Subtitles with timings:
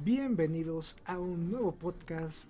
[0.00, 2.46] Bienvenidos a un nuevo podcast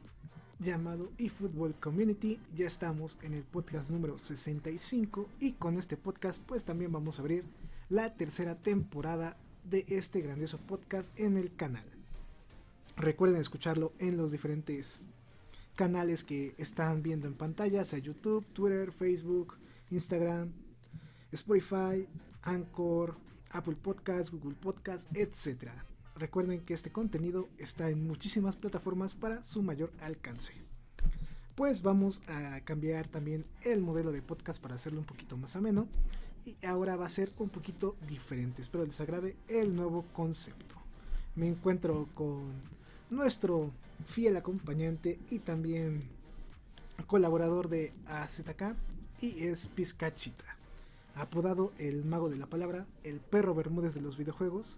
[0.59, 2.39] llamado eFootball Community.
[2.55, 7.23] Ya estamos en el podcast número 65 y con este podcast pues también vamos a
[7.23, 7.45] abrir
[7.89, 11.87] la tercera temporada de este grandioso podcast en el canal.
[12.99, 15.01] Recuerden escucharlo en los diferentes
[15.75, 19.55] canales que están viendo en pantalla, sea YouTube, Twitter, Facebook,
[19.91, 20.53] Instagram,
[21.33, 22.07] Spotify,
[22.43, 23.17] Anchor,
[23.53, 25.88] Apple Podcast, Google Podcast, etc.
[26.19, 30.53] Recuerden que este contenido está en muchísimas plataformas para su mayor alcance.
[31.55, 35.87] Pues vamos a cambiar también el modelo de podcast para hacerlo un poquito más ameno.
[36.45, 38.63] Y ahora va a ser un poquito diferente.
[38.63, 40.75] Espero les agrade el nuevo concepto.
[41.37, 42.51] Me encuentro con
[43.11, 43.71] nuestro
[44.07, 46.03] fiel acompañante y también
[47.07, 48.75] colaborador de AZK
[49.21, 50.57] y es Pizcachita
[51.15, 54.77] apodado el mago de la palabra, el perro Bermúdez de los videojuegos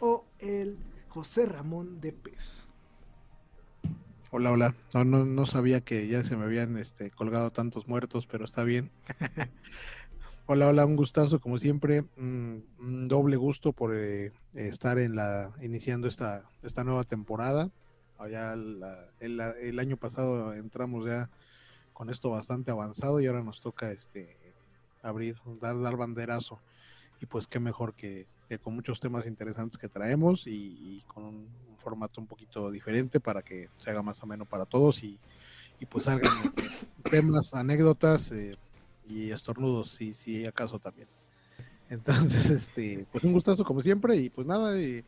[0.00, 2.66] o el José Ramón de Pez.
[4.30, 4.74] Hola, hola.
[4.94, 8.64] No, no, no sabía que ya se me habían este, colgado tantos muertos, pero está
[8.64, 8.90] bien.
[10.46, 12.04] hola, hola, un gustazo como siempre.
[12.16, 17.70] un doble gusto por eh, estar en la iniciando esta, esta nueva temporada.
[18.18, 21.30] Allá el, el año pasado entramos ya
[21.92, 24.38] con esto bastante avanzado y ahora nos toca este
[25.02, 26.60] abrir, dar, dar banderazo.
[27.20, 28.26] Y pues qué mejor que,
[28.58, 33.70] con muchos temas interesantes que traemos y, con un, formato un poquito diferente para que
[33.78, 35.18] se haga más o menos para todos y,
[35.88, 36.30] pues salgan
[37.10, 38.54] temas, anécdotas eh,
[39.08, 41.08] y estornudos, si, si acaso también.
[41.88, 45.04] Entonces, este, pues un gustazo como siempre y pues nada, eh,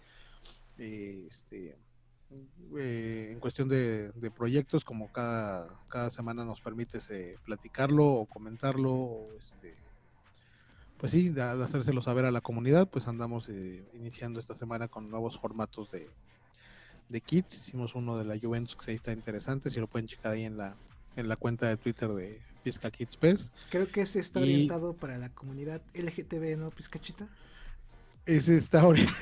[0.79, 1.77] eh, este,
[2.75, 6.99] en cuestión de, proyectos, como cada, cada semana nos permite
[7.45, 9.75] platicarlo o comentarlo o este,
[11.03, 15.11] pues sí, de, hacérselo saber a la comunidad, pues andamos eh, iniciando esta semana con
[15.11, 16.09] nuevos formatos de,
[17.09, 17.55] de kits.
[17.55, 20.57] Hicimos uno de la Juventus que ahí está interesante, si lo pueden checar ahí en
[20.57, 20.77] la,
[21.17, 23.51] en la cuenta de Twitter de Pizca Kids PES.
[23.71, 27.27] Creo que ese está orientado para la comunidad LGTB, ¿no, Pizcachita?
[28.25, 29.19] Ese está orientado.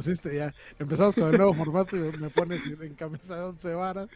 [0.06, 4.08] este, ya empezamos con el nuevo formato y me pones en de 11 varas.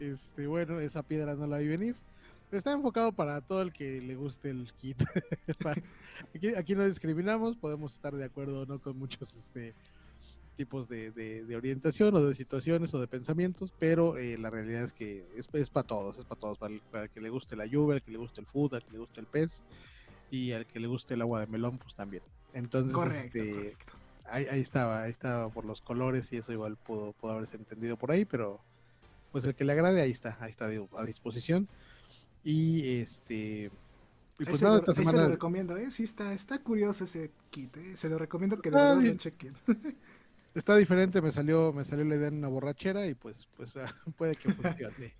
[0.00, 1.94] Este, bueno, esa piedra no la vi venir.
[2.54, 5.02] Está enfocado para todo el que le guste el kit.
[6.56, 9.74] aquí, no discriminamos, podemos estar de acuerdo o no con muchos este,
[10.54, 15.26] tipos de, orientación o de situaciones o de pensamientos, pero eh, la realidad es que
[15.36, 18.12] es, para todos, es para todos, para el, que le guste la lluvia, al que
[18.12, 19.62] le guste el food, al que le guste el pez
[20.30, 22.22] y al que le guste el agua de melón, pues también.
[22.52, 23.76] Entonces, este,
[24.26, 28.10] Ahí, estaba, ahí estaba por los colores y eso igual pudo, pudo haberse entendido por
[28.10, 28.58] ahí, pero
[29.32, 31.68] pues el que le agrade, ahí está, ahí está a disposición.
[32.44, 33.70] Y este.
[34.38, 35.18] Y pues nada, esta semana.
[35.18, 35.90] Se lo recomiendo, ¿eh?
[35.90, 37.96] Sí, está, está curioso ese kit, ¿eh?
[37.96, 39.54] Se lo recomiendo que de verdad lo chequen.
[40.54, 43.72] Está diferente, me salió, me salió la idea en una borrachera y pues, pues
[44.16, 45.12] puede que funcione.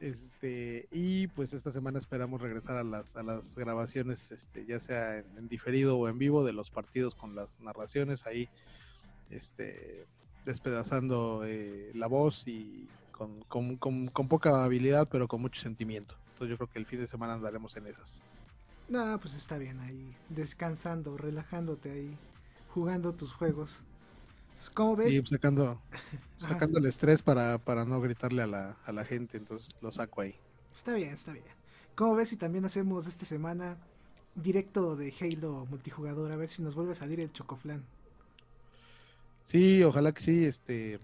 [0.00, 5.18] este, y pues esta semana esperamos regresar a las, a las grabaciones, este, ya sea
[5.18, 8.48] en, diferido o en vivo, de los partidos con las narraciones ahí,
[9.28, 10.06] este,
[10.46, 16.16] despedazando eh, la voz y con, con, con poca habilidad, pero con mucho sentimiento.
[16.34, 18.20] Entonces yo creo que el fin de semana andaremos en esas.
[18.88, 22.18] No, pues está bien ahí, descansando, relajándote ahí,
[22.70, 23.82] jugando tus juegos.
[24.74, 25.14] ¿Cómo ves?
[25.14, 25.80] Y sacando,
[26.40, 30.22] sacando el estrés para, para no gritarle a la, a la gente, entonces lo saco
[30.22, 30.34] ahí.
[30.74, 31.44] Está bien, está bien.
[31.94, 33.78] ¿Cómo ves si también hacemos esta semana
[34.34, 36.32] directo de Halo multijugador?
[36.32, 37.84] A ver si nos vuelve a salir el Chocoflan.
[39.46, 40.44] Sí, ojalá que sí.
[40.44, 40.98] Este,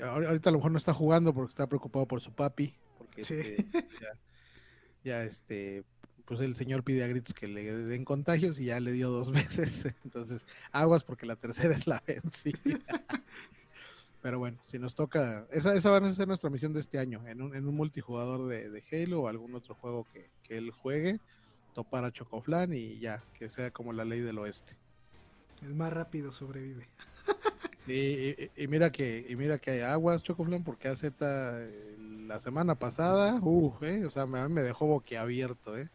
[0.00, 2.72] ahorita a lo mejor no está jugando porque está preocupado por su papi.
[2.98, 3.34] Porque sí.
[3.34, 3.66] Este,
[4.00, 4.25] ya
[5.06, 5.84] este,
[6.26, 9.30] pues el señor pide a gritos que le den contagios y ya le dio dos
[9.32, 9.94] veces.
[10.04, 12.80] Entonces, aguas porque la tercera es la vencida.
[14.22, 17.22] Pero bueno, si nos toca, esa, esa va a ser nuestra misión de este año,
[17.28, 21.20] en un, en un multijugador de, Halo o algún otro juego que, él juegue,
[21.74, 24.76] topar a Chocoflan y ya, que sea como la ley del oeste.
[25.62, 26.88] El más rápido sobrevive.
[27.86, 31.04] Y, y, mira que y mira que hay aguas Chocoflan porque AZ
[32.26, 35.88] la semana pasada, uh, eh, o sea, me, me dejó boquiabierto, ¿eh?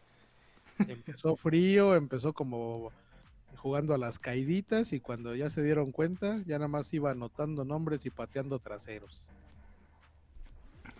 [0.78, 2.90] Empezó frío, empezó como
[3.56, 7.64] jugando a las caiditas y cuando ya se dieron cuenta, ya nada más iba anotando
[7.64, 9.28] nombres y pateando traseros.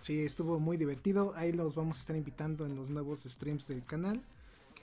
[0.00, 1.32] Sí, estuvo muy divertido.
[1.36, 4.20] Ahí los vamos a estar invitando en los nuevos streams del canal.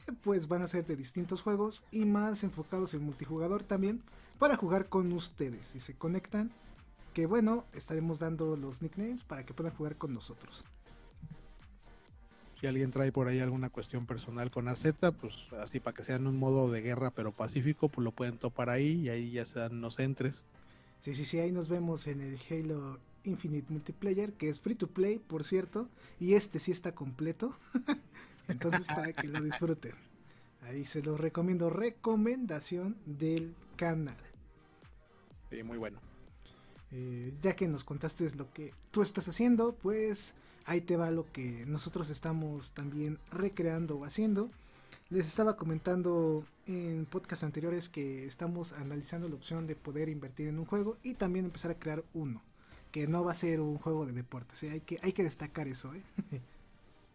[0.05, 4.01] Que pues van a ser de distintos juegos y más enfocados en multijugador también.
[4.39, 5.67] Para jugar con ustedes.
[5.67, 6.51] Si se conectan.
[7.13, 10.63] Que bueno, estaremos dando los nicknames para que puedan jugar con nosotros.
[12.59, 14.85] Si alguien trae por ahí alguna cuestión personal con AZ,
[15.19, 18.69] pues así para que sean un modo de guerra pero pacífico, pues lo pueden topar
[18.69, 20.43] ahí y ahí ya se dan los entres.
[21.01, 24.87] Sí, sí, sí, ahí nos vemos en el Halo Infinite Multiplayer, que es free to
[24.87, 25.87] play, por cierto,
[26.19, 27.55] y este sí está completo.
[28.49, 29.93] Entonces, para que lo disfruten.
[30.63, 31.69] Ahí se lo recomiendo.
[31.69, 34.17] Recomendación del canal.
[35.49, 35.99] Sí, muy bueno.
[36.91, 40.33] Eh, ya que nos contaste lo que tú estás haciendo, pues
[40.65, 44.49] ahí te va lo que nosotros estamos también recreando o haciendo.
[45.09, 50.59] Les estaba comentando en podcasts anteriores que estamos analizando la opción de poder invertir en
[50.59, 52.43] un juego y también empezar a crear uno,
[52.91, 54.71] que no va a ser un juego de deportes, ¿eh?
[54.71, 55.93] hay, que, hay que destacar eso.
[55.95, 56.01] ¿eh?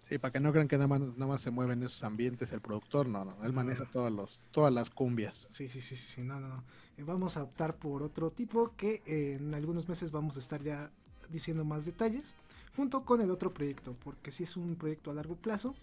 [0.09, 2.53] Sí, para que no crean que nada más, nada más se mueve en esos ambientes
[2.53, 5.49] el productor, no, no, él maneja todos los, todas las cumbias.
[5.51, 6.63] Sí, sí, sí, sí, no, no.
[6.99, 10.91] Eh, vamos a optar por otro tipo que en algunos meses vamos a estar ya
[11.31, 12.35] diciendo más detalles
[12.77, 15.75] junto con el otro proyecto, porque si es un proyecto a largo plazo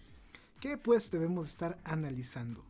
[0.60, 2.62] que pues debemos estar analizando.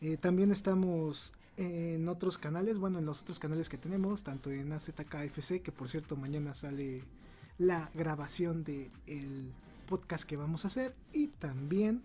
[0.00, 4.72] Eh, también estamos en otros canales, bueno, en los otros canales que tenemos, tanto en
[4.72, 7.02] AZKFC, que por cierto mañana sale
[7.58, 9.52] la grabación del el
[9.86, 12.02] podcast que vamos a hacer, y también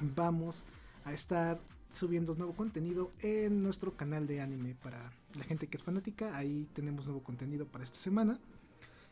[0.00, 0.64] vamos
[1.04, 1.60] a estar
[1.92, 6.68] subiendo nuevo contenido en nuestro canal de anime para la gente que es fanática, ahí
[6.74, 8.38] tenemos nuevo contenido para esta semana.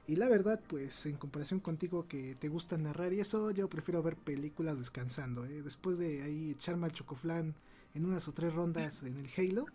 [0.07, 4.03] Y la verdad, pues en comparación contigo que te gusta narrar y eso, yo prefiero
[4.03, 5.45] ver películas descansando.
[5.45, 5.63] ¿eh?
[5.63, 7.55] Después de ahí echarme al chocoflan
[7.95, 9.67] en unas o tres rondas en el Halo,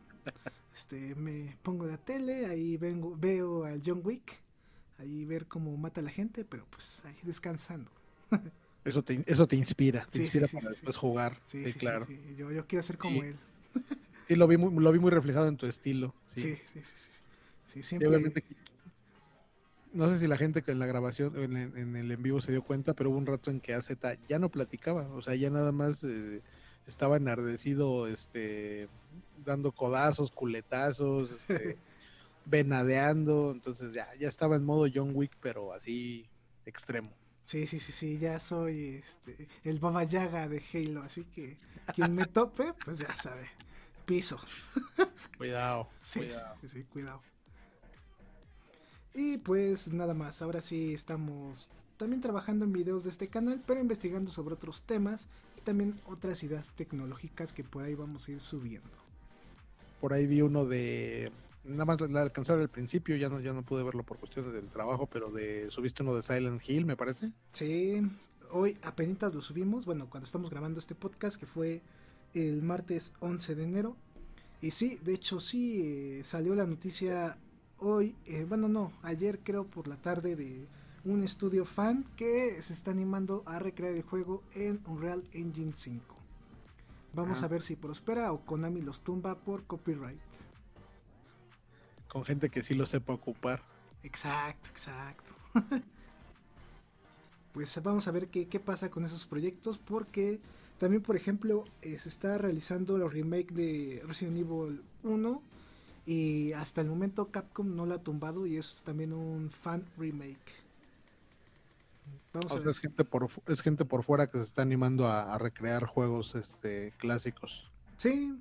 [0.76, 4.42] este, me pongo la tele, ahí vengo, veo al John Wick,
[4.98, 7.92] ahí ver cómo mata a la gente, pero pues ahí descansando.
[8.84, 11.40] Eso te, eso te inspira, te inspira para después jugar.
[11.48, 12.08] Sí, claro.
[12.38, 13.36] Yo, yo, quiero ser como él.
[14.28, 16.16] Y lo vi, muy, lo vi muy reflejado en tu estilo.
[16.34, 16.84] Sí, sí, sí.
[17.72, 18.08] sí, siempre...
[18.08, 18.44] obviamente
[19.96, 22.62] no sé si la gente que en la grabación, en, el en vivo se dio
[22.62, 23.90] cuenta, pero hubo un rato en que AZ
[24.28, 26.42] ya no platicaba, o sea, ya nada más eh,
[26.86, 28.90] estaba enardecido, este,
[29.46, 31.78] dando codazos, culetazos, este,
[32.46, 36.28] venadeando, entonces ya, ya estaba en modo John Wick, pero así
[36.66, 37.12] extremo.
[37.46, 41.58] Sí, sí, sí, sí, ya soy este, el Baba Yaga de Halo, así que
[41.94, 43.50] quien me tope, pues ya sabe,
[44.06, 44.40] piso.
[45.38, 46.56] Cuidado, sí, cuidado.
[46.62, 47.22] Sí, sí, cuidado.
[49.14, 53.80] Y pues nada más, ahora sí estamos también trabajando en videos de este canal, pero
[53.80, 55.28] investigando sobre otros temas
[55.58, 58.90] y también otras ideas tecnológicas que por ahí vamos a ir subiendo.
[60.02, 61.32] Por ahí vi uno de
[61.66, 64.70] nada más la alcanzaron al principio, ya no, ya no pude verlo por cuestiones del
[64.70, 67.32] trabajo, pero de subiste uno de Silent Hill, me parece.
[67.54, 68.02] Sí,
[68.52, 71.82] hoy apenas lo subimos, bueno, cuando estamos grabando este podcast, que fue
[72.34, 73.98] el martes 11 de enero.
[74.62, 77.38] Y sí, de hecho sí, eh, salió la noticia
[77.80, 80.68] hoy, eh, bueno, no, ayer creo por la tarde de
[81.04, 86.16] un estudio fan que se está animando a recrear el juego en Unreal Engine 5.
[87.14, 90.20] Vamos a ver si prospera o Konami los tumba por copyright.
[92.16, 93.62] Con gente que sí lo sepa ocupar.
[94.02, 95.34] Exacto, exacto.
[97.52, 100.40] pues vamos a ver qué, qué, pasa con esos proyectos porque
[100.78, 105.42] también, por ejemplo, eh, se está realizando el remake de Resident Evil 1
[106.06, 110.54] y hasta el momento Capcom no la ha tumbado y es también un fan remake.
[112.32, 112.70] Vamos a ver.
[112.70, 116.94] Es, gente por, es gente por fuera que se está animando a, recrear juegos este,
[116.98, 117.70] clásicos.
[117.98, 118.40] Sí,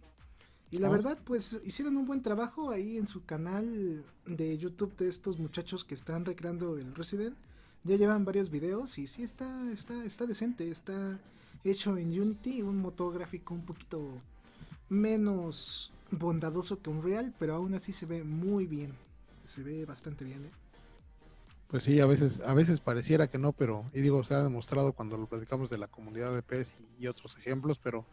[0.75, 5.09] y la verdad, pues hicieron un buen trabajo ahí en su canal de YouTube de
[5.09, 7.37] estos muchachos que están recreando el Resident.
[7.85, 11.21] Ya llevan varios videos y sí está, está, está decente, está
[11.63, 14.21] hecho en Unity, un motor gráfico un poquito
[14.89, 18.95] menos bondadoso que un real, pero aún así se ve muy bien.
[19.45, 20.45] Se ve bastante bien.
[20.45, 20.51] ¿eh?
[21.69, 24.93] Pues sí, a veces, a veces pareciera que no, pero, y digo, se ha demostrado
[24.93, 28.05] cuando lo platicamos de la comunidad de PES y, otros ejemplos, pero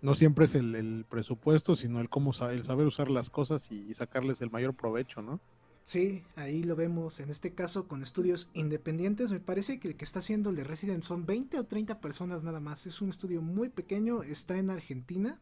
[0.00, 4.40] no siempre es el, presupuesto, sino el cómo el saber usar las cosas y, sacarles
[4.40, 5.40] el mayor provecho, ¿no?
[5.82, 9.32] Sí, ahí lo vemos en este caso con estudios independientes.
[9.32, 12.42] Me parece que el que está haciendo el de Resident son 20 o 30 personas
[12.44, 12.86] nada más.
[12.86, 15.40] Es un estudio muy pequeño, está en Argentina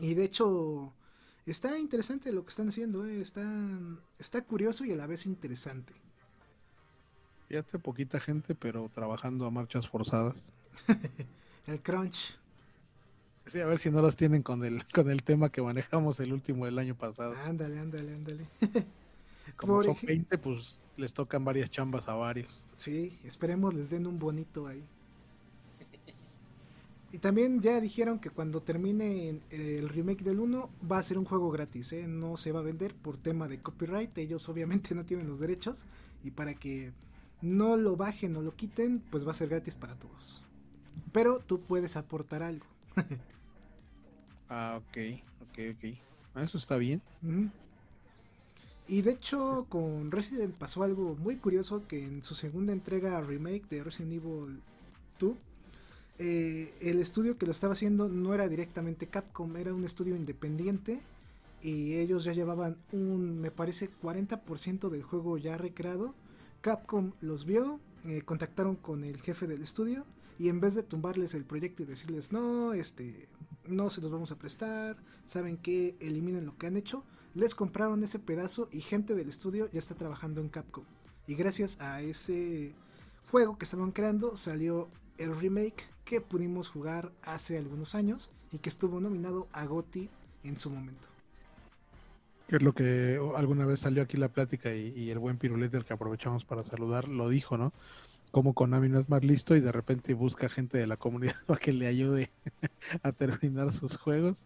[0.00, 0.92] y de hecho,
[1.46, 3.20] está interesante lo que están haciendo, ¿eh?
[3.20, 3.46] está,
[4.18, 5.94] está curioso y a la vez interesante.
[7.48, 10.42] Fíjate, poquita gente, pero trabajando a marchas forzadas.
[11.66, 12.38] el crunch.
[13.46, 16.32] Sí, a ver si no los tienen con el, con el tema que manejamos el
[16.32, 17.34] último del año pasado.
[17.44, 18.46] Ándale, ándale, ándale.
[19.56, 22.64] Como Por son ej- 20, pues les tocan varias chambas a varios.
[22.76, 24.82] Sí, esperemos les den un bonito ahí.
[27.12, 31.26] Y también ya dijeron que cuando termine el remake del 1 va a ser un
[31.26, 32.06] juego gratis, ¿eh?
[32.06, 35.84] no se va a vender por tema de copyright, ellos obviamente no tienen los derechos
[36.24, 36.92] y para que
[37.42, 40.42] no lo bajen o lo quiten, pues va a ser gratis para todos.
[41.12, 42.64] Pero tú puedes aportar algo.
[44.48, 44.98] Ah, ok,
[45.40, 45.98] ok, ok.
[46.34, 47.00] Ah, Eso está bien.
[48.88, 53.68] Y de hecho con Resident pasó algo muy curioso que en su segunda entrega remake
[53.70, 54.60] de Resident Evil
[55.18, 55.36] 2,
[56.18, 61.00] eh, el estudio que lo estaba haciendo no era directamente Capcom, era un estudio independiente
[61.62, 66.14] y ellos ya llevaban un, me parece, 40% del juego ya recreado.
[66.60, 70.04] Capcom los vio, eh, contactaron con el jefe del estudio
[70.38, 73.28] y en vez de tumbarles el proyecto y decirles no, este,
[73.66, 74.96] no se los vamos a prestar,
[75.26, 79.70] saben que eliminen lo que han hecho, les compraron ese pedazo y gente del estudio
[79.70, 80.84] ya está trabajando en Capcom.
[81.26, 82.74] Y gracias a ese
[83.30, 88.68] juego que estaban creando salió el remake que pudimos jugar hace algunos años y que
[88.68, 90.10] estuvo nominado a GOTY
[90.44, 91.08] en su momento.
[92.48, 95.78] Que es lo que alguna vez salió aquí la plática y, y el buen Pirulete,
[95.78, 97.72] el que aprovechamos para saludar, lo dijo, ¿no?
[98.32, 101.60] Como Konami no es más listo y de repente busca gente de la comunidad para
[101.60, 102.32] que le ayude
[103.04, 104.42] a terminar sus juegos.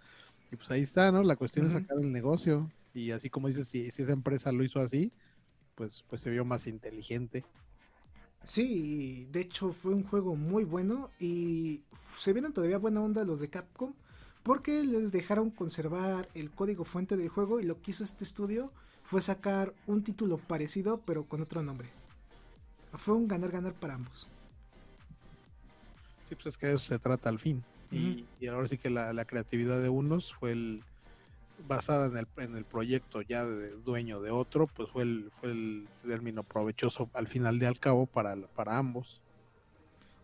[0.52, 1.22] Y pues ahí está, ¿no?
[1.22, 2.70] La cuestión es sacar el negocio.
[2.92, 5.12] Y así como dices, si, si esa empresa lo hizo así,
[5.74, 7.44] pues, pues se vio más inteligente.
[8.46, 11.82] Sí, de hecho fue un juego muy bueno y
[12.16, 13.92] se vieron todavía buena onda los de Capcom
[14.44, 18.72] porque les dejaron conservar el código fuente del juego y lo que hizo este estudio
[19.02, 21.88] fue sacar un título parecido pero con otro nombre.
[22.96, 24.28] Fue un ganar-ganar para ambos.
[26.28, 27.62] Sí, pues es que de eso se trata al fin.
[27.90, 30.82] y, y ahora sí que la, la creatividad de unos fue el
[31.68, 35.52] basada en el, en el proyecto ya de dueño de otro, pues fue el, fue
[35.52, 39.20] el término provechoso al final de al cabo para, para ambos.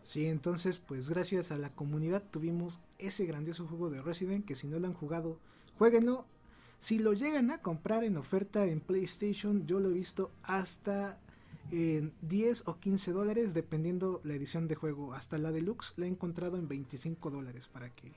[0.01, 4.67] Sí, entonces pues gracias a la comunidad tuvimos ese grandioso juego de Resident que si
[4.67, 5.39] no lo han jugado,
[5.77, 6.25] jueguenlo.
[6.79, 11.17] Si lo llegan a comprar en oferta en PlayStation, yo lo he visto hasta
[11.71, 15.13] en 10 o 15 dólares dependiendo la edición de juego.
[15.13, 18.11] Hasta la deluxe la he encontrado en 25 dólares para que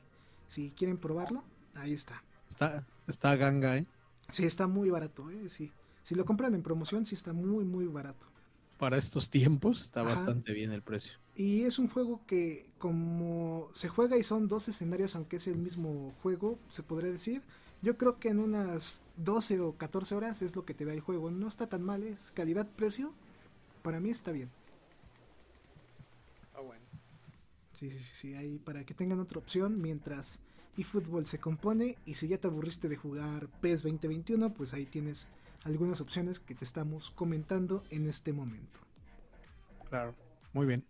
[0.49, 1.43] si quieren probarlo,
[1.75, 2.23] ahí está.
[2.51, 3.87] Está, está ganga, ¿eh?
[4.31, 5.49] Sí, está muy barato, ¿eh?
[5.49, 5.73] Sí.
[6.03, 8.27] Si lo compran en promoción, sí está muy, muy barato.
[8.79, 10.11] Para estos tiempos está Ajá.
[10.11, 11.19] bastante bien el precio.
[11.35, 15.57] Y es un juego que como se juega y son dos escenarios, aunque es el
[15.57, 17.43] mismo juego, se podría decir,
[17.83, 21.01] yo creo que en unas 12 o 14 horas es lo que te da el
[21.01, 21.31] juego.
[21.31, 23.13] No está tan mal, es calidad-precio.
[23.87, 24.51] Para mí está bien.
[26.57, 26.85] Ah, bueno.
[27.73, 30.41] Sí, sí, sí, sí, ahí para que tengan otra opción mientras
[30.77, 31.97] eFootball se compone.
[32.05, 35.29] Y si ya te aburriste de jugar PES 2021, pues ahí tienes
[35.63, 38.81] algunas opciones que te estamos comentando en este momento.
[39.89, 40.17] Claro,
[40.53, 40.83] muy bien.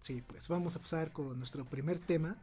[0.00, 2.38] Sí, pues vamos a pasar con nuestro primer tema.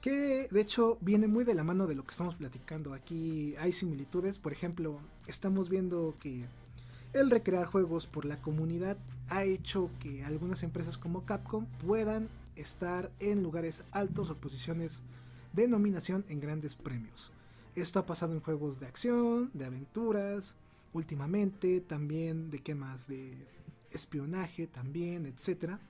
[0.00, 2.94] Que de hecho viene muy de la mano de lo que estamos platicando.
[2.94, 4.40] Aquí hay similitudes.
[4.40, 6.46] Por ejemplo, estamos viendo que
[7.12, 8.96] el recrear juegos por la comunidad
[9.28, 15.02] ha hecho que algunas empresas como Capcom puedan estar en lugares altos o posiciones
[15.52, 17.30] de nominación en grandes premios.
[17.74, 20.54] Esto ha pasado en juegos de acción, de aventuras,
[20.92, 23.32] últimamente también de qué más, de
[23.90, 25.80] espionaje también, etcétera.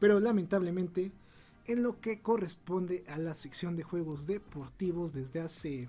[0.00, 1.12] Pero lamentablemente,
[1.66, 5.88] en lo que corresponde a la sección de juegos deportivos desde hace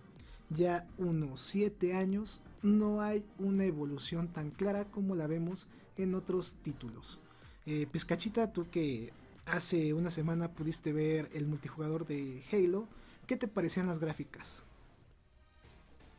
[0.50, 6.54] ya unos 7 años, no hay una evolución tan clara como la vemos en otros
[6.62, 7.20] títulos.
[7.66, 9.12] Eh, Pizcachita, tú que
[9.46, 12.88] hace una semana pudiste ver el multijugador de Halo,
[13.28, 14.64] ¿qué te parecían las gráficas?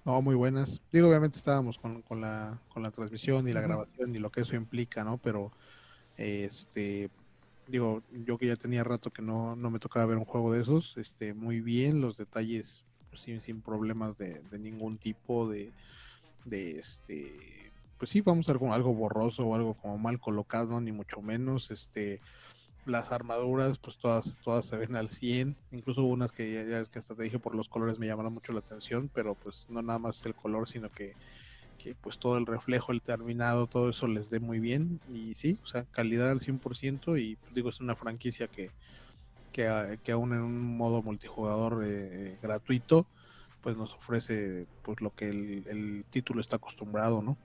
[0.05, 0.81] No, muy buenas.
[0.93, 4.43] Digo, obviamente estábamos con, con la, con la transmisión y la grabación y lo que
[4.43, 5.19] eso implica, ¿no?
[5.19, 5.51] Pero,
[6.17, 7.11] este,
[7.67, 10.63] digo, yo que ya tenía rato que no, no me tocaba ver un juego de
[10.63, 15.73] esos, este, muy bien, los detalles pues, sin, sin problemas de, de ningún tipo, de,
[16.47, 20.93] de este, pues sí, vamos a como algo borroso o algo como mal colocado, ni
[20.93, 22.21] mucho menos, este,
[22.85, 26.99] las armaduras, pues todas, todas se ven al 100, incluso unas que ya, es que
[27.01, 29.99] hasta te dije por los colores me llamaron mucho la atención, pero pues no nada
[29.99, 31.17] más el color, sino que,
[31.79, 35.61] que pues todo el reflejo, el terminado, todo eso les dé muy bien, y sí,
[35.65, 38.75] o sea, calidad al 100%, y pues, digo, es una franquicia que,
[39.53, 43.11] que, a- que aún en un modo multijugador eh, gratuito,
[43.67, 47.37] pues nos ofrece pues lo que el, título está acostumbrado, ¿no?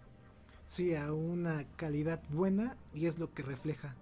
[0.67, 3.95] Sí, a una calidad buena y es lo que refleja.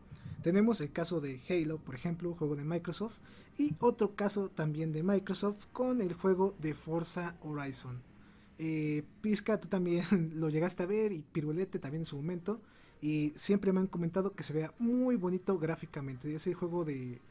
[0.44, 3.16] Tenemos el caso de Halo, por ejemplo, un juego de Microsoft,
[3.58, 8.02] y otro caso también de Microsoft con el juego de Forza Horizon.
[8.58, 10.04] Eh, Pizca, tú también
[10.36, 12.60] lo llegaste a ver y Pirulete también en su momento.
[13.02, 16.36] Y siempre me han comentado que se vea muy bonito gráficamente.
[16.36, 17.22] Es el juego de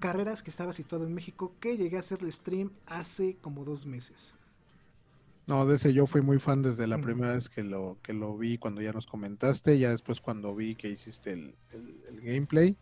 [0.00, 3.86] carreras que estaba situado en México que llegué a hacer el stream hace como dos
[3.86, 4.34] meses.
[5.46, 8.36] No, de ese yo fui muy fan desde la primera vez que lo, que lo
[8.36, 11.54] vi cuando ya nos comentaste, ya después cuando vi que hiciste el,
[12.20, 12.76] gameplay.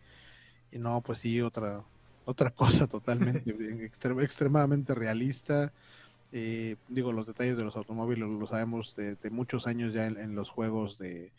[0.71, 1.83] Y no, pues sí, otra,
[2.25, 3.43] otra cosa totalmente
[4.21, 5.71] extremadamente realista.
[6.31, 10.49] Eh, digo, los detalles de los automóviles lo sabemos de, muchos años ya en, los
[10.49, 11.31] juegos de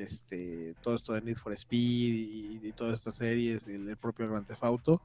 [0.00, 4.46] este todo esto de Need for Speed y, todas estas series, y el propio Grand
[4.46, 5.02] Theft Auto.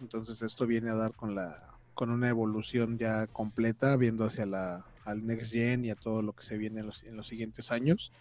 [0.00, 4.84] Entonces esto viene a dar con la con una evolución ya completa, viendo hacia la
[5.04, 7.70] al Next Gen y a todo lo que se viene en los, en los siguientes
[7.72, 8.12] años.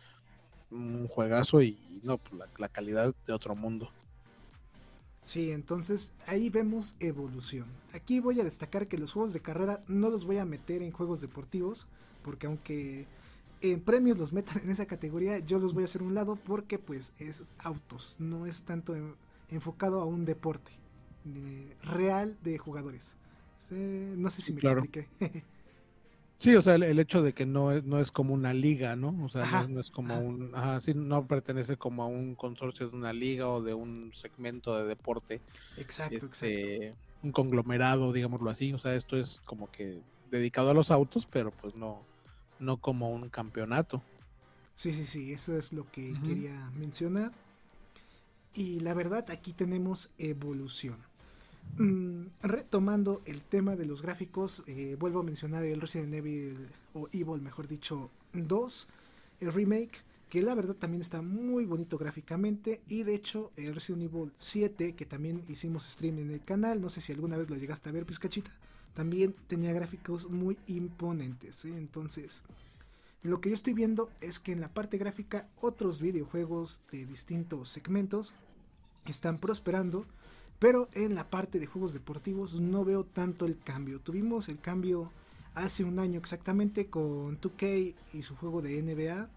[0.69, 3.91] Un juegazo y, no, pues la, calidad de otro mundo.
[5.23, 7.67] Sí, entonces ahí vemos evolución.
[7.93, 10.91] Aquí voy a destacar que los juegos de carrera no los voy a meter en
[10.91, 11.87] juegos deportivos,
[12.23, 13.05] porque aunque
[13.61, 16.79] en premios los metan en esa categoría, yo los voy a hacer un lado porque
[16.79, 18.95] pues es autos, no es tanto
[19.49, 20.71] enfocado a un deporte
[21.83, 23.15] real de jugadores.
[23.69, 25.07] no sé si me expliqué.
[26.41, 29.15] Sí, o sea, el, hecho de que no es, no es como una liga, ¿no?
[29.23, 32.97] O sea, no, es como un, ajá, sí, no pertenece como a un consorcio de
[32.97, 35.39] una liga o de un segmento de deporte.
[35.77, 36.97] Exacto, este, exacto.
[37.21, 38.73] Un conglomerado, digámoslo así.
[38.73, 39.99] O sea, esto es como que
[40.31, 42.01] dedicado a los autos, pero pues no,
[42.61, 44.01] no como un campeonato.
[44.75, 47.31] Sí, sí, sí, eso es lo que quería mencionar.
[48.53, 50.97] Y la verdad, aquí tenemos evolución.
[51.77, 57.07] Mm, retomando el tema de los gráficos, eh, vuelvo a mencionar el Resident Evil, o
[57.11, 58.87] Evil mejor dicho, 2,
[59.41, 62.81] el remake, que la verdad también está muy bonito gráficamente.
[62.87, 66.89] Y de hecho, el Resident Evil 7, que también hicimos stream en el canal, no
[66.89, 68.51] sé si alguna vez lo llegaste a ver, Piscachita,
[68.93, 71.65] también tenía gráficos muy imponentes.
[71.65, 71.77] ¿eh?
[71.77, 72.43] Entonces,
[73.23, 77.69] lo que yo estoy viendo es que en la parte gráfica, otros videojuegos de distintos
[77.69, 78.33] segmentos
[79.05, 80.05] están prosperando
[80.61, 83.99] pero en la parte de juegos deportivos no veo tanto el cambio.
[83.99, 85.11] Tuvimos el cambio
[85.55, 89.27] hace un año exactamente con 2K y su juego de NBA.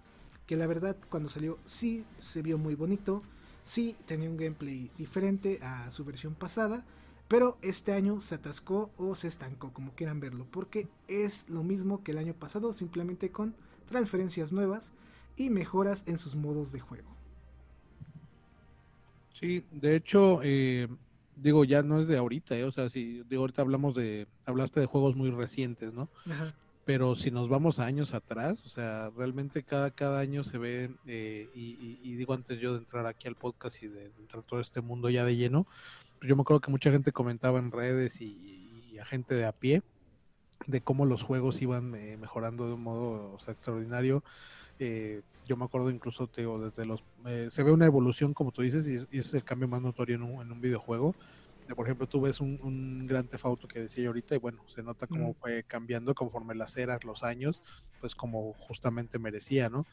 [0.47, 3.23] Que la verdad cuando salió sí se vio muy bonito.
[3.65, 6.85] Sí tenía un gameplay diferente a su versión pasada.
[7.35, 10.47] Pero este año se atascó o se estancó, como quieran verlo.
[10.53, 13.57] Porque es lo mismo que el año pasado, simplemente con
[13.89, 14.93] transferencias nuevas
[15.37, 17.09] y mejoras en sus modos de juego.
[19.33, 20.87] Sí, de hecho, eh,
[21.35, 22.63] digo, ya no es de ahorita, ¿eh?
[22.63, 26.09] o sea, si digo, ahorita hablamos de, hablaste de juegos muy recientes, ¿no?
[26.85, 30.91] Pero si nos vamos a años atrás, o sea, realmente cada, cada año se ve,
[31.07, 34.81] eh, y, digo antes yo de entrar aquí al podcast y de, entrar todo este
[34.83, 35.67] mundo ya de lleno,
[36.19, 39.53] pues yo me acuerdo que mucha gente comentaba en redes y, a gente de a
[39.53, 39.83] pie
[40.67, 44.23] de cómo los juegos iban eh, mejorando de un modo extraordinario.
[44.79, 47.03] Eh, yo me acuerdo incluso, te digo, desde los...
[47.27, 50.23] Eh, se ve una evolución, como tú dices, y, es el cambio más notorio en
[50.23, 51.15] un, videojuego.
[51.75, 55.07] Por ejemplo, tú ves un, gran tefauto que decía yo ahorita y bueno, se nota
[55.07, 55.35] cómo mm.
[55.35, 57.63] fue cambiando conforme las eras, los años,
[58.01, 59.87] pues como justamente merecía, ¿no?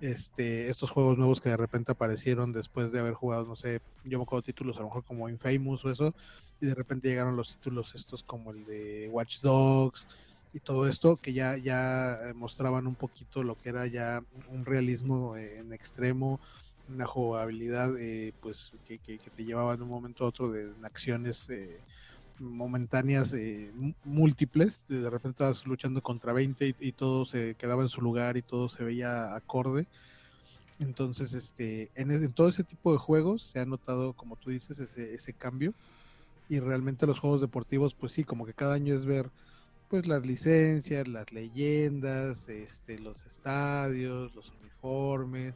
[0.00, 4.18] Este, estos juegos nuevos que de repente aparecieron después de haber jugado, no sé, yo
[4.18, 6.14] me acuerdo títulos a lo mejor como Infamous o eso,
[6.60, 10.06] y de repente llegaron los títulos estos como el de Watch Dogs,
[10.52, 14.64] y todo esto que ya, ya eh, mostraban un poquito lo que era ya un
[14.64, 16.40] realismo en extremo,
[16.88, 21.48] una jugabilidad eh, pues que, que, te llevaba de un momento a otro de, acciones
[21.50, 21.80] eh,
[22.38, 23.32] momentáneas
[24.04, 28.42] múltiples, de repente estabas luchando contra 20 y, todo se quedaba en su lugar y
[28.42, 29.86] todo se veía acorde.
[30.80, 34.78] Entonces, este, en, en, todo ese tipo de juegos se ha notado, como tú dices,
[34.78, 35.72] ese, ese cambio.
[36.48, 39.30] Y realmente los juegos deportivos, pues sí, como que cada año es ver
[39.88, 45.54] pues las licencias, las leyendas, este, los estadios, los uniformes,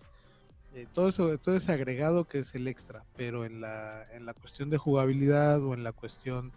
[0.74, 4.34] eh, todo eso, todo ese agregado que es el extra, pero en la, en la
[4.34, 6.52] cuestión de jugabilidad o en la cuestión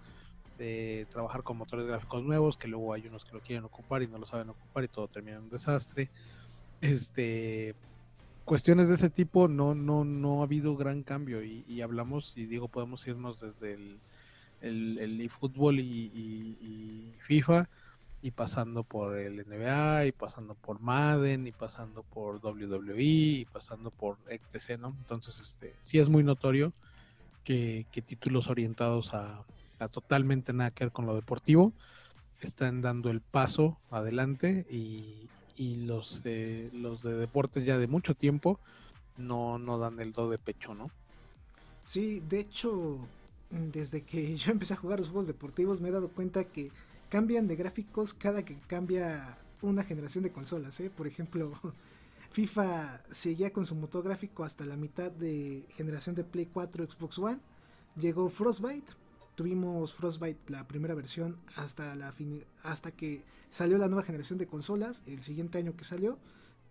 [0.58, 4.08] de trabajar con motores gráficos nuevos, que luego hay unos que lo quieren ocupar y
[4.08, 6.10] no lo saben ocupar y todo termina en un desastre.
[6.82, 7.76] Este
[8.45, 12.67] cuestiones de ese tipo no, no, no ha habido gran cambio y hablamos, y digo,
[12.67, 14.00] podemos irnos desde el
[14.62, 17.69] el, el eFootball y, FIFA,
[18.22, 23.90] y pasando por el NBA, y pasando por Madden, y pasando por WWE, y pasando
[23.90, 24.96] por etc, ¿no?
[25.00, 26.74] Entonces, este, sí es muy notorio
[27.44, 29.44] que, títulos orientados a,
[29.92, 31.74] totalmente nada que ver con lo deportivo
[32.40, 35.28] están dando el paso adelante y,
[35.86, 36.22] los,
[36.74, 38.60] los de deportes ya de mucho tiempo
[39.16, 40.90] no, no dan el do de pecho, ¿no?
[41.84, 42.98] Sí, de hecho,
[43.52, 46.72] desde que yo empecé a jugar los juegos deportivos me he dado cuenta que
[47.12, 50.80] cambian de gráficos cada que cambia una generación de consolas.
[50.80, 50.89] ¿eh?
[50.89, 51.52] Por ejemplo,
[52.32, 57.19] FIFA seguía con su motor gráfico hasta la mitad de generación de Play 4 Xbox
[57.19, 57.39] One.
[57.97, 58.93] Llegó Frostbite.
[59.36, 62.13] Tuvimos Frostbite la primera versión hasta, la
[62.63, 65.04] hasta que salió la nueva generación de consolas.
[65.06, 66.17] El siguiente año que salió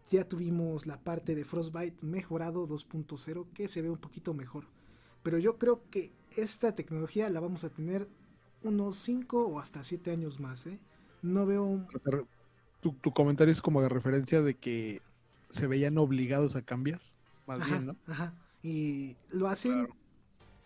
[0.08, 4.64] ya tuvimos la parte de Frostbite mejorado 2.0 que se ve un poquito mejor.
[5.22, 8.08] Pero yo creo que esta tecnología la vamos a tener
[8.62, 10.66] unos 5 o hasta 7 años más.
[10.66, 10.78] ¿eh?
[11.22, 11.86] No veo...
[12.80, 15.02] Tu, tu, comentario es como de referencia de que
[15.50, 17.00] se veían obligados a cambiar,
[17.46, 17.96] más bien, ¿no?
[18.06, 18.32] Ajá.
[18.62, 19.88] Y lo hacen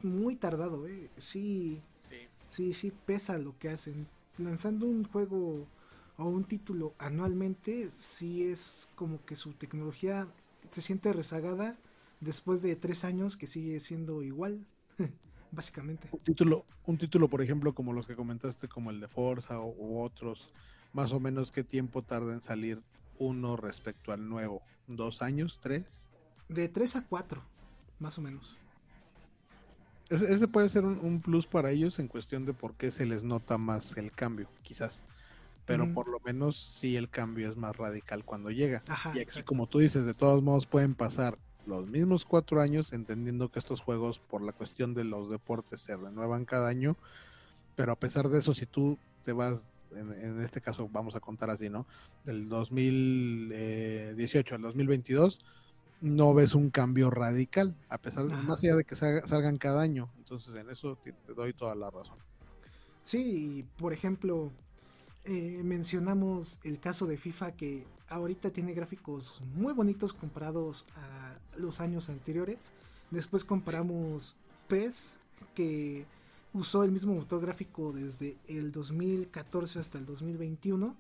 [0.00, 1.11] muy tardado, ¿eh?
[1.16, 4.07] Sí, sí, sí, sí pesa lo que hacen.
[4.38, 5.66] Lanzando un juego
[6.16, 10.28] o un título anualmente, sí es como que su tecnología
[10.70, 11.76] se siente rezagada
[12.20, 14.66] después de tres años que sigue siendo igual,
[15.54, 16.08] básicamente.
[16.12, 19.74] Un título, un título, por ejemplo, como los que comentaste, como el de Forza o,
[19.76, 20.52] u otros,
[20.92, 22.82] más o menos qué tiempo tarda en salir
[23.18, 26.06] uno respecto al nuevo, dos años, tres.
[26.48, 27.42] De tres a cuatro,
[27.98, 28.56] más o menos.
[30.10, 33.56] Ese, puede ser un, plus para ellos en cuestión de por qué se les nota
[33.56, 35.02] más el cambio, quizás.
[35.66, 38.82] Pero por lo menos sí el cambio es más radical cuando llega.
[39.14, 43.50] y aquí, como tú dices, de todos modos pueden pasar los mismos cuatro años, entendiendo
[43.50, 46.96] que estos juegos, por la cuestión de los deportes, se renuevan cada año.
[47.77, 49.62] Pero a pesar de eso, si tú te vas,
[49.94, 51.87] en, este caso vamos a contar así, ¿no?
[52.24, 55.44] Del 2018 al 2022,
[56.00, 60.11] no ves un cambio radical, a pesar de, más allá de que salgan cada año.
[60.18, 62.18] Entonces, en eso te, doy toda la razón.
[63.03, 64.53] Sí, por ejemplo,
[65.24, 71.81] eh, mencionamos el caso de FIFA que ahorita tiene gráficos muy bonitos comparados a los
[71.81, 72.70] años anteriores.
[73.11, 74.37] Después comparamos
[74.68, 75.16] PES,
[75.55, 76.07] que
[76.53, 80.96] usó el mismo motor gráfico desde el 2014 hasta el 2021.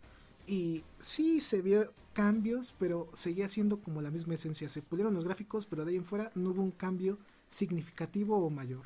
[0.46, 4.68] Y sí se vio cambios, pero seguía siendo como la misma esencia.
[4.68, 8.50] Se pulieron los gráficos, pero de ahí en fuera no hubo un cambio significativo o
[8.50, 8.84] mayor.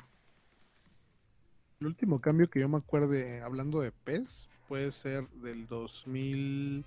[1.79, 6.85] El último cambio que yo me acuerde, hablando de PES, puede ser del 2000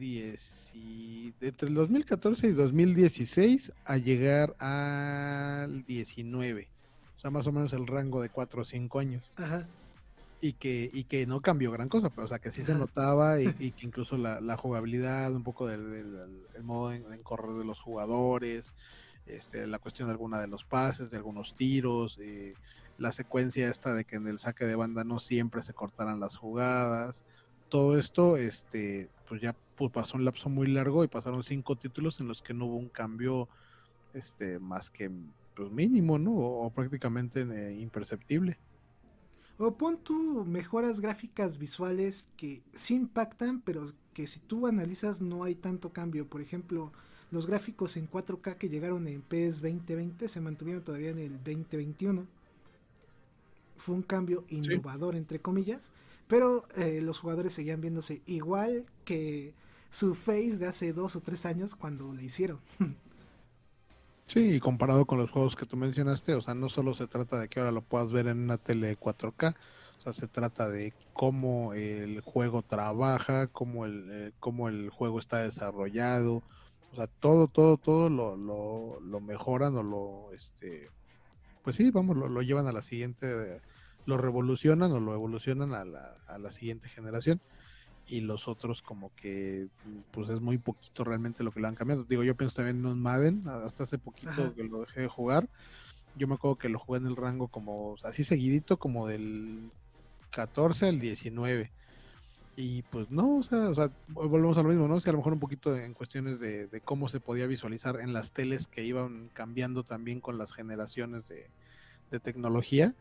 [0.00, 6.68] y entre el 2014 y 2016 a llegar al 19.
[7.16, 9.32] O sea, más o menos el rango de 4 o 5 años.
[9.36, 9.66] Ajá.
[10.40, 13.40] Y que, y que no cambió gran cosa, pero o sea, que sí se notaba
[13.40, 18.74] y, que incluso la, jugabilidad, un poco del, modo en, correr de los jugadores,
[19.26, 22.54] este, la cuestión de alguna de los pases, de algunos tiros, eh,
[22.98, 26.36] la secuencia esta de que en el saque de banda no siempre se cortaran las
[26.36, 27.22] jugadas.
[27.68, 32.20] Todo esto, este, pues ya pues pasó un lapso muy largo y pasaron cinco títulos
[32.20, 33.48] en los que no hubo un cambio
[34.14, 35.10] este más que
[35.54, 36.32] pues mínimo, ¿no?
[36.34, 38.58] O, prácticamente eh, imperceptible.
[39.58, 45.44] O pon tú mejoras gráficas visuales que sí impactan, pero que si tú analizas no
[45.44, 46.26] hay tanto cambio.
[46.26, 46.92] Por ejemplo,
[47.30, 52.26] los gráficos en 4K que llegaron en PS 2020 se mantuvieron todavía en el 2021.
[53.78, 55.90] Fue un cambio innovador, entre comillas,
[56.28, 59.54] pero eh, los jugadores seguían viéndose igual que
[59.96, 62.60] su face de hace dos o tres años cuando le hicieron.
[64.28, 67.38] Sí, y comparado con los juegos que tú mencionaste, o sea, no solo se trata
[67.38, 69.54] de que ahora lo puedas ver en una tele 4K,
[69.98, 75.20] o sea, se trata de cómo el juego trabaja, cómo el, eh, cómo el juego
[75.20, 76.42] está desarrollado,
[76.90, 80.90] o sea, todo, todo, todo lo, lo, lo mejoran o lo, este,
[81.62, 83.60] pues sí, vamos, lo, lo llevan a la siguiente,
[84.06, 87.40] lo revolucionan o lo evolucionan a la, a la siguiente generación
[88.06, 89.68] y los otros como que
[90.12, 92.04] pues es muy poquito realmente lo que le han cambiado.
[92.04, 95.48] Digo, yo pienso también en un Madden, hasta hace poquito que lo dejé de jugar.
[96.16, 99.70] Yo me acuerdo que lo jugué en el rango como así seguidito como del
[100.30, 101.72] 14 al 19.
[102.58, 104.94] Y pues no, o sea, o sea, volvemos a lo mismo, ¿no?
[104.94, 108.00] O sea, a lo mejor un poquito en cuestiones de, de, cómo se podía visualizar
[108.00, 111.50] en las teles que iban cambiando también con las generaciones de,
[112.10, 112.94] de tecnología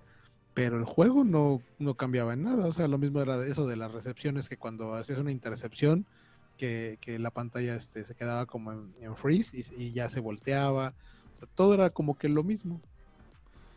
[0.56, 2.66] pero el juego no, no cambiaba en nada.
[2.66, 6.08] O sea, lo mismo era eso de las recepciones, que cuando hacías una intercepción,
[6.58, 10.94] que, que la pantalla este, se quedaba como en, freeze y, ya se volteaba.
[11.56, 12.80] todo era como que lo mismo.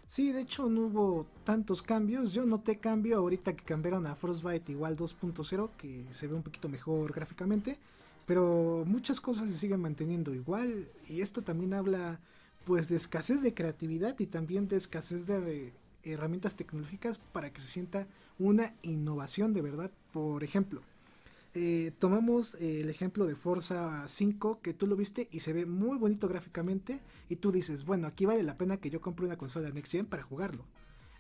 [0.07, 2.33] Sí, de hecho no hubo tantos cambios.
[2.33, 6.69] Yo noté cambio ahorita que cambiaron a Frostbite igual 2.0, que se ve un poquito
[6.69, 7.77] mejor gráficamente.
[8.25, 10.87] Pero muchas cosas se siguen manteniendo igual.
[11.09, 12.21] Y esto también habla
[12.65, 17.69] pues de escasez de creatividad y también de escasez de herramientas tecnológicas para que se
[17.69, 18.07] sienta
[18.39, 19.91] una innovación de verdad.
[20.13, 20.83] Por ejemplo,
[21.55, 25.67] eh, tomamos eh, el ejemplo de Forza 5, que tú lo viste y se ve
[25.67, 29.39] muy bonito gráficamente, y tú dices, bueno, aquí vale la pena que yo compre una
[29.39, 30.65] consola Next Gen para jugarlo.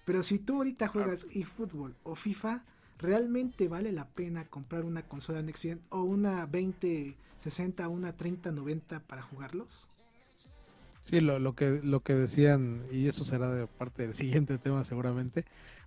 [0.04, 2.64] Pero si tú ahorita juegas eFootball o FIFA,
[2.98, 9.00] ¿realmente vale la pena comprar una consola Next Gen o una 2060 o una 3090
[9.00, 9.87] para jugarlos?
[11.08, 14.84] Sí, lo, lo, que, lo que decían, y eso será de parte del siguiente tema
[14.84, 15.44] seguramente,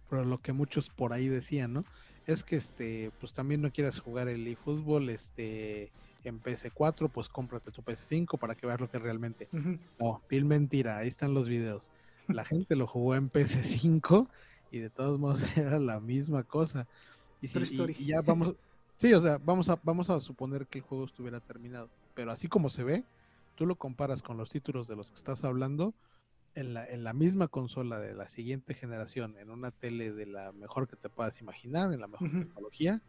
[0.10, 1.86] pero lo que muchos por ahí decían, ¿no?
[2.26, 5.92] Es que este, pues también no quieras jugar el eFootball este,
[6.24, 9.50] en PS4, pues cómprate tu PS5 para que veas lo que realmente.
[10.00, 11.90] No, pil mentira, ahí están los videos.
[12.28, 14.28] La gente lo jugó en PS5
[14.72, 16.88] y de todos modos era la misma cosa.
[17.42, 18.54] Y, y, ya vamos,
[18.98, 22.48] sí, o sea, vamos a, vamos a suponer que el juego estuviera terminado, pero así
[22.48, 23.04] como se ve,
[23.62, 25.94] tú lo comparas con los títulos de los que estás hablando,
[26.56, 30.52] en la, en la misma consola de la siguiente generación, en una tele de la
[30.52, 33.04] mejor que te puedas imaginar, en la mejor tecnología,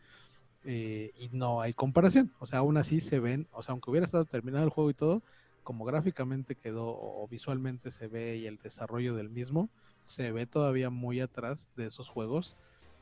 [0.66, 2.34] eh, y no hay comparación.
[2.38, 4.94] O sea, aún así se ven, o sea, aunque hubiera estado terminado el juego y
[4.94, 5.22] todo,
[5.64, 9.70] como gráficamente quedó o visualmente se ve y el desarrollo del mismo,
[10.04, 12.56] se ve todavía muy atrás de esos juegos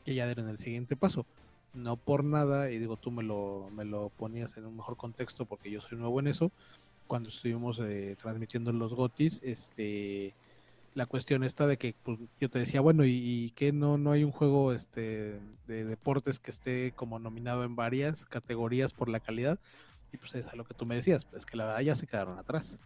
[0.04, 1.26] que ya dieron el siguiente paso.
[1.74, 5.46] No por nada, y digo, tú me lo, me lo ponías en un mejor contexto
[5.46, 6.52] porque yo soy nuevo en eso,
[7.10, 10.32] cuando estuvimos eh, transmitiendo los GOTIS, este
[10.94, 14.22] la cuestión está de que pues, yo te decía, bueno, y, que no, no hay
[14.22, 19.58] un juego este de deportes que esté como nominado en varias categorías por la calidad,
[20.12, 22.06] y pues es a lo que tú me decías, pues que la verdad ya se
[22.06, 22.78] quedaron atrás.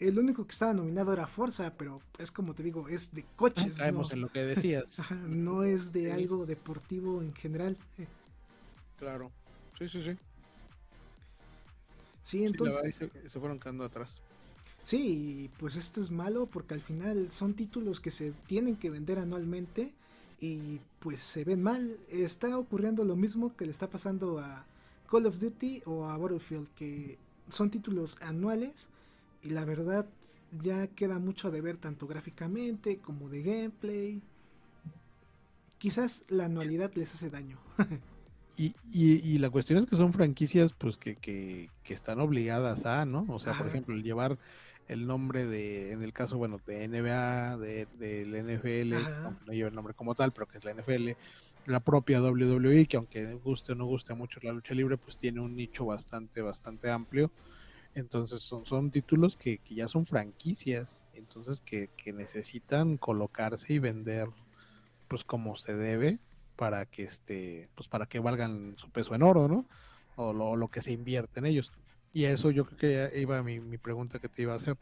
[0.00, 3.74] El único que estaba nominado era Forza, pero es como te digo, es de coches.
[3.76, 4.98] caemos en lo que decías.
[5.28, 7.76] no es de algo deportivo en general.
[8.98, 9.30] Claro,
[9.78, 10.18] sí, sí, sí.
[12.28, 12.94] Sí, entonces.
[12.94, 14.20] se, fueron quedando atrás.
[14.84, 19.18] Sí, pues esto es malo porque al final son títulos que se tienen que vender
[19.18, 19.94] anualmente
[20.38, 21.96] y pues se ven mal.
[22.10, 24.66] Está ocurriendo lo mismo que le está pasando a
[25.10, 27.16] Call of Duty o a Battlefield, que
[27.48, 28.90] son títulos anuales
[29.42, 30.04] y la verdad
[30.62, 34.20] ya queda mucho de ver tanto gráficamente como de gameplay.
[35.78, 37.58] Quizás la anualidad les hace daño.
[38.60, 43.24] Y, y, la cuestión es que son franquicias pues que, que, están obligadas a, ¿no?
[43.28, 44.36] O sea, por ejemplo, el llevar
[44.88, 48.94] el nombre de, en el caso, bueno, de NBA, de, del NFL,
[49.46, 51.10] no lleva el nombre como tal, pero que es la NFL,
[51.66, 55.38] la propia WWE, que aunque guste o no guste mucho la lucha libre, pues tiene
[55.40, 57.30] un nicho bastante, bastante amplio.
[57.94, 63.78] Entonces son, son títulos que, que ya son franquicias, entonces que, que necesitan colocarse y
[63.78, 64.28] vender
[65.06, 66.18] pues como se debe
[66.58, 69.64] para que este, pues para que valgan su peso en oro, ¿no?
[70.16, 71.72] O lo, que se invierte en ellos.
[72.12, 74.76] Y a eso yo creo que iba mi, mi pregunta que te iba a hacer.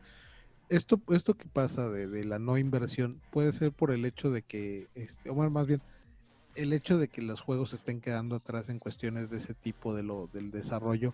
[0.70, 4.88] Esto, esto que pasa de, la no inversión puede ser por el hecho de que,
[4.94, 5.82] este, o más bien,
[6.54, 10.02] el hecho de que los juegos estén quedando atrás en cuestiones de ese tipo de
[10.02, 11.12] lo, del desarrollo,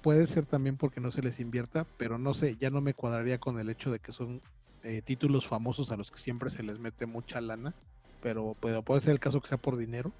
[0.00, 3.38] puede ser también porque no se les invierta, pero no sé, ya no me cuadraría
[3.38, 4.40] con el hecho de que son
[4.82, 7.74] eh, títulos famosos a los que siempre se les mete mucha lana
[8.22, 10.12] pero puede, ser el caso que sea por dinero.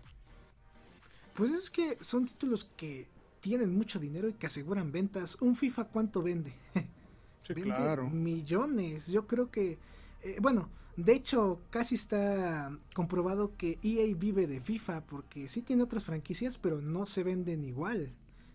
[1.35, 3.07] Pues es que son títulos que
[3.41, 5.37] tienen mucho dinero y que aseguran ventas.
[5.41, 6.55] Un FIFA cuánto vende?
[7.47, 8.09] Sí, claro.
[8.09, 9.09] Millones.
[9.09, 9.77] Yo creo que,
[10.23, 15.83] eh, bueno, de hecho casi está comprobado que EA vive de FIFA porque sí tiene
[15.83, 18.13] otras franquicias, pero no se venden igual.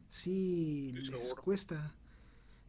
[0.08, 1.94] Sí, les cuesta.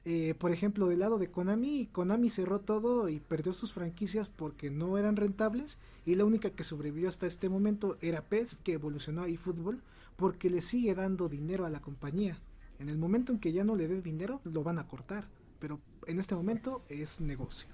[0.09, 4.71] Eh, por ejemplo, del lado de Konami, Konami cerró todo y perdió sus franquicias porque
[4.71, 9.23] no eran rentables y la única que sobrevivió hasta este momento era PES, que evolucionó
[9.23, 9.83] a eFootball
[10.15, 12.39] porque le sigue dando dinero a la compañía.
[12.79, 15.27] En el momento en que ya no le dé dinero, lo van a cortar,
[15.59, 17.69] pero en este momento es negocio.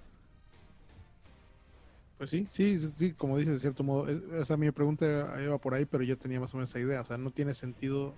[2.16, 5.84] Pues sí, sí, sí, como dices, de cierto modo, esa mi pregunta iba por ahí,
[5.84, 8.14] pero yo tenía más o menos esa idea, o sea, no tiene sentido,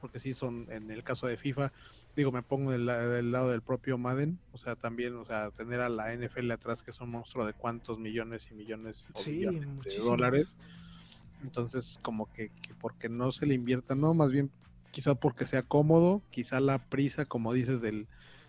[0.00, 1.72] porque sí son, en el caso de FIFA,
[2.16, 5.90] digo, me pongo del, lado del propio Madden, o sea, también, o sea, tener a
[5.90, 10.56] la NFL atrás, que es un monstruo de cuántos millones y millones, de dólares.
[11.42, 12.50] Entonces, como que,
[12.80, 14.50] porque no se le invierta, no, más bien
[14.90, 18.06] quizá porque sea cómodo, quizá la prisa, como dices, del,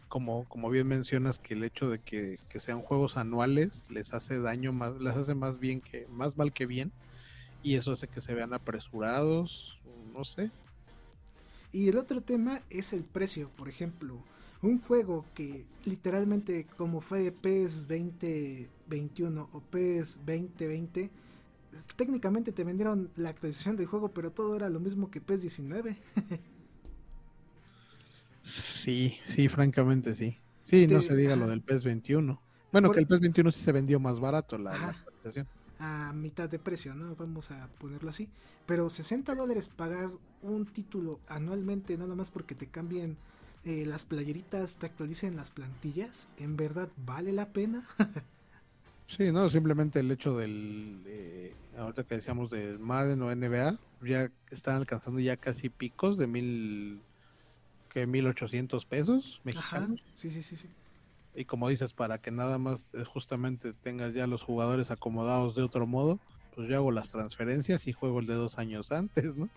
[0.08, 4.40] como, como bien mencionas, que el hecho de que, que sean juegos anuales les hace
[4.40, 6.94] daño más, les hace más bien que, más mal que bien,
[7.64, 9.78] y eso hace que se vean apresurados,
[10.14, 10.50] no sé,
[11.78, 14.24] y el otro tema es el precio, por ejemplo.
[14.64, 21.12] Un juego que literalmente como fue PES 2021 o PES 2020,
[21.96, 25.98] técnicamente te vendieron la actualización del juego, pero todo era lo mismo que PES 19.
[28.42, 30.36] sí, sí, francamente sí.
[30.64, 32.42] Sí, no se diga lo del PES 21.
[32.72, 35.48] Bueno, que el PES 21 sí se vendió más barato la, actualización.
[35.80, 37.16] A mitad de precio, ¿no?
[37.16, 38.30] Vamos a ponerlo así.
[38.66, 40.10] Pero 60 dólares pagar
[40.42, 43.18] un título anualmente nada más porque te cambien
[43.66, 47.88] eh, las playeritas, te actualicen las plantillas, ¿en verdad vale la pena?
[49.08, 54.32] sí, no, simplemente el hecho del, eh, ahorita que decíamos del Madden o NBA, ya
[54.52, 57.02] están alcanzando ya casi picos de mil,
[57.90, 60.02] que 1800 pesos mexicanos.
[60.16, 60.70] Sí, sí, sí, sí.
[61.38, 65.62] Y como dices, para que nada más eh, justamente tengas ya los jugadores acomodados de
[65.62, 66.20] otro modo,
[66.56, 69.48] pues yo hago las transferencias y juego el de dos años antes, ¿no?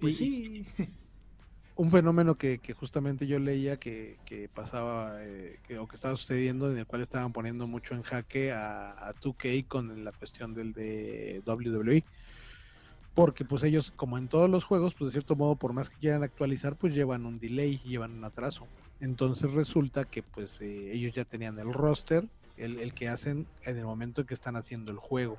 [0.00, 0.66] Pues sí.
[1.76, 4.18] un fenómeno que, justamente yo leía que,
[4.52, 8.50] pasaba eh, que, o que estaba sucediendo en el cual estaban poniendo mucho en jaque
[8.50, 12.04] a, a 2K con la cuestión del de WWE
[13.14, 15.98] porque pues ellos como en todos los juegos pues de cierto modo por más que
[15.98, 18.66] quieran actualizar pues llevan un delay llevan un atraso
[19.02, 23.76] entonces resulta que pues eh, ellos ya tenían el roster el, el, que hacen en
[23.76, 25.38] el momento en que están haciendo el juego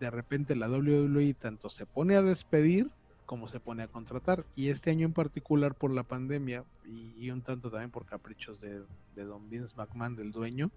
[0.00, 2.90] de repente la WWE tanto se pone a despedir
[3.28, 4.46] como se pone a contratar.
[4.56, 8.82] Y este año en particular por la pandemia y, un tanto también por caprichos de,
[9.14, 10.70] Don Vince McMahon, del dueño,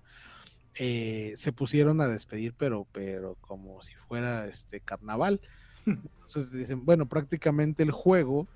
[0.75, 5.39] eh, se pusieron a despedir, pero, pero como si fuera este carnaval.
[5.85, 8.47] Entonces dicen, bueno, prácticamente el juego,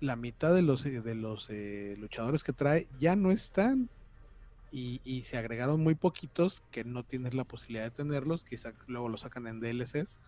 [0.00, 3.88] la mitad de los, de los eh, luchadores que trae ya no están.
[4.70, 9.08] Y, y, se agregaron muy poquitos que no tienes la posibilidad de tenerlos, quizá luego
[9.08, 10.18] lo sacan en DLCs,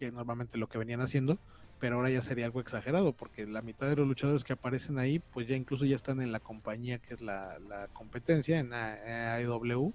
[0.00, 1.38] que normalmente lo que venían haciendo,
[1.80, 5.18] pero ahora ya sería algo exagerado porque la mitad de los luchadores que aparecen ahí
[5.18, 7.58] pues ya incluso ya están en la compañía que es la,
[7.94, 9.92] competencia en AEW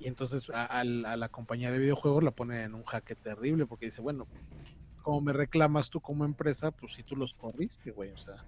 [0.00, 4.00] y entonces a, la compañía de videojuegos la ponen en un jaque terrible porque dice
[4.00, 4.26] bueno
[5.04, 8.44] como me reclamas tú como empresa pues si tú los corriste güey o sea.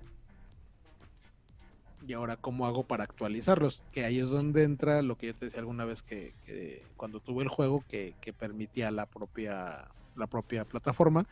[2.09, 5.47] Y ahora cómo hago para actualizarlos que ahí es donde entra lo que yo te
[5.47, 6.33] decía alguna vez que,
[6.97, 11.27] cuando tuve el juego que, que permitía la propia la propia plataforma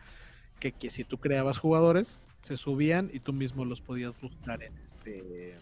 [0.61, 5.55] que, si tú creabas jugadores, se subían y tú mismo los podías buscar en este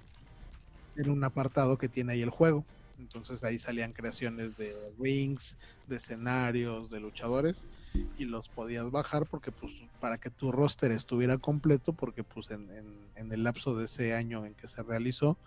[0.97, 2.65] en un apartado que tiene ahí el juego.
[2.99, 5.57] Entonces ahí salían creaciones de rings,
[5.89, 11.39] de escenarios, de luchadores y los podías bajar porque pues para que tu roster estuviera
[11.39, 12.69] completo porque pues en,
[13.17, 15.39] en, el lapso de ese año en que se realizó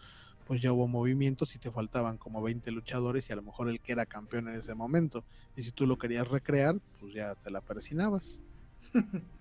[0.47, 3.79] pues ya hubo movimientos y te faltaban como 20 luchadores y a lo mejor el
[3.79, 5.23] que era campeón en ese momento
[5.55, 8.41] y si tú lo querías recrear pues ya te la persinabas.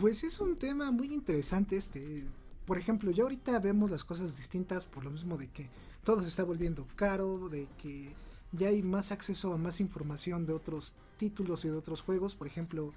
[0.00, 2.24] Pues es un tema muy interesante este.
[2.64, 5.68] Por ejemplo, ya ahorita vemos las cosas distintas por lo mismo de que
[6.04, 8.14] todo se está volviendo caro, de que
[8.52, 12.34] ya hay más acceso a más información de otros títulos y de otros juegos.
[12.34, 12.92] Por ejemplo,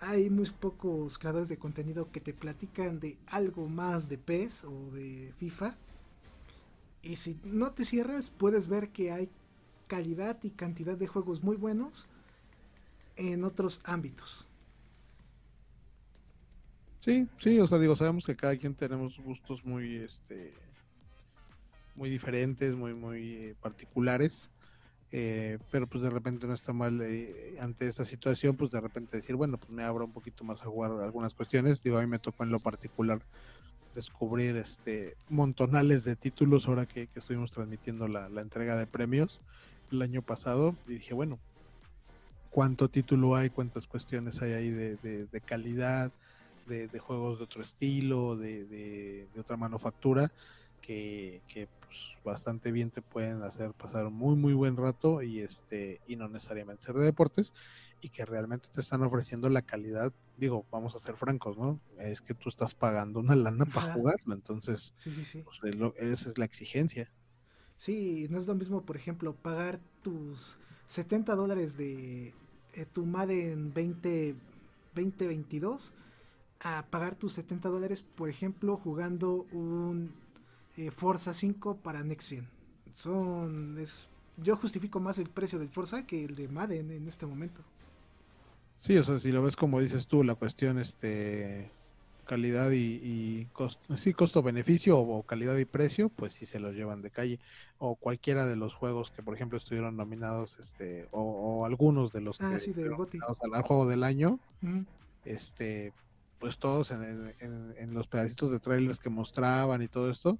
[0.00, 4.90] hay muy pocos creadores de contenido que te platican de algo más de PES o
[4.92, 5.76] de FIFA.
[7.02, 9.28] Y si no te cierras, puedes ver que hay
[9.86, 12.08] calidad y cantidad de juegos muy buenos
[13.14, 14.46] en otros ámbitos.
[17.04, 20.52] Sí, sí, o sea, digo, sabemos que cada quien tenemos gustos muy, este,
[21.94, 24.50] muy diferentes, muy, muy eh, particulares,
[25.12, 29.16] eh, pero pues de repente no está mal eh, ante esta situación, pues de repente
[29.16, 32.06] decir, bueno, pues me abro un poquito más a jugar algunas cuestiones, digo, a mí
[32.06, 33.20] me tocó en lo particular
[33.94, 39.40] descubrir este montonales de títulos ahora que, estuvimos transmitiendo la, entrega de premios
[39.90, 41.38] el año pasado y dije, bueno,
[42.50, 43.50] ¿cuánto título hay?
[43.50, 46.12] ¿Cuántas cuestiones hay ahí de, de calidad?
[46.66, 50.30] de, juegos de otro estilo, de, otra manufactura,
[50.86, 56.00] que, pues, bastante bien te pueden hacer pasar un muy muy buen rato y este
[56.06, 57.52] y no necesariamente ser de deportes
[58.00, 62.20] y que realmente te están ofreciendo la calidad digo vamos a ser francos no es
[62.20, 65.42] que tú estás pagando una lana para jugarlo entonces sí, sí, sí.
[65.42, 65.60] Pues,
[65.96, 67.10] esa es la exigencia.
[67.76, 72.32] Sí no es lo mismo por ejemplo pagar tus 70 dólares de
[72.74, 74.36] eh, tu Madden 20
[74.94, 75.92] 2022
[76.60, 80.12] a pagar tus 70 dólares, por ejemplo, jugando un
[80.76, 82.48] eh, Forza 5 para Next Gen.
[82.92, 87.26] Son, es, yo justifico más el precio del Forza que el de Madden en este
[87.26, 87.62] momento.
[88.78, 91.70] Sí, o sea, si lo ves como dices tú, la cuestión este
[92.26, 97.10] calidad y, costo, sí, costo-beneficio o, calidad y precio, pues sí se los llevan de
[97.10, 97.38] calle.
[97.78, 102.40] O cualquiera de los juegos que, por ejemplo, estuvieron nominados, este, o, algunos de los
[102.40, 104.38] ah, que nominados al, juego del año,
[105.24, 105.92] este,
[106.38, 110.38] pues todos en, los pedacitos de trailers que mostraban y todo esto,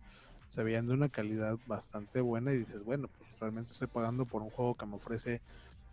[0.57, 4.41] se veían de una calidad bastante buena y dices, bueno, pues realmente estoy pagando por
[4.41, 5.43] un juego que me ofrece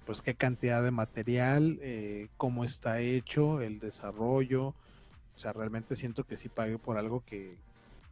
[0.05, 6.23] pues qué cantidad de material, eh, cómo está hecho, el desarrollo, o sea, realmente siento
[6.23, 7.57] que sí pagué por algo que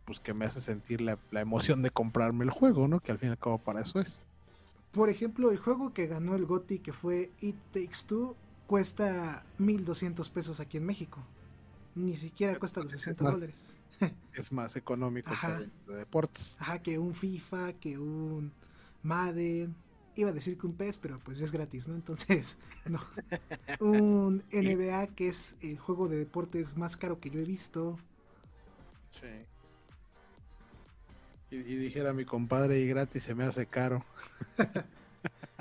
[0.04, 3.00] pues que me hace sentir la, la emoción de comprarme el juego, ¿no?
[3.00, 4.20] Que al fin y al cabo para eso es.
[4.92, 8.36] Por ejemplo, el juego que ganó el GOTY, que fue It Takes Two,
[8.68, 11.24] cuesta 1200 pesos aquí en México.
[11.96, 13.74] Ni siquiera cuesta los 60 dólares.
[14.34, 16.56] es más económico que de deportes.
[16.60, 18.52] Ajá, que un FIFA, que un
[19.04, 19.76] Madden.
[20.16, 21.96] Iba a decir que un PES, pero pues es gratis, ¿no?
[21.96, 23.02] Entonces, no.
[23.80, 27.98] Un NBA, que es el juego de deportes más caro que yo he visto.
[29.20, 29.46] Sí.
[31.52, 34.06] Y, dijera mi compadre, y gratis se me hace caro.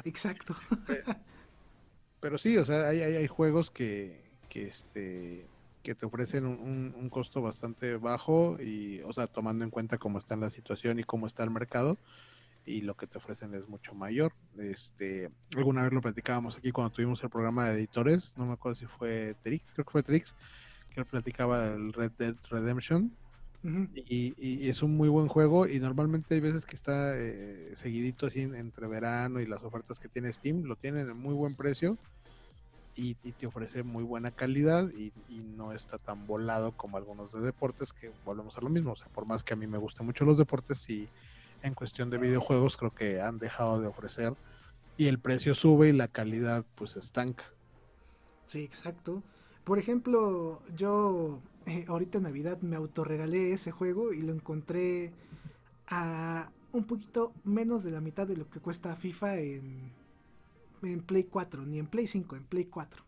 [0.04, 0.54] Exacto.
[2.20, 5.48] Pero, sí, o sea, hay, hay, juegos que, que, este,
[5.82, 10.18] que te ofrecen un, un, costo bastante bajo y, o sea, tomando en cuenta cómo
[10.18, 11.96] está la situación y cómo está el mercado
[12.66, 14.32] y lo que te ofrecen es mucho mayor.
[14.58, 18.76] Este, alguna vez lo platicábamos aquí cuando tuvimos el programa de editores, no me acuerdo
[18.76, 20.34] si fue Trix, creo que fue Trix,
[20.94, 23.12] que platicaba del Red Dead Redemption
[23.62, 28.40] y, es un muy buen juego y normalmente hay veces que está eh, seguidito así
[28.40, 31.98] entre verano y las ofertas que tiene Steam, lo tienen en muy buen precio
[32.96, 35.12] y, te ofrece muy buena calidad y,
[35.56, 38.92] no está tan volado como algunos de deportes que volvemos a lo mismo.
[38.92, 41.08] O sea, por más que a mí me gusten mucho los deportes y
[41.62, 44.34] en cuestión de videojuegos creo que han dejado de ofrecer
[44.96, 47.44] y el precio sube y la calidad pues estanca.
[48.46, 49.22] Sí, exacto.
[49.64, 55.12] Por ejemplo, yo eh, ahorita en Navidad me autorregalé ese juego y lo encontré
[55.86, 59.92] a un poquito menos de la mitad de lo que cuesta FIFA en,
[60.82, 63.04] en Play 4, ni en Play 5, en Play 4.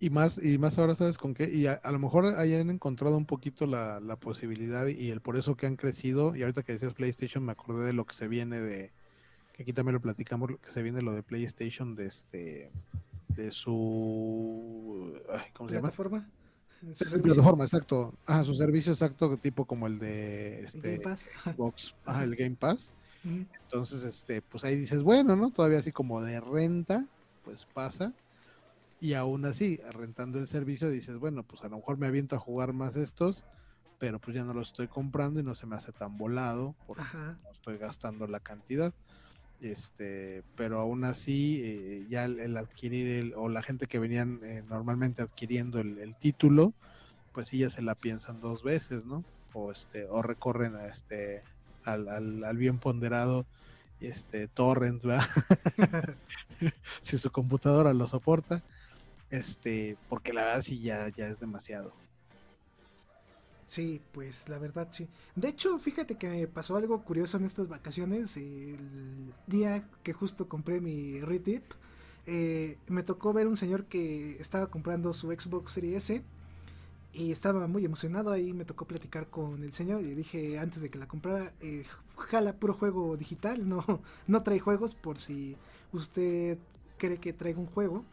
[0.00, 3.26] y más, y más ahora sabes con qué, y a, lo mejor hayan encontrado un
[3.26, 7.44] poquito la, posibilidad y el por eso que han crecido, y ahorita que decías PlayStation
[7.44, 8.92] me acordé de lo que se viene de,
[9.52, 12.70] que aquí también lo platicamos, que se viene lo de PlayStation de este
[13.28, 15.18] de su
[15.54, 15.90] ¿cómo se llama?
[16.94, 18.14] Su plataforma, exacto.
[18.26, 21.28] Ah, su servicio exacto, tipo como el de este, Game Pass.
[21.44, 22.92] Xbox, el Game Pass.
[23.24, 25.50] Entonces, este, pues ahí dices, bueno, ¿no?
[25.50, 27.06] Todavía así como de renta,
[27.44, 28.12] pues pasa.
[29.00, 32.38] Y aún así, rentando el servicio, dices, bueno, pues a lo mejor me aviento a
[32.38, 33.44] jugar más estos,
[33.98, 37.04] pero pues ya no los estoy comprando y no se me hace tan volado porque
[37.14, 38.92] no estoy gastando la cantidad
[39.60, 44.64] este pero aún así eh, ya el, adquirir el, o la gente que venían eh,
[44.68, 46.72] normalmente adquiriendo el, título
[47.32, 51.44] pues sí ya se la piensan dos veces no o este o recorren a este
[51.84, 53.46] al, al, bien ponderado
[54.00, 55.02] este torrent
[57.02, 58.62] si su computadora lo soporta
[59.30, 61.94] este porque la verdad sí ya ya es demasiado
[63.72, 65.08] Sí, pues la verdad sí.
[65.34, 68.36] De hecho, fíjate que me pasó algo curioso en estas vacaciones.
[68.36, 71.62] El día que justo compré mi Retip,
[72.26, 76.22] eh, me tocó ver un señor que estaba comprando su Xbox Series S
[77.12, 78.30] y estaba muy emocionado.
[78.30, 81.84] Ahí me tocó platicar con el señor y dije antes de que la comprara, eh,
[82.16, 83.84] jala puro juego digital, no,
[84.26, 85.56] no trae juegos por si
[85.92, 86.58] usted
[86.98, 88.04] cree que traiga un juego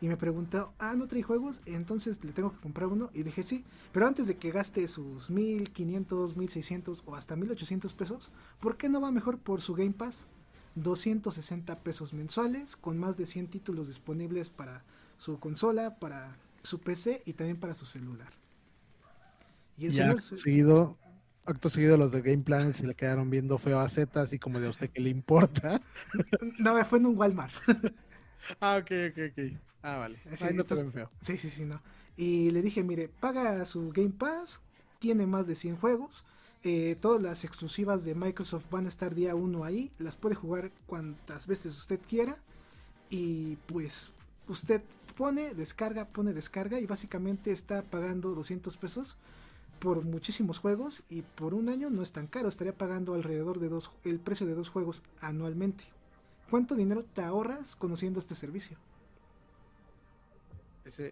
[0.00, 1.60] y me preguntó, ah, ¿no trae juegos?
[1.66, 3.10] Entonces le tengo que comprar uno.
[3.14, 8.30] Y dije, sí, pero antes de que gaste sus 1500, 1600 o hasta 1800 pesos,
[8.60, 10.28] ¿por qué no va mejor por su Game Pass?
[10.76, 14.84] 260 pesos mensuales, con más de 100 títulos disponibles para
[15.16, 18.37] su consola, para su PC y también para su celular.
[19.78, 20.98] Y ya seguido,
[21.46, 24.58] acto seguido los de Game Plan se le quedaron viendo feo a Z, así como
[24.58, 25.80] de a usted que le importa.
[26.58, 27.54] no, fue en un Walmart.
[28.60, 29.60] ah, ok, ok, ok.
[29.82, 30.18] Ah, vale.
[31.20, 31.80] Sí, sí, sí, no.
[32.16, 34.60] Y le dije, mire, paga su Game Pass,
[34.98, 36.24] tiene más de 100 juegos.
[36.64, 39.92] Eh, todas las exclusivas de Microsoft van a estar día 1 ahí.
[39.98, 42.36] Las puede jugar cuantas veces usted quiera.
[43.10, 44.10] Y pues
[44.48, 44.82] usted
[45.16, 46.80] pone, descarga, pone, descarga.
[46.80, 49.16] Y básicamente está pagando 200 pesos
[49.78, 51.02] por muchísimos juegos.
[51.08, 52.48] Y por un año no es tan caro.
[52.48, 55.84] Estaría pagando alrededor de dos, el precio de dos juegos anualmente.
[56.50, 58.78] ¿Cuánto dinero te ahorras conociendo este servicio?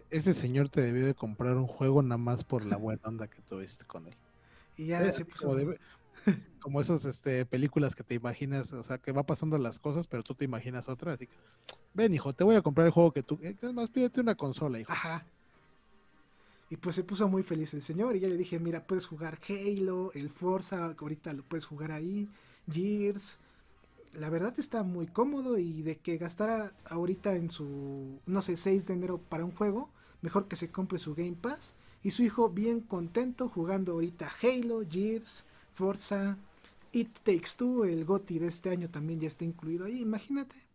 [0.09, 3.41] Ese, señor te debió de comprar un juego nada más por la buena onda que
[3.41, 4.15] tuviste con él.
[4.75, 5.55] Y ya se puso...
[6.59, 10.23] como, esas este, películas que te imaginas, o sea, que va pasando las cosas, pero
[10.23, 11.37] tú te imaginas otra, así que,
[11.93, 14.79] ven hijo, te voy a comprar el juego que tú, es más, pídete una consola,
[14.79, 14.91] hijo.
[14.91, 15.25] Ajá.
[16.69, 19.39] Y pues se puso muy feliz el señor y ya le dije, mira, puedes jugar
[19.47, 22.27] Halo, el Forza, ahorita lo puedes jugar ahí,
[22.69, 23.37] Gears,
[24.13, 28.87] la verdad está muy cómodo y de que gastara ahorita en su, no sé, 6
[28.87, 29.89] de enero para un juego,
[30.21, 34.81] mejor que se compre su Game Pass y su hijo bien contento jugando ahorita Halo,
[34.89, 36.37] Gears, Forza,
[36.91, 40.66] It Takes Two, el GOTI de este año también ya está incluido ahí, imagínate.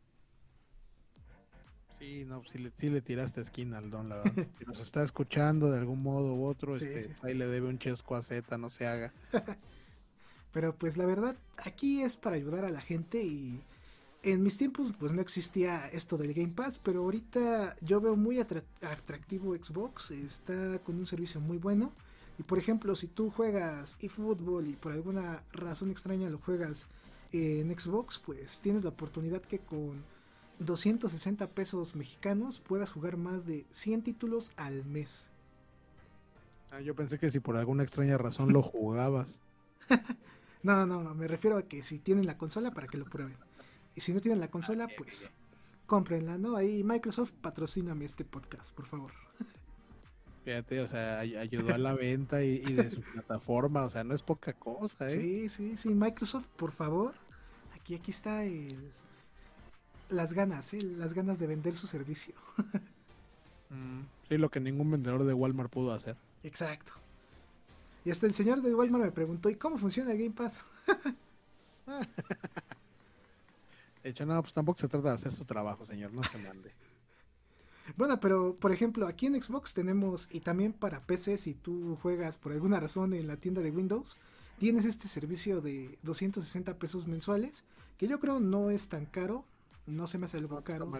[2.03, 4.32] Sí, no, sí le, le tiraste esquina al don, la verdad.
[4.59, 8.16] Si nos está escuchando de algún modo u otro, este, ahí le debe un chesco
[8.16, 9.12] a Z, no se haga.
[10.53, 13.62] Pero pues la verdad, aquí es para ayudar a la gente y
[14.24, 18.38] en mis tiempos pues no existía esto del Game Pass, pero ahorita yo veo muy
[18.38, 21.92] atractivo Xbox, está con un servicio muy bueno.
[22.38, 26.88] Y por ejemplo, si tú juegas eFootball y por alguna razón extraña lo juegas
[27.30, 30.05] en Xbox, pues tienes la oportunidad que con
[30.62, 35.30] 260 pesos mexicanos puedas jugar más de 100 títulos al mes.
[36.70, 39.40] Ah, yo pensé que si por alguna extraña razón lo jugabas.
[40.62, 43.36] no, no, me refiero a que si tienen la consola para que lo prueben.
[43.94, 45.30] Y si no tienen la consola, pues
[45.86, 46.56] cómprenla, ¿no?
[46.56, 49.12] Ahí Microsoft patrocíname este podcast, por favor.
[50.44, 54.22] Fíjate, o sea, ayudó a la venta y, de su plataforma, o sea, no es
[54.22, 55.20] poca cosa, ¿eh?
[55.20, 57.14] Sí, sí, sí, Microsoft, por favor.
[57.74, 58.92] Aquí, aquí está el,
[60.12, 60.82] las ganas, ¿eh?
[60.82, 62.34] las ganas de vender su servicio.
[63.70, 66.16] Mm, sí, lo que ningún vendedor de Walmart pudo hacer.
[66.42, 66.92] Exacto.
[68.04, 70.64] Y hasta el señor de Walmart me preguntó, ¿y cómo funciona el Game Pass?
[74.02, 76.72] de hecho, no, pues tampoco se trata de hacer su trabajo, señor, no se mande.
[77.96, 82.38] Bueno, pero por ejemplo, aquí en Xbox tenemos, y también para PC, si tú juegas
[82.38, 84.16] por alguna razón en la tienda de Windows,
[84.58, 87.64] tienes este servicio de 260 pesos mensuales,
[87.98, 89.44] que yo creo no es tan caro,
[89.87, 90.91] no se me hace algo caro.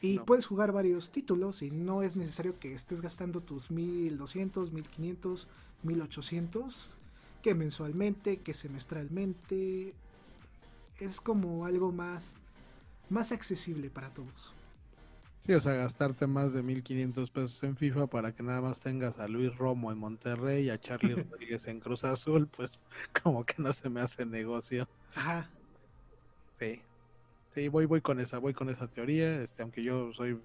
[0.00, 5.48] Y puedes jugar varios títulos y no es necesario que estés gastando tus 1200, 1500,
[5.82, 6.98] 1800,
[7.42, 9.94] que mensualmente, que semestralmente.
[11.00, 12.34] Es como algo más,
[13.08, 14.52] más accesible para todos.
[15.44, 19.18] Sí, o sea, gastarte más de 1500 pesos en FIFA para que nada más tengas
[19.18, 22.84] a Luis Romo en Monterrey y a Charlie Rodríguez en Cruz Azul, pues
[23.22, 24.86] como que no se me hace negocio.
[25.16, 25.50] Ajá.
[26.60, 26.80] Sí.
[27.54, 30.40] Sí, voy, voy con esa, voy con esa teoría, este, aunque yo soy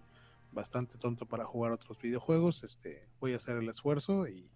[0.52, 4.52] bastante tonto para jugar otros videojuegos, este, voy a hacer el esfuerzo y,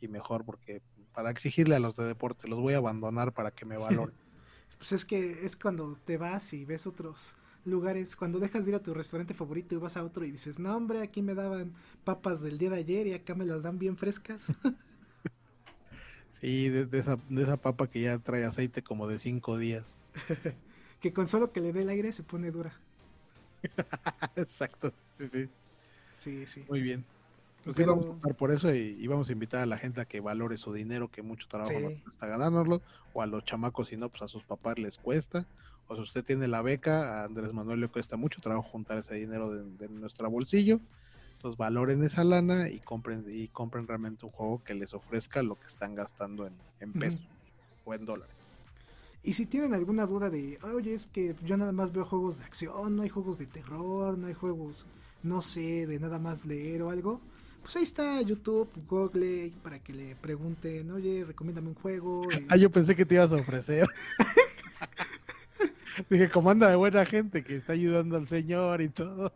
[0.00, 0.82] y mejor porque
[1.14, 4.16] para exigirle a los de deporte los voy a abandonar para que me valoren.
[4.78, 8.74] pues es que es cuando te vas y ves otros lugares, cuando dejas de ir
[8.74, 11.74] a tu restaurante favorito y vas a otro y dices, no hombre, aquí me daban
[12.02, 14.46] papas del día de ayer y acá me las dan bien frescas.
[16.32, 19.96] sí, de, esa, de esa papa que ya trae aceite como de cinco días.
[21.04, 22.72] que con solo que le dé el aire se pone dura.
[24.36, 25.50] Exacto, sí, sí.
[26.18, 26.64] Sí, sí.
[26.66, 27.04] Muy bien.
[27.62, 30.20] Pues vamos a optar por eso y, vamos a invitar a la gente a que
[30.20, 32.00] valore su dinero, que mucho trabajo sí.
[32.02, 32.80] cuesta ganárnoslo,
[33.12, 35.44] o a los chamacos, si no, pues a sus papás les cuesta,
[35.88, 39.16] o si usted tiene la beca, a Andrés Manuel le cuesta mucho trabajo juntar ese
[39.16, 40.80] dinero de, de nuestro bolsillo,
[41.34, 45.60] entonces valoren esa lana y compren y compren realmente un juego que les ofrezca lo
[45.60, 47.20] que están gastando en, en pesos
[47.84, 48.43] o en dólares.
[49.24, 52.44] Y si tienen alguna duda de, oye, es que yo nada más veo juegos de
[52.44, 54.86] acción, no hay juegos de terror, no hay juegos,
[55.22, 57.22] no sé, de nada más leer o algo,
[57.62, 62.28] pues ahí está YouTube, Google, para que le pregunten, oye, recomiéndame un juego.
[62.50, 63.88] Ah, yo pensé que te ibas a ofrecer.
[66.10, 69.32] Dije, comanda de buena gente que está ayudando al señor y todo.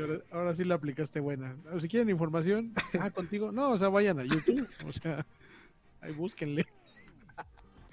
[0.00, 1.54] ahora, ahora, sí la aplicaste buena.
[1.82, 3.52] Si quieren información, ah, contigo.
[3.52, 4.66] No, o sea, vayan a YouTube.
[4.86, 5.26] O sea,
[6.00, 6.66] ahí búsquenle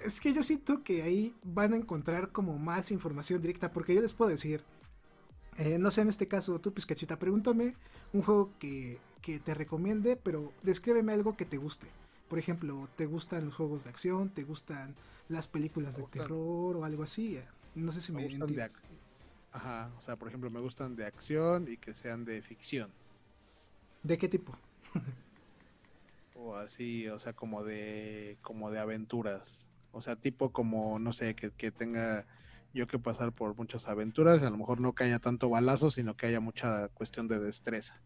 [0.04, 4.00] es que yo siento que ahí van a encontrar como más información directa, porque yo
[4.00, 4.62] les puedo decir,
[5.58, 7.74] eh, no sé en este caso, tú Pizcachita, pregúntame
[8.12, 11.86] un juego que, que, te recomiende, pero descríbeme algo que te guste.
[12.28, 14.30] Por ejemplo, ¿te gustan los juegos de acción?
[14.30, 14.94] ¿Te gustan
[15.28, 17.38] las películas de terror o algo así?
[17.74, 18.82] No sé si me, me entiendes.
[19.52, 22.90] Ajá, o sea, por ejemplo, me gustan de acción y que sean de ficción.
[24.02, 24.56] ¿De qué tipo?
[26.34, 29.66] o así, o sea, como de como de aventuras.
[29.92, 32.26] O sea, tipo como, no sé, que, que tenga
[32.72, 36.16] yo que pasar por muchas aventuras, a lo mejor no que haya tanto balazo, sino
[36.16, 38.00] que haya mucha cuestión de destreza.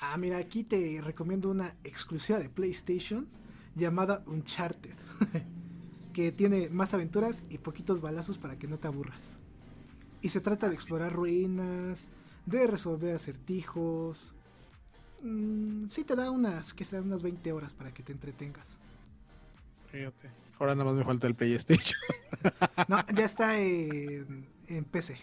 [0.00, 3.28] Ah, mira, aquí te recomiendo una exclusiva de PlayStation
[3.74, 4.96] llamada Uncharted,
[6.12, 9.38] que tiene más aventuras y poquitos balazos para que no te aburras.
[10.20, 12.08] Y se trata de explorar ruinas,
[12.46, 14.34] de resolver acertijos.
[15.22, 18.78] Mm, sí te da unas, que serán unas 20 horas para que te entretengas.
[19.94, 20.28] Fíjate.
[20.58, 21.96] Ahora nada más me falta el PlayStation.
[22.88, 24.48] no, ya está en,
[24.90, 25.16] PC.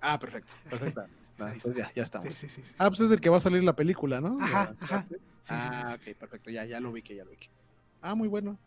[0.00, 0.50] Ah, perfecto.
[0.68, 1.04] Perfecto.
[1.36, 2.34] pues ya, ya estamos.
[2.34, 4.38] Sí, sí, sí, ah, pues es el que va a salir la película, ¿no?
[4.40, 5.06] Ajá, ajá.
[5.50, 6.50] ah, ok, perfecto.
[6.50, 7.36] Ya, ya lo vi que ya lo vi.
[8.02, 8.58] Ah, muy bueno.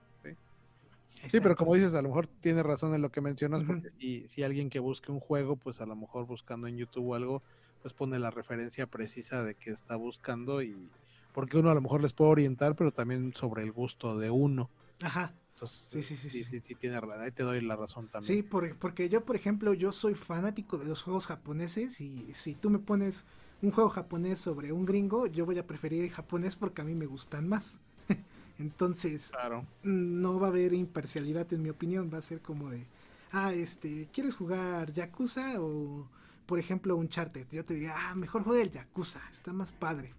[1.28, 4.28] Sí, pero como dices, a lo mejor tiene razón en lo que mencionas, porque si,
[4.30, 7.42] si alguien que busque un juego, pues a lo mejor buscando en YouTube o algo,
[7.82, 10.90] pues pone la referencia precisa de que está buscando y
[11.34, 14.70] porque uno a lo mejor les puede orientar, pero también sobre el gusto de uno.
[15.04, 15.34] Ajá.
[15.66, 18.38] sí, sí, sí, sí, sí, sí, tiene ahí te doy la razón también.
[18.38, 22.70] Sí, porque yo, por ejemplo, yo soy fanático de los juegos japoneses y si tú
[22.70, 23.26] me pones
[23.62, 26.96] un juego japonés sobre un gringo, yo voy a preferir el japonés porque a mí
[26.96, 27.80] me gustan más.
[28.60, 29.66] Entonces, Claro.
[29.84, 32.86] no va a haber imparcialidad en mi opinión, va a ser como de,
[33.32, 36.08] ah, este, ¿quieres jugar Yakuza o,
[36.46, 37.48] por ejemplo, Uncharted?
[37.52, 40.14] Yo te diría, ah, mejor juega el Yakuza, está más padre.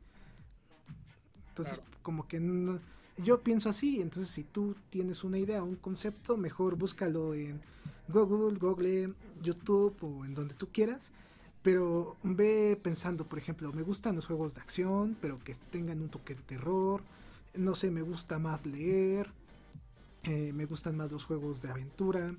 [1.51, 1.91] Entonces, Claro.
[2.03, 2.80] como que no-
[3.19, 7.61] yo pienso así, entonces si tú tienes una idea, un concepto, mejor búscalo en
[8.09, 11.12] Google, Google, YouTube o en donde tú quieras.
[11.62, 16.11] Pero ve pensando, por ejemplo, me gustan los juegos de acción, pero que tengan un
[16.11, 17.03] toque de terror.
[17.55, 19.31] No sé, me gusta más leer.
[20.25, 22.35] eh, me gustan más los juegos de aventura.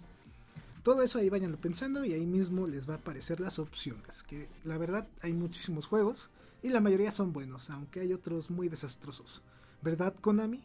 [0.84, 4.24] Todo eso ahí vayanlo pensando y ahí mismo les va a aparecer las opciones.
[4.24, 6.30] Que la verdad hay muchísimos juegos
[6.62, 9.42] y la mayoría son buenos, aunque hay otros muy desastrosos.
[9.86, 10.62] ¿Verdad, Konami?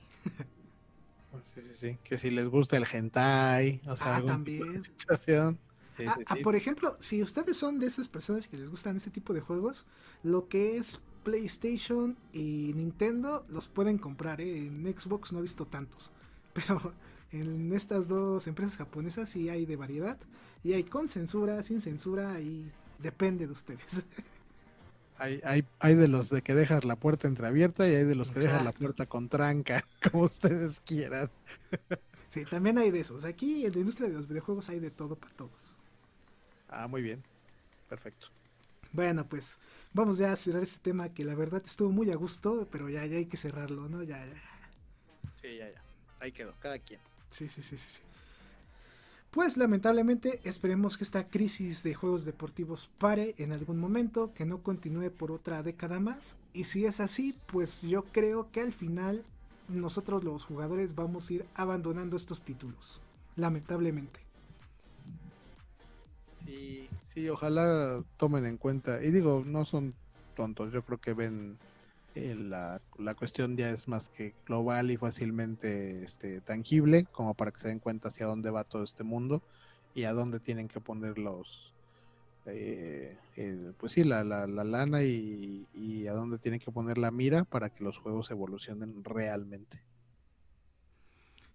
[1.30, 1.98] Pues Sí, sí, sí.
[2.02, 4.82] Que si les gusta el hentai, o sea, Ah, también.
[4.98, 5.58] situación.
[5.96, 8.96] Sí, Ah, sí, ah, por ejemplo, si ustedes son de esas personas que les gustan
[8.96, 9.84] ese tipo de juegos,
[10.22, 14.40] lo que es PlayStation y Nintendo los pueden comprar.
[14.40, 14.66] ¿eh?
[14.66, 16.10] En Xbox no he visto tantos,
[16.54, 16.94] pero
[17.30, 20.18] en estas dos empresas japonesas sí hay de variedad
[20.64, 24.02] y hay con censura, sin censura y depende de ustedes.
[25.20, 28.30] Hay, hay, hay de los de que dejas la puerta entreabierta y hay de los
[28.30, 31.30] que dejas la puerta con tranca, como ustedes quieran.
[32.30, 33.26] sí, también hay de esos.
[33.26, 35.76] Aquí en la industria de los videojuegos hay de todo para todos.
[36.68, 37.22] Ah, muy bien.
[37.86, 38.28] Perfecto.
[38.92, 39.58] Bueno, pues
[39.92, 43.04] vamos ya a cerrar este tema que la verdad estuvo muy a gusto, pero ya,
[43.04, 44.02] ya hay que cerrarlo, ¿no?
[44.02, 44.42] Ya, ya.
[45.42, 45.84] Sí, ya, ya.
[46.18, 47.00] Ahí quedó, cada quien.
[47.28, 48.09] Sí, sí, sí, sí, sí.
[49.30, 54.62] Pues lamentablemente esperemos que esta crisis de juegos deportivos pare en algún momento, que no
[54.64, 56.36] continúe por otra década más.
[56.52, 59.24] Y si es así, pues yo creo que al final
[59.68, 63.00] nosotros los jugadores vamos a ir abandonando estos títulos.
[63.36, 64.18] Lamentablemente.
[66.44, 69.00] Sí, sí, ojalá tomen en cuenta.
[69.00, 69.94] Y digo, no son
[70.34, 71.56] tontos, yo creo que ven
[72.14, 77.52] eh, la, la cuestión ya es más que global y fácilmente este, tangible, como para
[77.52, 79.42] que se den cuenta hacia dónde va todo este mundo
[79.94, 81.72] y a dónde tienen que poner los,
[82.46, 83.16] eh,
[83.78, 87.44] pues sí, la, la, la lana y, y a dónde tienen que poner la mira
[87.44, 89.80] para que los juegos evolucionen realmente.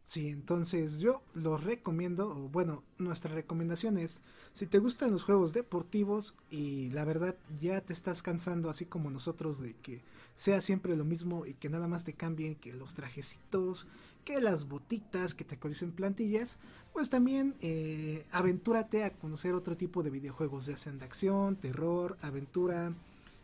[0.06, 4.22] Sí, entonces yo los recomiendo, o bueno, nuestra recomendación es,
[4.54, 9.10] si te gustan los juegos deportivos y la verdad ya te estás cansando así como
[9.10, 10.04] nosotros de que
[10.36, 13.88] sea siempre lo mismo y que nada más te cambien que los trajecitos,
[14.24, 16.60] que las botitas, que te actualicen plantillas,
[16.94, 22.16] pues también eh, aventúrate a conocer otro tipo de videojuegos, ya sean de acción, terror,
[22.22, 22.94] aventura,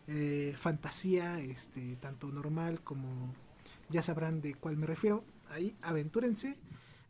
[0.08, 3.34] eh, fantasía, este, tanto normal como
[3.90, 5.24] ya sabrán de cuál me refiero.
[5.52, 6.58] Ahí aventúrense.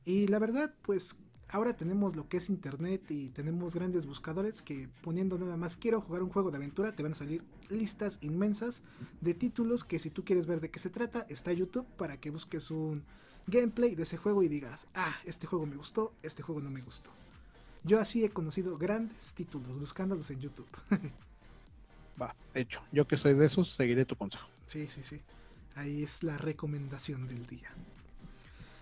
[0.05, 1.15] Y la verdad, pues
[1.47, 6.01] ahora tenemos lo que es internet y tenemos grandes buscadores que poniendo nada más quiero
[6.01, 8.83] jugar un juego de aventura te van a salir listas inmensas
[9.19, 12.29] de títulos que si tú quieres ver de qué se trata está YouTube para que
[12.29, 13.03] busques un
[13.47, 16.81] gameplay de ese juego y digas, ah, este juego me gustó, este juego no me
[16.81, 17.09] gustó.
[17.83, 20.69] Yo así he conocido grandes títulos buscándolos en YouTube.
[22.21, 24.47] Va, hecho, yo que soy de esos, seguiré tu consejo.
[24.67, 25.21] Sí, sí, sí.
[25.75, 27.71] Ahí es la recomendación del día.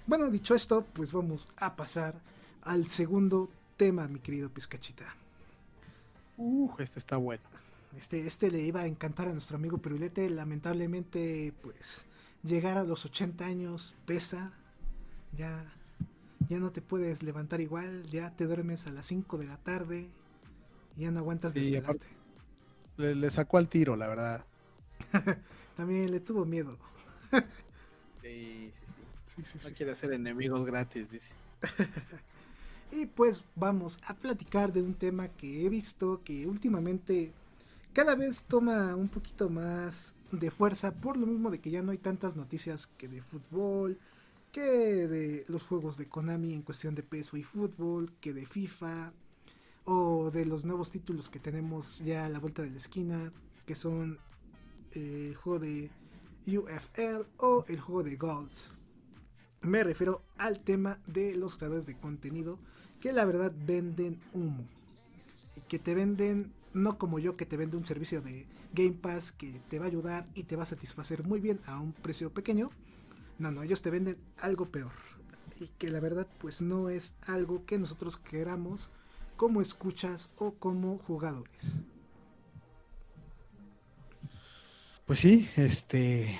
[0.09, 2.15] Bueno, dicho esto, pues vamos a pasar
[2.63, 3.47] al segundo
[3.77, 5.05] tema, mi querido Pizcachita.
[6.35, 7.43] Uh, este está bueno.
[7.95, 10.27] Este, este le iba a encantar a nuestro amigo Pirulete.
[10.31, 12.05] Lamentablemente, pues,
[12.41, 14.51] llegar a los 80 años pesa.
[15.37, 15.71] Ya,
[16.49, 18.01] ya no te puedes levantar igual.
[18.09, 20.09] Ya te duermes a las 5 de la tarde.
[20.97, 22.07] Y ya no aguantas Sí, desvelarte.
[22.97, 24.43] Le, le sacó al tiro, la verdad.
[25.77, 26.79] También le tuvo miedo.
[28.23, 28.88] Sí, sí,
[29.35, 29.43] sí.
[29.59, 29.69] Sí.
[29.69, 31.33] No quiere hacer enemigos gratis, dice.
[32.91, 37.31] Y pues vamos a platicar de un tema que he visto que últimamente
[37.93, 41.91] cada vez toma un poquito más de fuerza por lo mismo de que ya no
[41.91, 43.99] hay tantas noticias que de fútbol,
[44.51, 44.61] que
[45.07, 49.13] de los juegos de Konami en cuestión de peso y fútbol, que de FIFA
[49.85, 53.31] o de los nuevos títulos que tenemos ya a la vuelta de la esquina,
[53.67, 54.17] que son
[54.93, 55.91] eh, el juego de
[56.47, 58.71] UFL o el juego de Golds.
[59.61, 62.57] Me refiero al tema de los creadores de contenido
[63.01, 64.65] que la verdad venden humo.
[65.67, 69.59] Que te venden, no como yo que te vende un servicio de Game Pass que
[69.69, 72.69] te va a ayudar y te va a satisfacer muy bien a un precio pequeño.
[73.37, 74.91] No, no, ellos te venden algo peor.
[75.59, 78.89] Y que la verdad pues no es algo que nosotros queramos
[79.35, 81.79] como escuchas o como jugadores.
[85.05, 86.39] Pues sí, este,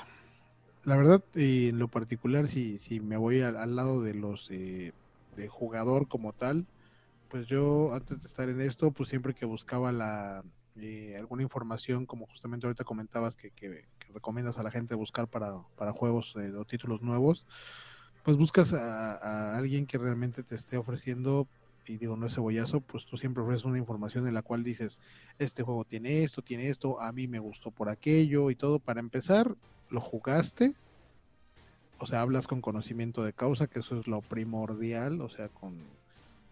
[0.84, 4.50] la verdad, eh, en lo particular, si, si me voy al, al lado de los
[4.52, 4.94] eh,
[5.36, 6.68] de jugador como tal,
[7.30, 10.44] pues yo antes de estar en esto, pues siempre que buscaba la
[10.78, 15.54] eh, alguna información, como justamente ahorita comentabas que, que- recomiendas a la gente buscar para,
[15.76, 17.48] para juegos eh, o títulos nuevos,
[18.24, 21.50] pues buscas a, alguien que realmente te esté ofreciendo,
[21.86, 25.00] y digo, no es cebollazo, pues tú siempre ofreces una información en la cual dices,
[25.40, 28.80] este juego tiene esto, tiene esto, a mí me gustó por aquello y todo.
[28.80, 29.56] Para empezar,
[29.90, 30.74] lo jugaste,
[32.00, 35.78] o sea, hablas con conocimiento de causa, que eso es lo primordial, o sea, con,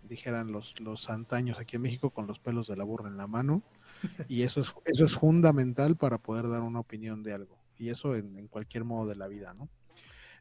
[0.04, 3.28] dijeran los, los antaños aquí en México, con los pelos de la burra en la
[3.28, 3.62] mano,
[4.28, 8.16] y eso es, eso es fundamental para poder dar una opinión de algo, y eso
[8.16, 9.70] en, en cualquier modo de la vida, ¿no?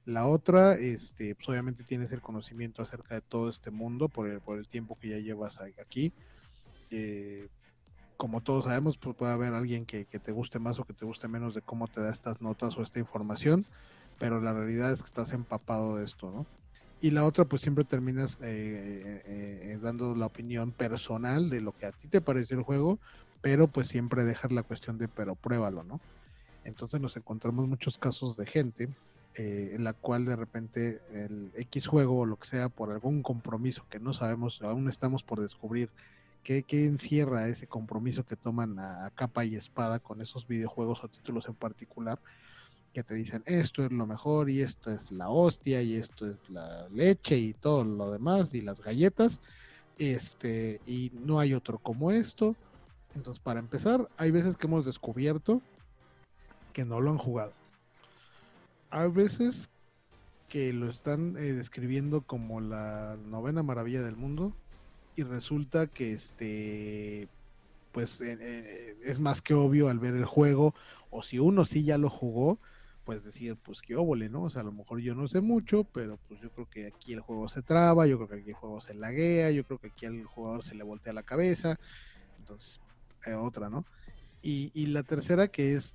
[0.06, 4.40] La otra, este, pues obviamente tienes el conocimiento acerca de todo este mundo por el,
[4.40, 6.12] por el tiempo que ya llevas aquí.
[6.90, 7.48] Eh,
[8.16, 11.28] como todos sabemos, pues puede haber alguien que, te guste más o que te guste
[11.28, 13.66] menos de cómo te da estas notas o esta información,
[14.18, 16.46] pero la realidad es que estás empapado de esto, ¿no?
[17.02, 21.84] Y la otra, pues siempre terminas eh, eh, dando la opinión personal de lo que
[21.86, 22.98] a ti te pareció el juego,
[23.42, 26.00] pero pues siempre dejar la cuestión de, pero pruébalo, ¿no?
[26.64, 28.88] Entonces nos encontramos muchos casos de gente
[29.34, 33.22] eh, en la cual de repente el X juego o lo que sea, por algún
[33.22, 35.90] compromiso que no sabemos, aún estamos por descubrir
[36.64, 41.48] qué, encierra ese compromiso que toman a, capa y espada con esos videojuegos o títulos
[41.48, 42.20] en particular,
[42.92, 46.38] que te dicen esto es lo mejor y esto es la hostia y esto es
[46.48, 49.40] la leche y todo lo demás y las galletas,
[49.98, 52.54] este, y no hay otro como esto.
[53.14, 55.62] Entonces, para empezar, hay veces que hemos descubierto
[56.72, 57.54] que no lo han jugado
[58.90, 59.68] hay veces
[60.48, 64.54] que lo están eh, describiendo como la novena maravilla del mundo
[65.16, 67.28] y resulta que este
[67.92, 70.74] pues eh, eh, es más que obvio al ver el juego
[71.10, 72.58] o si uno sí ya lo jugó
[73.04, 75.84] pues decir pues qué óvole no o sea a lo mejor yo no sé mucho
[75.84, 78.56] pero pues yo creo que aquí el juego se traba yo creo que aquí el
[78.56, 81.76] juego se laguea yo creo que aquí al jugador se le voltea la cabeza
[82.38, 82.80] entonces
[83.40, 83.84] otra no
[84.42, 85.94] y, y la tercera que es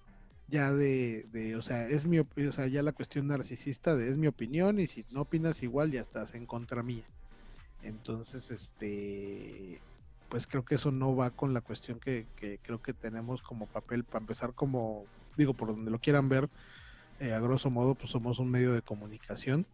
[0.51, 4.17] ya de, de, o sea, es mi, o sea, ya la cuestión narcisista de es
[4.17, 7.05] mi opinión y si no opinas igual ya estás en contra mía.
[7.83, 9.79] Entonces, este,
[10.29, 13.65] pues creo que eso no va con la cuestión que, que creo que tenemos como
[13.65, 15.05] papel para empezar como,
[15.37, 16.49] digo, por donde lo quieran ver,
[17.19, 19.65] eh, a grosso modo, pues somos un medio de comunicación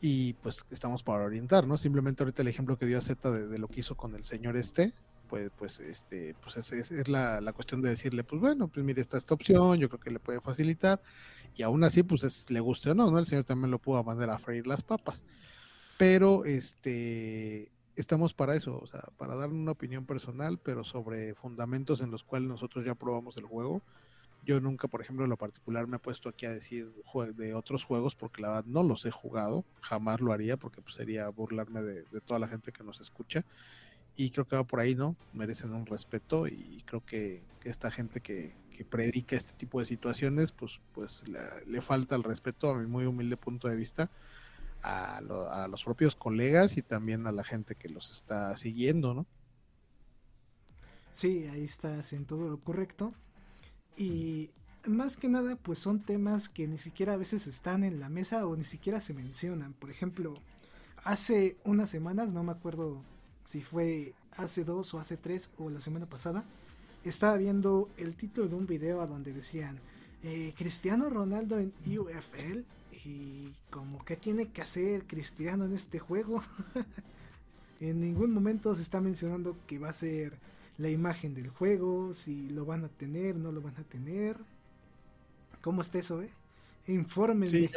[0.00, 1.78] y pues estamos para orientar, ¿no?
[1.78, 4.56] Simplemente ahorita el ejemplo que dio Z de, de lo que hizo con el señor
[4.56, 4.92] este,
[5.28, 9.00] pues, pues, este, pues es, es, la, la, cuestión de decirle, pues bueno, pues mire,
[9.00, 11.00] está esta opción, yo creo que le puede facilitar,
[11.56, 13.18] y aún así, pues es, le guste o no, ¿no?
[13.18, 15.24] El señor también lo pudo mandar a freír las papas.
[15.98, 22.00] Pero, este, estamos para eso, o sea, para dar una opinión personal, pero sobre fundamentos
[22.00, 23.82] en los cuales nosotros ya probamos el juego.
[24.44, 26.92] Yo nunca, por ejemplo, en lo particular me he puesto aquí a decir
[27.34, 30.94] de otros juegos porque la verdad no los he jugado, jamás lo haría porque pues,
[30.94, 33.44] sería burlarme de, toda la gente que nos escucha
[34.14, 35.16] y creo que va por ahí, ¿no?
[35.32, 38.54] Merecen un respeto y creo que, esta gente que,
[38.88, 41.22] predica este tipo de situaciones, pues, pues
[41.66, 44.10] le, falta el respeto a mi muy humilde punto de vista
[44.82, 49.26] a, a, los propios colegas y también a la gente que los está siguiendo, ¿no?
[51.12, 53.14] Sí, ahí estás en todo lo correcto.
[53.96, 54.50] Y
[54.86, 58.46] más que nada, pues son temas que ni siquiera a veces están en la mesa
[58.46, 59.72] o ni siquiera se mencionan.
[59.72, 60.34] Por ejemplo,
[61.04, 63.02] hace unas semanas, no me acuerdo
[63.44, 66.44] si fue hace dos o hace tres o la semana pasada,
[67.04, 69.78] estaba viendo el título de un video a donde decían
[70.22, 72.60] eh, Cristiano Ronaldo en UFL
[73.06, 76.42] y como que tiene que hacer Cristiano en este juego.
[77.80, 80.32] en ningún momento se está mencionando que va a ser
[80.76, 84.36] la imagen del juego, si lo van a tener, no lo van a tener.
[85.62, 86.30] ¿Cómo está eso, eh?
[86.88, 87.70] Infórmenme.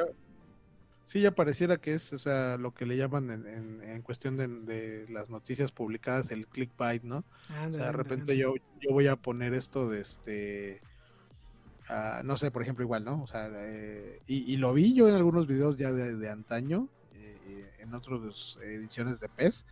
[1.05, 5.07] Sí, ya pareciera que es, o sea, lo que le llaman en, en, cuestión de,
[5.09, 7.23] las noticias publicadas el clickbait, ¿no?
[7.49, 10.81] o sea, de repente yo, yo voy a poner esto de este,
[11.89, 13.23] uh, no sé, por ejemplo, igual, ¿no?
[13.23, 17.93] O sea, eh, y, lo vi yo en algunos videos ya de, antaño, eh, en
[17.93, 19.65] otras ediciones de PES,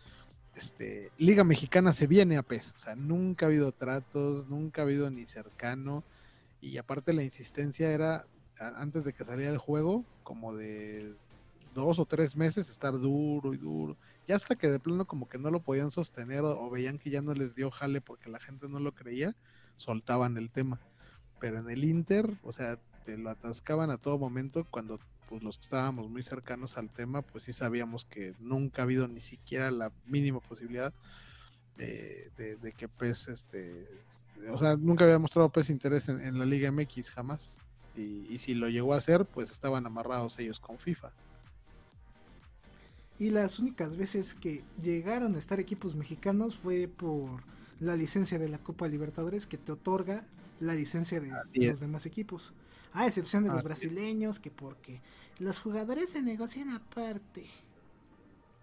[0.54, 4.84] este, Liga Mexicana se viene a PES, o sea, nunca ha habido tratos, nunca ha
[4.84, 6.04] habido ni cercano,
[6.60, 8.26] y aparte la insistencia era
[8.76, 11.14] antes de que saliera el juego, como de
[11.74, 13.96] dos o tres meses estar duro y duro.
[14.26, 17.22] Y hasta que de plano como que no lo podían sostener o, veían que ya
[17.22, 19.34] no les dio jale porque la gente no lo creía,
[19.76, 20.80] soltaban el tema.
[21.40, 25.58] Pero en el Inter, o sea, te lo atascaban a todo momento cuando pues los
[25.58, 29.70] que estábamos muy cercanos al tema, pues sí sabíamos que nunca ha habido ni siquiera
[29.70, 30.92] la mínima posibilidad
[31.76, 33.86] de, que PES, este,
[34.50, 37.54] o sea, nunca había mostrado PES interés en, la Liga MX jamás.
[37.96, 41.10] Y, si lo llegó a hacer, pues estaban amarrados ellos con FIFA.
[43.18, 47.42] Y las únicas veces que llegaron a estar equipos mexicanos fue por
[47.80, 50.24] la licencia de la Copa Libertadores que te otorga
[50.60, 52.52] la licencia de los demás equipos.
[52.92, 55.00] A excepción de los brasileños, que porque
[55.38, 57.46] los jugadores se negocian aparte.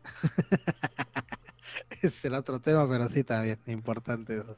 [2.01, 4.57] Ese era otro tema, pero sí también, importante eso.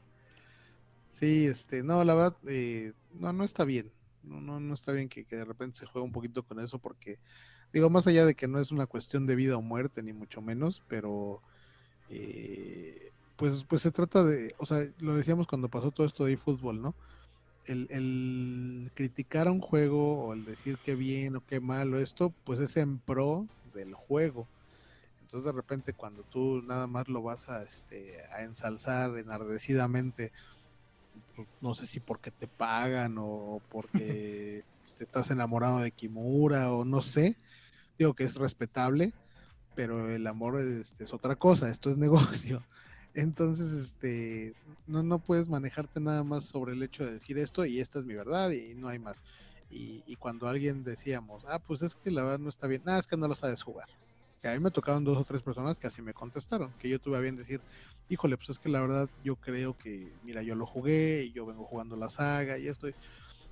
[1.10, 3.90] Sí, este, no, la verdad, eh, no, no está bien.
[4.22, 7.18] No, no, no está bien que, de repente se juegue un poquito con eso, porque,
[7.72, 10.42] digo, más allá de que no es una cuestión de vida o muerte, ni mucho
[10.42, 11.42] menos, pero
[12.10, 16.36] eh, pues, pues se trata de, o sea, lo decíamos cuando pasó todo esto de
[16.36, 16.94] fútbol, ¿no?
[17.68, 22.32] El, el, criticar a un juego o el decir qué bien o qué malo esto,
[22.44, 24.48] pues es en pro del juego.
[25.22, 30.32] Entonces de repente cuando tú nada más lo vas a, este, a ensalzar enardecidamente,
[31.36, 34.64] pues, no sé si porque te pagan o porque
[35.00, 37.36] estás enamorado de Kimura o no sé,
[37.98, 39.12] digo que es respetable,
[39.74, 42.62] pero el amor es, es otra cosa, esto es negocio.
[43.18, 44.54] Entonces, este,
[44.86, 48.04] no, no puedes manejarte nada más sobre el hecho de decir esto y esta es
[48.04, 49.24] mi verdad y no hay más.
[49.70, 53.00] Y, y cuando alguien decíamos, ah, pues es que la verdad no está bien, nada,
[53.00, 53.88] es que no lo sabes jugar.
[54.40, 57.00] Que a mí me tocaron dos o tres personas que así me contestaron, que yo
[57.00, 57.60] tuve a bien decir,
[58.08, 61.44] híjole, pues es que la verdad yo creo que, mira, yo lo jugué y yo
[61.44, 62.94] vengo jugando la saga y estoy...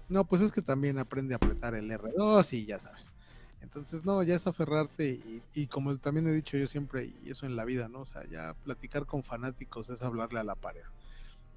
[0.09, 3.16] No, pues es que también aprende a apretar el R2 y ya sabes.
[3.67, 5.21] Entonces, no, ya es aferrarte
[5.53, 8.03] y, como también he dicho yo siempre, y eso en la vida, ¿no?
[8.03, 10.85] O sea, ya platicar con fanáticos es hablarle a la pared.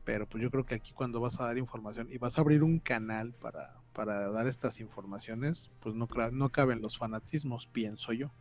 [0.06, 2.64] Pero pues yo creo que aquí cuando vas a dar información y vas a abrir
[2.64, 8.32] un canal para, para dar estas informaciones, pues no, no caben los fanatismos, pienso yo.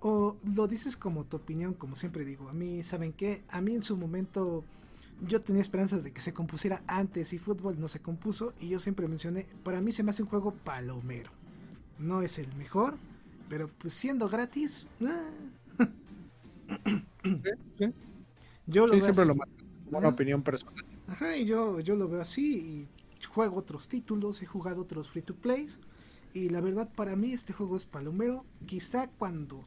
[0.00, 2.48] O lo dices como tu opinión, como siempre digo.
[2.48, 3.44] A mí, ¿saben qué?
[3.48, 4.64] A mí en su momento
[5.20, 8.80] yo tenía esperanzas de que se compusiera antes y fútbol no se compuso y yo
[8.80, 11.30] siempre mencioné, para mí se me hace un juego palomero
[11.98, 12.96] no es el mejor,
[13.48, 14.86] pero pues siendo gratis.
[15.02, 15.30] Ah.
[18.66, 19.36] Yo lo veo siempre lo
[19.90, 20.84] una opinión personal.
[21.06, 22.88] Ajá, y yo, yo lo veo así y
[23.26, 25.78] juego otros títulos, he jugado otros free to plays
[26.32, 28.44] y la verdad para mí este juego es palomero.
[28.66, 29.64] Quizá cuando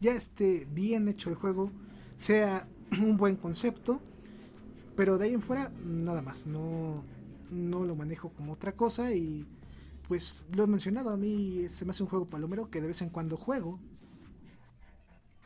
[0.00, 1.70] ya esté bien hecho el juego
[2.16, 2.68] sea
[3.02, 4.00] un buen concepto,
[4.96, 7.02] pero de ahí en fuera nada más, no,
[7.50, 9.46] no lo manejo como otra cosa y
[10.08, 13.00] pues lo he mencionado, a mí se me hace un juego palomero que de vez
[13.02, 13.78] en cuando juego.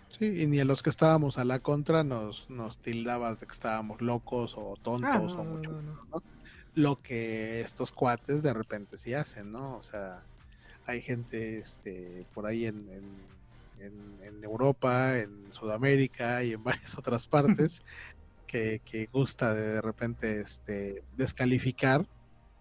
[0.09, 3.53] Sí, y ni a los que estábamos a la contra nos, nos tildabas de que
[3.53, 5.71] estábamos locos o tontos ah, o mucho.
[6.75, 9.77] Lo que estos cuates de repente sí hacen, ¿no?
[9.77, 10.23] O sea,
[10.87, 12.89] hay gente este, por ahí en,
[13.79, 17.85] en, en, Europa, en Sudamérica y en varias otras partes
[18.47, 22.07] que, que gusta de, de repente este, descalificar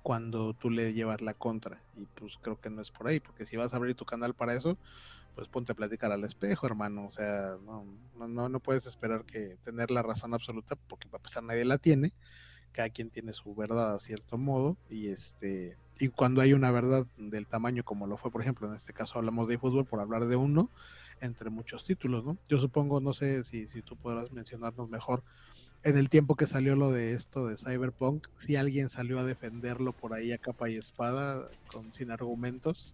[0.08, 1.82] cuando tú le llevas la contra.
[1.98, 4.34] Y pues creo que no es por ahí, porque si vas a abrir tu canal
[4.34, 4.78] para eso,
[5.36, 7.08] pues ponte a platicar al espejo, hermano.
[7.08, 7.84] O sea, no,
[8.26, 12.14] no, no puedes esperar que tener la razón absoluta, porque para empezar nadie la tiene.
[12.72, 14.78] Cada quien tiene su verdad a cierto modo.
[14.90, 18.78] Y este, y cuando hay una verdad del tamaño como lo fue, por ejemplo, en
[18.78, 20.72] este caso hablamos de fútbol por hablar de uno,
[21.20, 22.38] entre muchos títulos, ¿no?
[22.48, 25.22] Yo supongo, no sé si, si tú podrás mencionarnos mejor
[25.84, 29.94] en el tiempo que salió lo de esto de Cyberpunk, si alguien salió a defenderlo
[29.94, 32.94] por ahí a capa y espada, con, sin argumentos.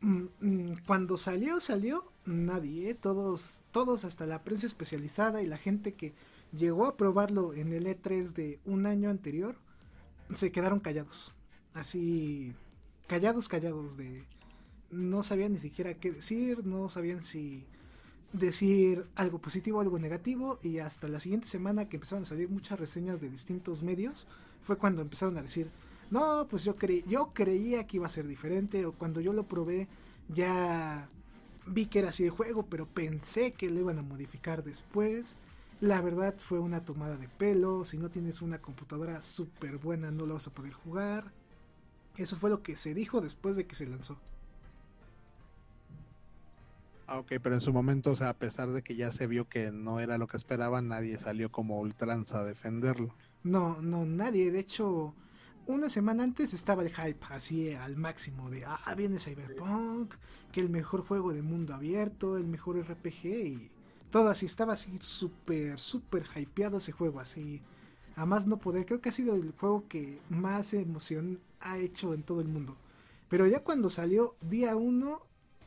[0.00, 2.94] Mm, mm, cuando salió, salió nadie, ¿eh?
[2.94, 6.12] todos, todos hasta la prensa especializada y la gente que
[6.52, 9.56] llegó a probarlo en el E3 de un año anterior,
[10.34, 11.32] se quedaron callados.
[11.74, 12.52] Así,
[13.06, 14.24] callados, callados de...
[14.90, 17.64] No sabían ni siquiera qué decir, no sabían si
[18.32, 22.80] decir algo positivo, algo negativo y hasta la siguiente semana que empezaron a salir muchas
[22.80, 24.26] reseñas de distintos medios
[24.62, 25.70] fue cuando empezaron a decir,
[26.10, 29.48] no, pues yo, creí, yo creía que iba a ser diferente o cuando yo lo
[29.48, 29.88] probé
[30.28, 31.08] ya
[31.66, 35.38] vi que era así de juego, pero pensé que lo iban a modificar después.
[35.80, 40.26] La verdad fue una tomada de pelo, si no tienes una computadora súper buena no
[40.26, 41.32] lo vas a poder jugar.
[42.16, 44.18] Eso fue lo que se dijo después de que se lanzó.
[47.12, 49.46] Ah, ok, pero en su momento, o sea, a pesar de que ya se vio
[49.46, 53.14] que no era lo que esperaban, nadie salió como ultranza a defenderlo.
[53.42, 54.50] No, no, nadie.
[54.50, 55.14] De hecho,
[55.66, 60.14] una semana antes estaba el hype así al máximo de, ah, viene Cyberpunk,
[60.52, 63.70] que el mejor juego de mundo abierto, el mejor RPG y
[64.08, 64.46] todo así.
[64.46, 67.60] Estaba así súper, súper hypeado ese juego, así.
[68.16, 68.86] A más no poder.
[68.86, 72.78] Creo que ha sido el juego que más emoción ha hecho en todo el mundo.
[73.28, 75.20] Pero ya cuando salió día uno,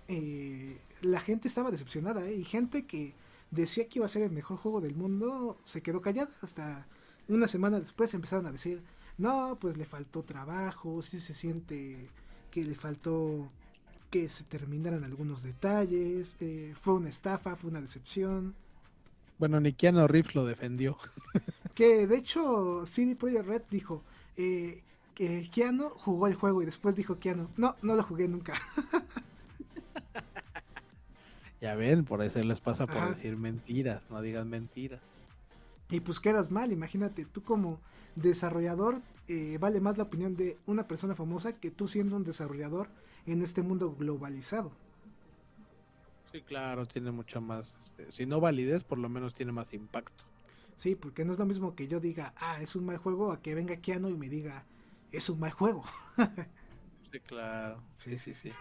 [0.07, 2.35] eh, la gente estaba decepcionada, ¿eh?
[2.35, 3.13] y gente que
[3.51, 6.31] decía que iba a ser el mejor juego del mundo se quedó callada.
[6.41, 6.87] Hasta
[7.27, 8.81] una semana después empezaron a decir,
[9.17, 12.09] no, pues le faltó trabajo, sí se siente
[12.51, 13.49] que le faltó
[14.09, 18.55] que se terminaran algunos detalles, eh, fue una estafa, fue una decepción.
[19.37, 20.97] Bueno, ni Keanu Reeves lo defendió.
[21.75, 24.03] que de hecho CD Projekt Red dijo,
[24.37, 24.81] eh,
[25.13, 28.53] que Keanu jugó el juego y después dijo Keanu, no, no lo jugué nunca.
[31.65, 35.01] ya ven, por eso les pasa por decir mentiras, no digas mentiras.
[35.89, 37.79] Y pues quedas mal, imagínate, tú como
[38.15, 42.89] desarrollador eh, vale más la opinión de una persona famosa que tú siendo un desarrollador
[43.25, 44.73] en este mundo globalizado.
[46.31, 50.23] Sí, claro, tiene mucha más, este, si no validez, por lo menos tiene más impacto.
[50.77, 53.41] Sí, porque no es lo mismo que yo diga, ah, es un mal juego, a
[53.41, 54.65] que venga Keanu y me diga,
[55.11, 55.83] es un mal juego.
[57.11, 57.81] sí, claro.
[57.97, 58.51] Sí, sí, sí.
[58.51, 58.57] Sí,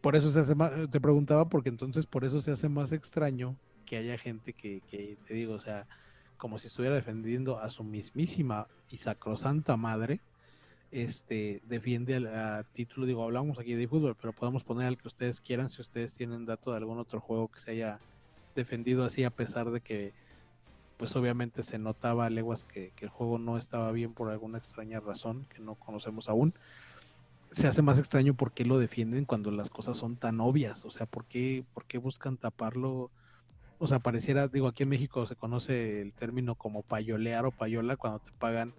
[0.00, 3.56] por eso se hace más, te preguntaba, porque entonces por eso se hace más extraño
[3.86, 5.86] que haya gente que, que te digo, o sea,
[6.36, 10.20] como si estuviera defendiendo a su mismísima y sacrosanta madre,
[10.90, 15.40] este defiende al título, digo, hablamos aquí de fútbol, pero podemos poner al que ustedes
[15.40, 18.00] quieran si ustedes tienen dato de algún otro juego que se haya
[18.54, 20.12] defendido así a pesar de que
[20.96, 25.00] pues obviamente se notaba a leguas que, el juego no estaba bien por alguna extraña
[25.00, 26.52] razón que no conocemos aún.
[27.50, 30.90] Se hace más extraño por qué lo defienden cuando las cosas son tan obvias, o
[30.90, 33.10] sea, ¿por qué, por qué buscan taparlo?
[33.78, 37.96] O sea, pareciera, digo, aquí en México se conoce el término como payolear o payola
[37.96, 38.74] cuando te pagan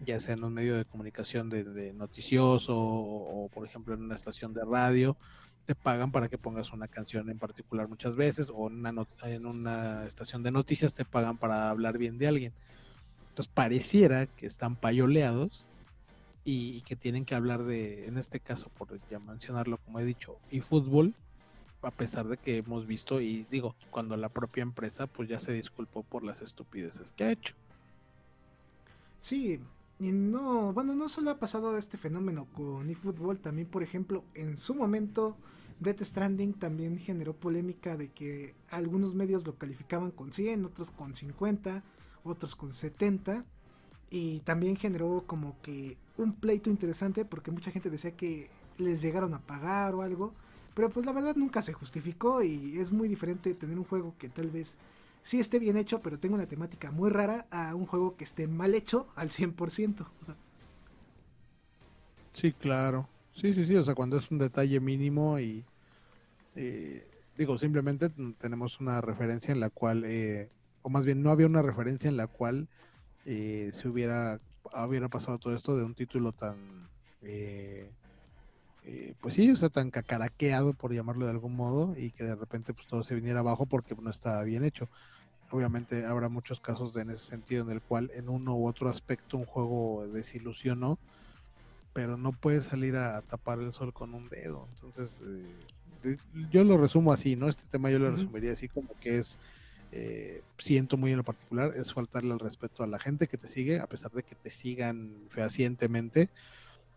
[0.00, 4.54] ya sea en un medio de comunicación de, noticioso o, por ejemplo en una estación
[4.54, 5.16] de radio,
[5.64, 9.46] te pagan para que pongas una canción en particular muchas veces o en una, en
[9.46, 12.52] una estación de noticias te pagan para hablar bien de alguien.
[13.30, 15.67] Entonces pareciera que están payoleados
[16.50, 20.38] y, que tienen que hablar de, en este caso, por ya mencionarlo como he dicho,
[20.50, 21.14] y fútbol,
[21.82, 25.52] a pesar de que hemos visto y digo, cuando la propia empresa pues ya se
[25.52, 27.54] disculpó por las estupideces que ha hecho.
[29.20, 29.60] Sí,
[30.00, 34.56] y no, bueno, no solo ha pasado este fenómeno con eFootball, también por ejemplo, en
[34.56, 35.36] su momento
[35.80, 41.14] Death Stranding también generó polémica de que algunos medios lo calificaban con 100, otros con
[41.14, 41.84] 50,
[42.24, 43.44] otros con 70
[44.08, 49.34] y también generó como que un pleito interesante porque mucha gente decía que les llegaron
[49.34, 50.32] a pagar o algo,
[50.74, 54.28] pero pues la verdad nunca se justificó y es muy diferente tener un juego que
[54.28, 54.76] tal vez
[55.22, 58.46] sí esté bien hecho, pero tenga una temática muy rara a un juego que esté
[58.46, 60.06] mal hecho al 100%.
[62.34, 63.08] Sí, claro.
[63.34, 65.64] Sí, sí, sí, o sea, cuando es un detalle mínimo y
[66.56, 67.06] eh,
[67.36, 70.50] digo, simplemente tenemos una referencia en la cual, eh,
[70.82, 72.68] o más bien no había una referencia en la cual
[73.26, 74.40] eh, se hubiera,
[74.86, 76.88] hubiera pasado todo esto de un título tan,
[79.20, 82.74] pues sí, o sea, tan cacaraqueado, por llamarlo de algún modo, y que de repente
[82.74, 84.88] pues todo se viniera abajo porque no estaba bien hecho
[85.50, 88.88] obviamente habrá muchos casos de, en ese sentido en el cual en uno u otro
[88.88, 90.98] aspecto un juego desilusionó,
[91.92, 94.68] pero no puede salir a, tapar el sol con un dedo.
[94.74, 95.20] Entonces,
[96.04, 96.16] eh,
[96.50, 97.48] yo lo resumo así, ¿no?
[97.48, 99.38] Este tema yo lo resumiría así como que es,
[99.92, 103.48] eh, siento muy en lo particular, es faltarle el respeto a la gente que te
[103.48, 106.30] sigue, a pesar de que te sigan fehacientemente,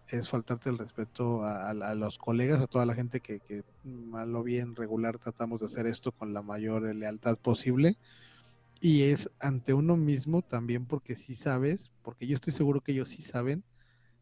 [0.09, 4.43] es faltarte el respeto a, los colegas, a toda la gente que, que mal o
[4.43, 7.95] bien regular tratamos de hacer esto con la mayor lealtad posible.
[8.81, 13.09] Y es ante uno mismo también porque sí sabes, porque yo estoy seguro que ellos
[13.09, 13.63] sí saben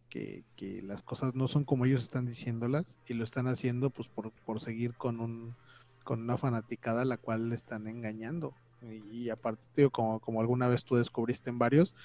[0.09, 0.43] que,
[0.83, 4.59] las cosas no son como ellos están diciéndolas y lo están haciendo pues por, por
[4.59, 5.55] seguir con un
[6.03, 8.53] con una fanaticada a la cual le están engañando.
[9.11, 11.95] Y, aparte, digo, como, como alguna vez tú descubriste en varios,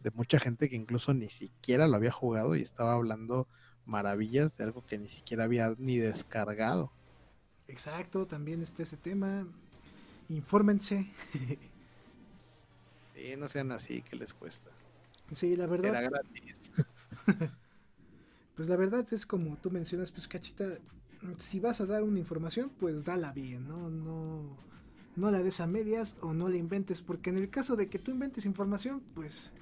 [0.00, 3.46] de mucha gente que incluso ni siquiera lo había jugado y estaba hablando
[3.86, 6.92] maravillas de algo que ni siquiera había ni descargado.
[7.68, 9.46] Exacto, también está ese tema.
[10.28, 11.06] Infórmense.
[13.38, 14.70] no sean así, que les cuesta.
[15.34, 15.90] Sí, la verdad.
[15.90, 16.70] Era gratis.
[18.56, 20.78] pues la verdad es como tú mencionas, pues cachita,
[21.38, 23.90] si vas a dar una información, pues dala bien, ¿no?
[23.90, 24.42] No,
[25.16, 27.98] no la des a medias o no la inventes, porque en el caso de que
[27.98, 29.52] tú inventes información, pues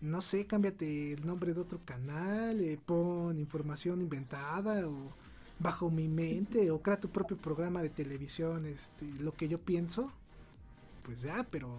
[0.00, 5.12] no sé, cámbiate el nombre de otro canal, eh, pon información inventada o
[5.58, 10.12] bajo mi mente o crea tu propio programa de televisión, este, lo que yo pienso,
[11.02, 11.78] pues ya, pero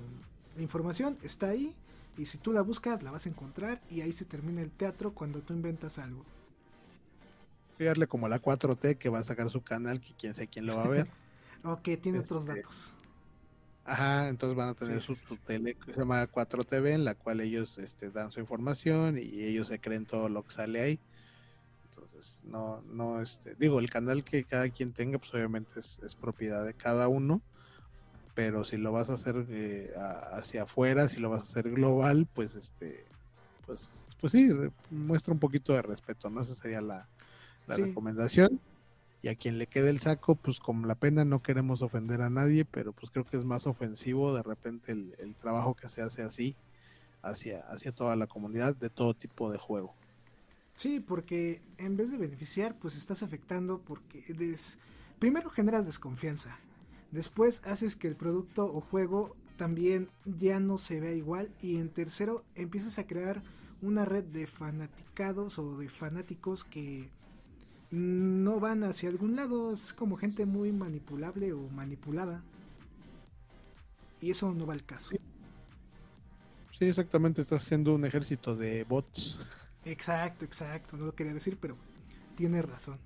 [0.55, 1.75] la información está ahí
[2.17, 5.13] y si tú la buscas la vas a encontrar y ahí se termina el teatro
[5.13, 6.23] cuando tú inventas algo.
[7.77, 10.77] Fíjale como la 4T que va a sacar su canal, que quién sabe quién lo
[10.77, 11.07] va a ver.
[11.63, 12.93] ok, tiene otros este, datos.
[13.85, 15.15] Ajá, entonces van a tener su,
[15.45, 19.67] tele que se llama 4TV en la cual ellos este, dan su información y ellos
[19.69, 20.99] se creen todo lo que sale ahí.
[21.89, 26.15] Entonces, no, no, este, digo, el canal que cada quien tenga, pues obviamente es, es
[26.15, 27.41] propiedad de cada uno
[28.37, 29.91] pero si lo vas a hacer eh,
[30.31, 33.03] hacia afuera, si lo vas a hacer global, pues este,
[33.65, 33.89] pues,
[34.21, 34.47] pues sí,
[34.91, 36.43] muestra un poquito de respeto, ¿no?
[36.43, 37.07] Esa sería la,
[37.75, 38.59] recomendación.
[39.21, 42.29] Y a quien le quede el saco, pues con la pena no queremos ofender a
[42.29, 46.21] nadie, pero pues creo que es más ofensivo de repente el, trabajo que se hace
[46.21, 46.55] así
[47.23, 49.95] hacia, hacia toda la comunidad de todo tipo de juego.
[50.75, 54.77] Sí, porque en vez de beneficiar, pues estás afectando porque des...
[55.17, 56.59] primero generas desconfianza.
[57.09, 61.51] Después haces que el producto o juego también ya no se vea igual.
[61.61, 63.41] Y en tercero, empiezas a crear
[63.81, 67.09] una red de fanaticados o de fanáticos que
[67.91, 69.71] no van hacia algún lado.
[69.71, 72.43] Es como gente muy manipulable o manipulada.
[74.21, 75.15] Y eso no va al caso.
[76.77, 77.41] Sí, exactamente.
[77.41, 79.39] Estás haciendo un ejército de bots.
[79.85, 80.97] Exacto, exacto.
[80.97, 81.77] No lo quería decir, pero
[82.35, 82.99] tiene razón.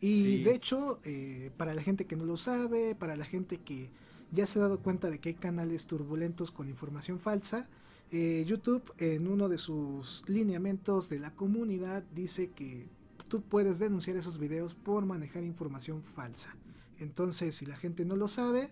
[0.00, 3.90] Y de hecho, eh, para la gente que no lo sabe, para la gente que
[4.30, 7.68] ya se ha dado cuenta de que hay canales turbulentos con información falsa,
[8.12, 12.88] eh, YouTube en uno de sus lineamientos de la comunidad dice que
[13.28, 16.54] tú puedes denunciar esos videos por manejar información falsa.
[16.98, 18.70] Entonces, si la gente no lo sabe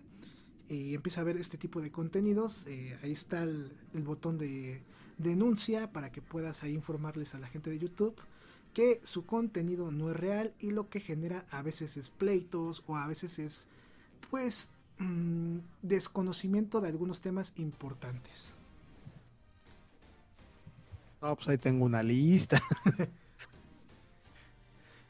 [0.69, 4.81] y empieza a ver este tipo de contenidos, eh, ahí está el, botón de
[5.17, 8.15] denuncia para que puedas ahí informarles a la gente de YouTube
[8.73, 12.97] que su contenido no es real y lo que genera a veces es pleitos o
[12.97, 13.67] a veces es
[14.29, 18.53] pues mm, desconocimiento de algunos temas importantes.
[21.21, 22.61] No, pues ahí tengo una lista.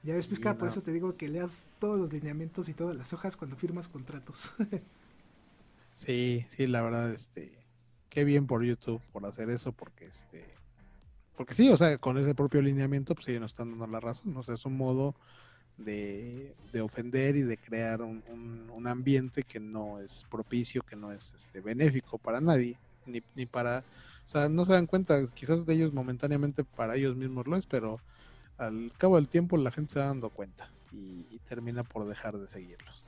[0.06, 3.12] Ya ves, Pisca, por eso te digo que leas todos los lineamientos y todas las
[3.12, 4.51] hojas cuando firmas contratos.
[5.95, 7.51] sí, sí, la verdad, este,
[8.10, 10.45] qué bien por YouTube por hacer eso, porque este,
[11.36, 14.38] porque sí, o sea, con ese propio lineamiento, pues ellos nos están dando la razón,
[14.38, 15.16] o sea, es un modo
[15.78, 16.53] de,
[16.84, 18.24] ofender y de crear un,
[18.72, 22.78] un, ambiente que no es propicio, que no es este, benéfico para nadie,
[23.08, 23.84] ni, ni para,
[24.28, 27.66] o sea, no se dan cuenta, quizás de ellos momentáneamente para ellos mismos lo es,
[27.66, 27.99] pero
[28.58, 32.47] al cabo del tiempo la gente se va dando cuenta y, termina por dejar de
[32.47, 33.03] seguirlos.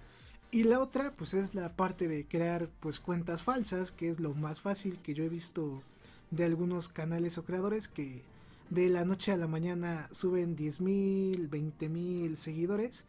[0.51, 4.35] Y la otra, pues es la parte de crear pues cuentas falsas, que es lo
[4.35, 5.81] más fácil que yo he visto
[6.29, 8.21] de algunos canales o creadores que
[8.69, 13.05] de la noche a la mañana suben 10.000, 20.000 seguidores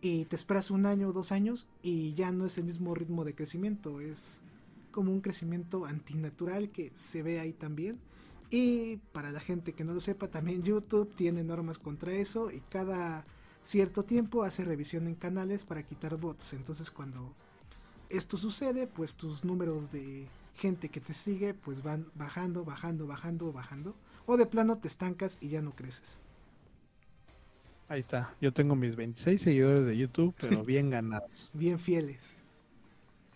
[0.00, 3.24] y te esperas un año o dos años y ya no es el mismo ritmo
[3.24, 4.40] de crecimiento, es
[4.90, 7.98] como un crecimiento antinatural que se ve ahí también
[8.52, 12.60] y para la gente que no lo sepa, también YouTube tiene normas contra eso y
[12.60, 13.24] cada
[13.62, 16.52] cierto tiempo hace revisión en canales para quitar bots.
[16.52, 17.34] Entonces cuando
[18.10, 23.52] esto sucede, pues tus números de gente que te sigue pues van bajando, bajando, bajando,
[23.52, 23.96] bajando.
[24.26, 26.22] O de plano te estancas y ya no creces.
[27.88, 28.36] Ahí está.
[28.40, 31.52] Yo tengo mis 26 seguidores de YouTube, pero bien ganados.
[31.52, 32.42] bien fieles.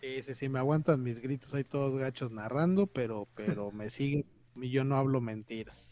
[0.00, 4.24] Sí, sí, sí, me aguantan mis gritos ahí todos gachos narrando, pero, pero me siguen
[4.60, 5.88] y yo no hablo mentiras.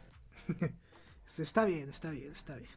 [1.39, 2.71] está bien, está bien, está bien.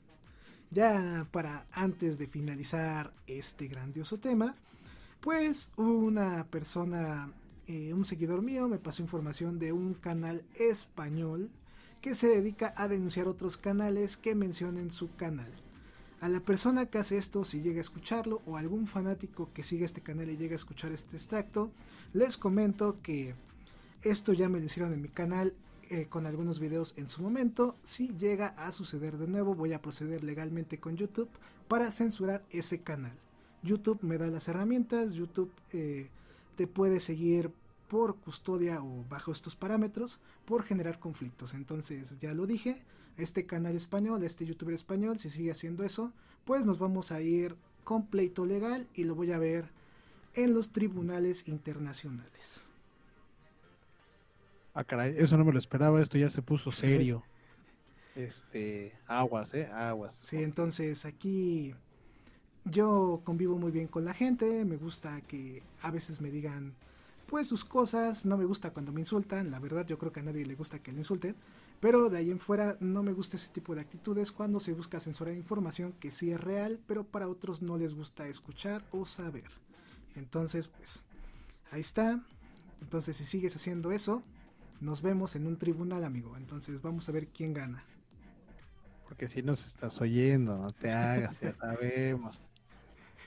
[0.69, 4.55] Ya para antes de finalizar este grandioso tema,
[5.21, 7.31] pues una persona,
[7.67, 11.49] eh, un seguidor mío me pasó información de un canal español
[12.01, 15.51] que se dedica a denunciar otros canales que mencionen su canal.
[16.19, 19.85] A la persona que hace esto, si llega a escucharlo, o algún fanático que sigue
[19.85, 21.71] este canal y llega a escuchar este extracto,
[22.13, 23.35] les comento que
[24.01, 25.53] esto ya me lo hicieron en mi canal
[25.89, 27.75] eh, con algunos videos en su momento.
[27.83, 31.29] Si llega a suceder de nuevo, voy a proceder legalmente con YouTube
[31.67, 33.13] para censurar ese canal.
[33.63, 36.09] YouTube me da las herramientas, YouTube eh,
[36.55, 37.51] te puede seguir
[37.88, 41.53] por custodia o bajo estos parámetros por generar conflictos.
[41.53, 42.81] Entonces, ya lo dije,
[43.17, 46.11] este canal español, este youtuber español, si sigue haciendo eso,
[46.45, 49.69] pues nos vamos a ir con pleito legal y lo voy a ver
[50.33, 52.66] en los tribunales internacionales.
[54.79, 57.24] Ah, caray, eso no me lo esperaba, esto ya se puso serio.
[58.16, 60.13] Este, aguas, eh, aguas.
[60.24, 61.74] Sí, entonces aquí
[62.63, 66.75] yo convivo muy bien con la gente, me gusta que a veces me digan
[67.25, 70.24] pues sus cosas, no me gusta cuando me insultan, la verdad yo creo que a
[70.24, 71.36] nadie le gusta que le insulten,
[71.79, 74.99] pero de ahí en fuera no me gusta ese tipo de actitudes cuando se busca
[74.99, 79.49] censurar información que sí es real, pero para otros no les gusta escuchar o saber.
[80.16, 81.04] Entonces, pues
[81.71, 82.24] ahí está.
[82.79, 84.21] Entonces, si sigues haciendo eso,
[84.79, 86.37] nos vemos en un tribunal, amigo.
[86.37, 87.83] Entonces vamos a ver quién gana.
[89.08, 92.43] Porque si nos estás oyendo, no te hagas, ya sabemos.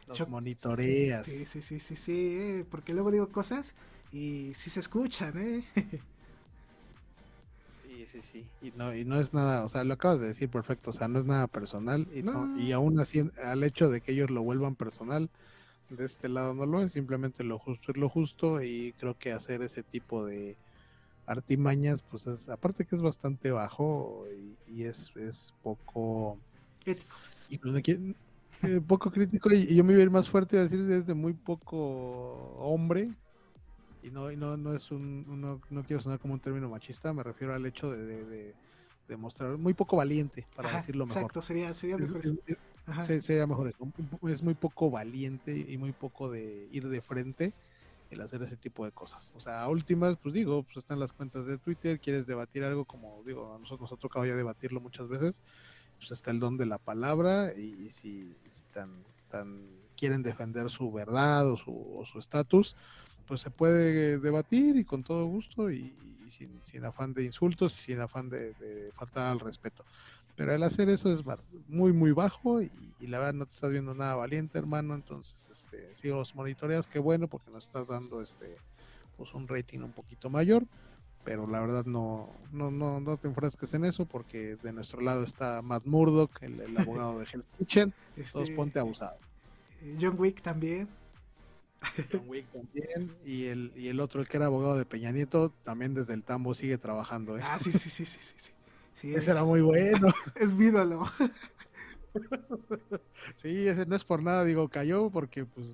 [0.07, 1.25] Nos monitoreas.
[1.25, 3.75] Sí, sí, sí, sí, sí, eh, porque luego digo cosas
[4.13, 5.65] y sí se escuchan, ¿eh?
[7.87, 8.47] sí, sí, sí.
[8.61, 11.09] Y no, y no es nada, o sea, lo acabas de decir perfecto, o sea,
[11.09, 12.09] no es nada personal.
[12.13, 12.59] Y, no.
[12.59, 15.31] y aún así, al hecho de que ellos lo vuelvan personal,
[15.91, 19.33] de este lado no lo es, simplemente lo justo es lo justo y creo que
[19.33, 20.57] hacer ese tipo de
[21.27, 24.27] artimañas, pues es, aparte que es bastante bajo
[24.67, 26.39] y, es, es poco
[26.87, 27.17] ético.
[28.63, 31.33] Eh, poco crítico y, yo me iba a ir más fuerte a decir desde muy
[31.33, 33.11] poco hombre
[34.03, 37.23] y no, y no, no es un, no, quiero sonar como un término machista, me
[37.23, 38.55] refiero al hecho de,
[39.09, 41.23] demostrar, muy poco valiente, para Ajá, decirlo mejor.
[41.23, 42.35] Exacto, sería, sería mejor eso.
[43.03, 44.29] sería eso.
[44.29, 47.55] Es muy poco valiente y muy poco de ir de frente
[48.11, 49.33] el hacer ese tipo de cosas.
[49.35, 52.85] O sea, a últimas, pues digo, pues están las cuentas de Twitter, quieres debatir algo
[52.85, 55.41] como digo, a nosotros nos ha tocado ya debatirlo muchas veces,
[55.99, 59.61] pues está el don de la palabra y, si, si tan, tan
[59.97, 62.75] quieren defender su verdad o su estatus,
[63.27, 65.95] pues se puede debatir y con todo gusto y,
[66.31, 69.85] sin, sin afán de insultos sin afán de, de faltar al respeto.
[70.41, 71.23] Pero el hacer eso es
[71.69, 74.95] muy, muy bajo y, y la verdad no te estás viendo nada valiente, hermano.
[74.95, 78.57] Entonces, este, si los monitoreas, qué bueno, porque nos estás dando este
[79.19, 80.65] pues un rating un poquito mayor.
[81.25, 85.25] Pero la verdad no, no, no, no te enfrasques en eso, porque de nuestro lado
[85.25, 87.93] está Matt Murdock, el, el abogado de Hell's Kitchen.
[88.17, 89.19] Este, ponte abusado.
[89.83, 90.89] eh, John Wick también.
[92.11, 93.15] John Wick también.
[93.27, 96.25] Y el, y el otro, el que era abogado de Peña Nieto, también desde el
[96.25, 97.37] tambo sigue trabajando.
[97.37, 97.43] ¿eh?
[97.45, 98.35] Ah, sí, sí, sí, sí, sí.
[98.39, 98.53] sí.
[99.01, 100.09] Sí, es, Ese era muy bueno.
[100.37, 101.05] es mi ídolo.
[103.37, 105.67] Sí, ese no es por nada, digo, cayó porque pues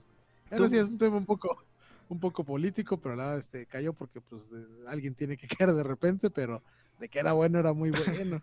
[0.51, 1.65] Tú- ahora sí es un tema un poco
[2.09, 5.83] un poco político, pero la este cayó porque pues de- alguien tiene que caer de
[5.83, 6.63] repente, pero
[7.01, 8.43] de que era bueno era muy bueno.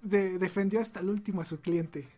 [0.00, 2.08] De- defendió hasta el último a su cliente.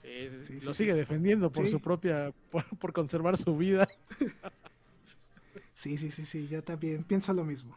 [0.00, 0.84] Sí, sí, Sí, lo sí.
[0.84, 1.70] sigue defendiendo por Sí.
[1.72, 3.88] su propia por, por conservar su vida.
[5.76, 7.76] Sí, sí, sí, sí, yo también pienso lo mismo.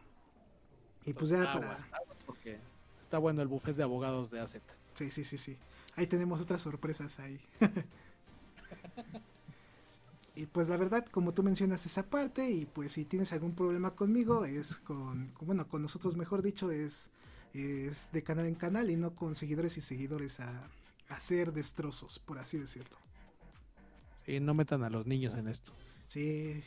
[1.07, 1.73] Y pues ya Aguas, para...
[1.91, 2.59] aguas, porque
[3.01, 4.57] está bueno el buffet de abogados de AZ.
[4.93, 5.57] Sí, sí, sí, sí.
[5.95, 7.39] Ahí tenemos otras sorpresas ahí.
[10.35, 13.95] y pues la verdad, como tú mencionas esa parte, y pues si tienes algún problema
[13.95, 17.09] conmigo, es con, con- bueno, con nosotros mejor dicho, es,
[17.53, 20.65] es de canal en canal y no con seguidores y seguidores a,
[21.09, 22.97] a hacer destrozos, por así decirlo.
[24.25, 25.71] Sí, no metan a los niños en esto.
[26.07, 26.63] Sí,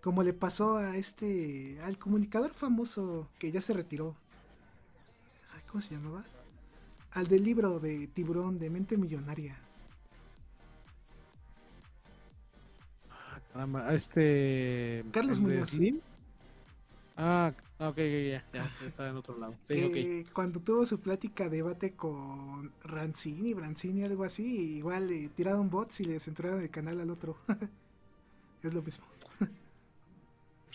[0.00, 4.14] como le pasó a este, al comunicador famoso que ya se retiró.
[5.54, 6.24] Ay, ¿Cómo se llamaba?
[7.12, 9.58] Al del libro de Tiburón de Mente Millonaria.
[13.10, 15.70] Ah, caramba, a este Carlos Muñoz.
[15.70, 16.00] Slim.
[17.16, 19.56] Ah, ok, ya, ya, ya, está en otro lado.
[19.66, 25.68] Sí, que cuando tuvo su plática debate con Rancini, Brancini, algo así, igual le tiraron
[25.68, 27.36] bots y le censuraron el canal al otro.
[28.62, 29.04] es lo mismo.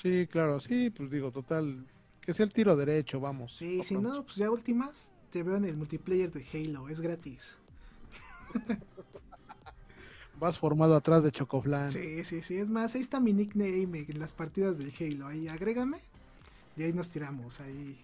[0.03, 1.87] Sí, claro, sí, pues digo, total,
[2.19, 3.55] que sea el tiro derecho, vamos.
[3.55, 4.09] Sí, si pronto.
[4.09, 7.57] no, pues ya últimas te veo en el multiplayer de Halo, es gratis.
[10.39, 11.89] Vas formado atrás de Chocoflan.
[11.89, 15.47] Sí, sí, sí, es más, ahí está mi nickname en las partidas del Halo, ahí
[15.47, 16.01] agrégame
[16.75, 17.97] y ahí nos tiramos, ahí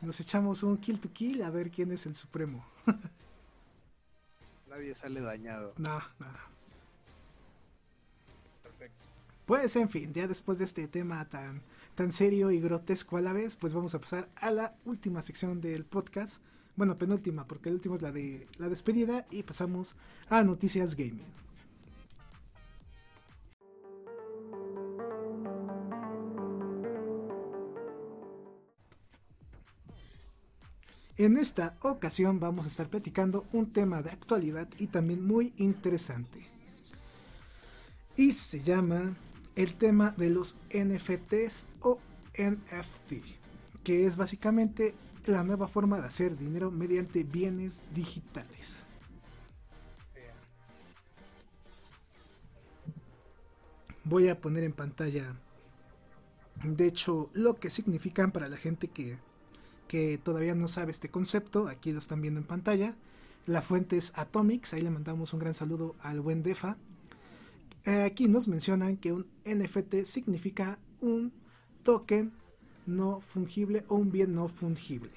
[0.00, 2.64] nos echamos un kill to kill a ver quién es el supremo.
[4.70, 5.74] Nadie sale dañado.
[5.76, 6.57] No, nada.
[9.48, 11.62] Pues en fin, ya después de este tema tan,
[11.94, 15.62] tan serio y grotesco a la vez, pues vamos a pasar a la última sección
[15.62, 16.42] del podcast.
[16.76, 19.96] Bueno, penúltima, porque el último es la de la despedida y pasamos
[20.28, 21.24] a noticias gaming.
[31.16, 36.46] En esta ocasión vamos a estar platicando un tema de actualidad y también muy interesante.
[38.14, 39.16] Y se llama
[39.58, 41.98] el tema de los NFTs o
[42.38, 43.24] NFT,
[43.82, 44.94] que es básicamente
[45.26, 48.86] la nueva forma de hacer dinero mediante bienes digitales.
[54.04, 55.34] Voy a poner en pantalla,
[56.62, 59.18] de hecho, lo que significan para la gente que,
[59.88, 61.66] que todavía no sabe este concepto.
[61.66, 62.94] Aquí lo están viendo en pantalla.
[63.46, 66.76] La fuente es Atomics, ahí le mandamos un gran saludo al buen Defa.
[67.88, 71.32] Eh, aquí nos mencionan que un NFT significa un
[71.82, 72.32] token
[72.84, 75.10] no fungible o un bien no fungible.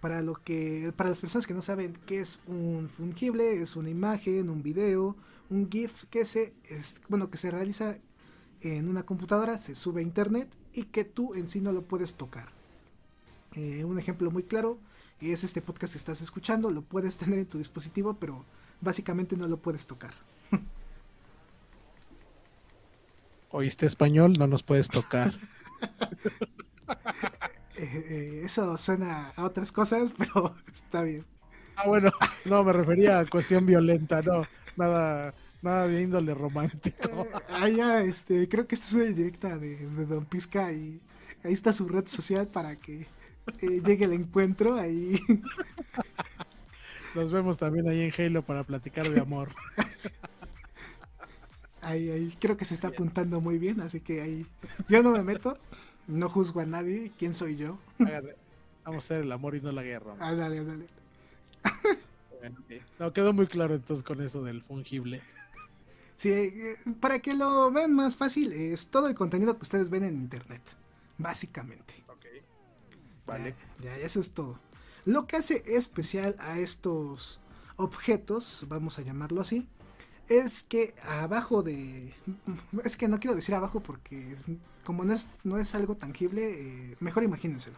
[0.00, 3.88] Para lo que para las personas que no saben qué es un fungible, es una
[3.88, 5.14] imagen, un video,
[5.48, 6.54] un GIF que se
[7.08, 7.98] bueno, que se realiza
[8.62, 12.14] en una computadora, se sube a internet y que tú en sí no lo puedes
[12.14, 12.48] tocar.
[13.54, 14.80] Eh, un ejemplo muy claro
[15.20, 18.44] es este podcast que estás escuchando, lo puedes tener en tu dispositivo, pero
[18.80, 20.14] básicamente no lo puedes tocar.
[23.50, 25.34] Oíste español, no nos puedes tocar.
[27.76, 31.24] Eh, eh, eso suena a otras cosas, pero está bien.
[31.76, 32.10] ah, bueno,
[32.44, 34.42] no, me refería a cuestión violenta, no,
[34.76, 37.22] nada, nada de índole romántico.
[37.22, 41.00] Eh, ah, ya, este, creo que esta es una directa de, de Don Pizca y
[41.42, 43.06] ahí está su red social para que
[43.60, 45.18] eh, llegue el encuentro ahí.
[47.14, 49.48] Nos vemos también ahí en Halo para platicar de amor.
[51.82, 54.46] Ahí, ahí creo que se está apuntando muy bien, así que ahí
[54.88, 55.58] yo no me meto,
[56.06, 57.78] no juzgo a nadie, quién soy yo.
[58.84, 60.14] Vamos a hacer el amor y no la guerra.
[60.18, 60.86] Ah, dale, dale.
[62.98, 65.22] No, quedó muy claro entonces con eso del fungible.
[66.16, 70.04] Sí, eh, para que lo vean más fácil, es todo el contenido que ustedes ven
[70.04, 70.62] en internet,
[71.18, 71.94] básicamente.
[72.08, 72.26] Ok.
[73.26, 73.54] Vale.
[73.78, 74.58] Ya, ya, eso es todo.
[75.06, 77.40] Lo que hace especial a estos
[77.76, 79.66] objetos, vamos a llamarlo así,
[80.30, 82.14] es que abajo de...
[82.84, 84.36] Es que no quiero decir abajo porque
[84.84, 87.76] como no es, no es algo tangible, eh, mejor imagínenselo.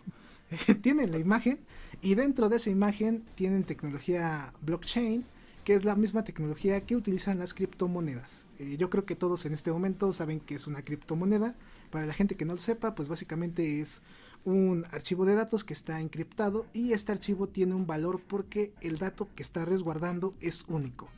[0.83, 1.61] tienen la imagen
[2.03, 5.25] y dentro de esa imagen tienen tecnología blockchain,
[5.65, 8.47] que es la misma tecnología que utilizan las criptomonedas.
[8.59, 11.57] Eh, yo creo que todos en este momento saben que es una criptomoneda.
[11.91, 14.03] Para la gente que no lo sepa, pues básicamente es
[14.45, 18.99] un archivo de datos que está encriptado y este archivo tiene un valor porque el
[18.99, 21.09] dato que está resguardando es único.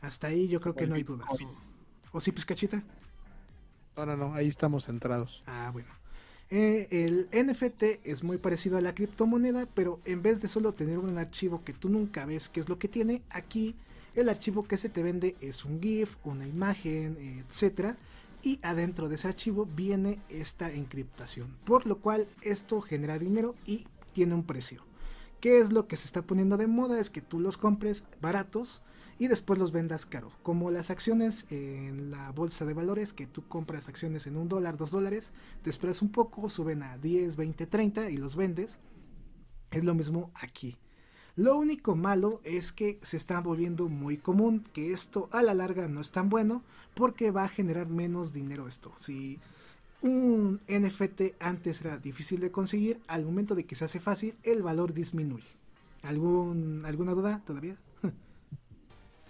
[0.00, 1.28] Hasta ahí yo creo que no hay dudas.
[1.30, 2.82] ¿O, ¿O sí, Pizcachita?
[3.96, 5.42] No, no, no, ahí estamos centrados.
[5.46, 5.88] Ah, bueno.
[6.50, 10.98] Eh, el NFT es muy parecido a la criptomoneda, pero en vez de solo tener
[10.98, 13.76] un archivo que tú nunca ves qué es lo que tiene, aquí
[14.16, 17.96] el archivo que se te vende es un GIF, una imagen, etcétera,
[18.42, 23.86] y adentro de ese archivo viene esta encriptación, por lo cual esto genera dinero y
[24.12, 24.82] tiene un precio.
[25.40, 26.98] ¿Qué es lo que se está poniendo de moda?
[26.98, 28.82] Es que tú los compres baratos
[29.20, 30.32] y después los vendas caro.
[30.42, 34.78] Como las acciones en la bolsa de valores, que tú compras acciones en un dólar,
[34.78, 35.30] dos dólares,
[35.60, 38.80] te esperas un poco, suben a 10, 20, 30 y los vendes.
[39.72, 40.78] Es lo mismo aquí.
[41.36, 45.86] Lo único malo es que se está volviendo muy común, que esto a la larga
[45.86, 46.64] no es tan bueno
[46.94, 48.90] porque va a generar menos dinero esto.
[48.96, 49.38] Si
[50.00, 54.62] un NFT antes era difícil de conseguir, al momento de que se hace fácil, el
[54.62, 55.44] valor disminuye.
[56.02, 57.76] ¿Algún, ¿Alguna duda todavía?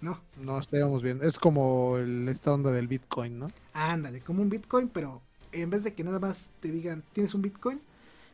[0.01, 0.19] No.
[0.37, 1.21] No, estábamos bien.
[1.23, 3.51] Es como esta onda del Bitcoin, ¿no?
[3.75, 5.21] Ándale, como un Bitcoin, pero
[5.53, 7.81] en vez de que nada más te digan, tienes un Bitcoin,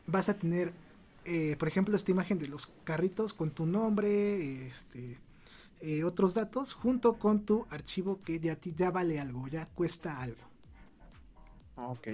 [0.05, 0.71] vas a tener,
[1.25, 5.17] eh, por ejemplo, esta imagen de los carritos con tu nombre, este,
[5.81, 10.41] eh, otros datos, junto con tu archivo que ya, ya vale algo, ya cuesta algo.
[11.75, 12.07] Ok.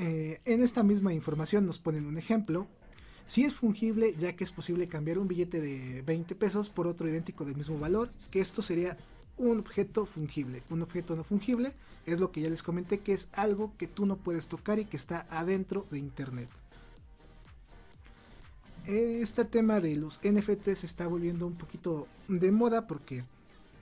[0.00, 2.68] Eh, en esta misma información nos ponen un ejemplo
[3.28, 7.06] si es fungible, ya que es posible cambiar un billete de 20 pesos por otro
[7.10, 8.96] idéntico del mismo valor, que esto sería
[9.36, 10.62] un objeto fungible.
[10.70, 11.74] Un objeto no fungible
[12.06, 14.86] es lo que ya les comenté, que es algo que tú no puedes tocar y
[14.86, 16.48] que está adentro de Internet.
[18.86, 23.24] Este tema de los NFTs se está volviendo un poquito de moda porque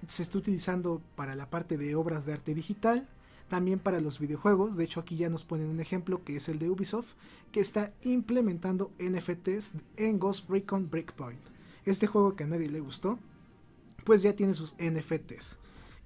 [0.09, 3.09] se está utilizando para la parte de obras de arte digital,
[3.49, 4.77] también para los videojuegos.
[4.77, 7.15] De hecho, aquí ya nos ponen un ejemplo que es el de Ubisoft,
[7.53, 11.41] que está implementando NFTs en Ghost Recon Breakpoint.
[11.85, 13.19] Este juego que a nadie le gustó,
[14.05, 15.59] pues ya tiene sus NFTs.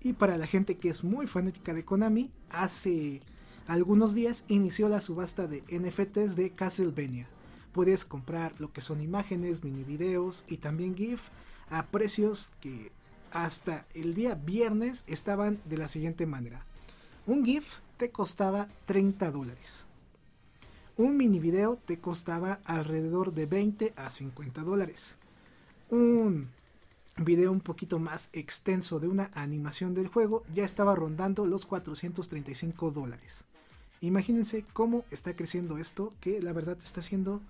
[0.03, 3.21] Y para la gente que es muy fanática de Konami, hace
[3.67, 7.29] algunos días inició la subasta de NFTs de Castlevania.
[7.73, 11.29] Puedes comprar lo que son imágenes, mini videos y también GIF
[11.69, 12.91] a precios que
[13.31, 16.67] hasta el día viernes estaban de la siguiente manera.
[17.27, 19.85] Un GIF te costaba 30 dólares.
[20.97, 25.17] Un mini video te costaba alrededor de 20 a 50 dólares.
[25.91, 26.49] Un
[27.19, 32.91] video un poquito más extenso de una animación del juego ya estaba rondando los 435
[32.91, 33.45] dólares.
[34.01, 37.43] Imagínense cómo está creciendo esto, que la verdad está haciendo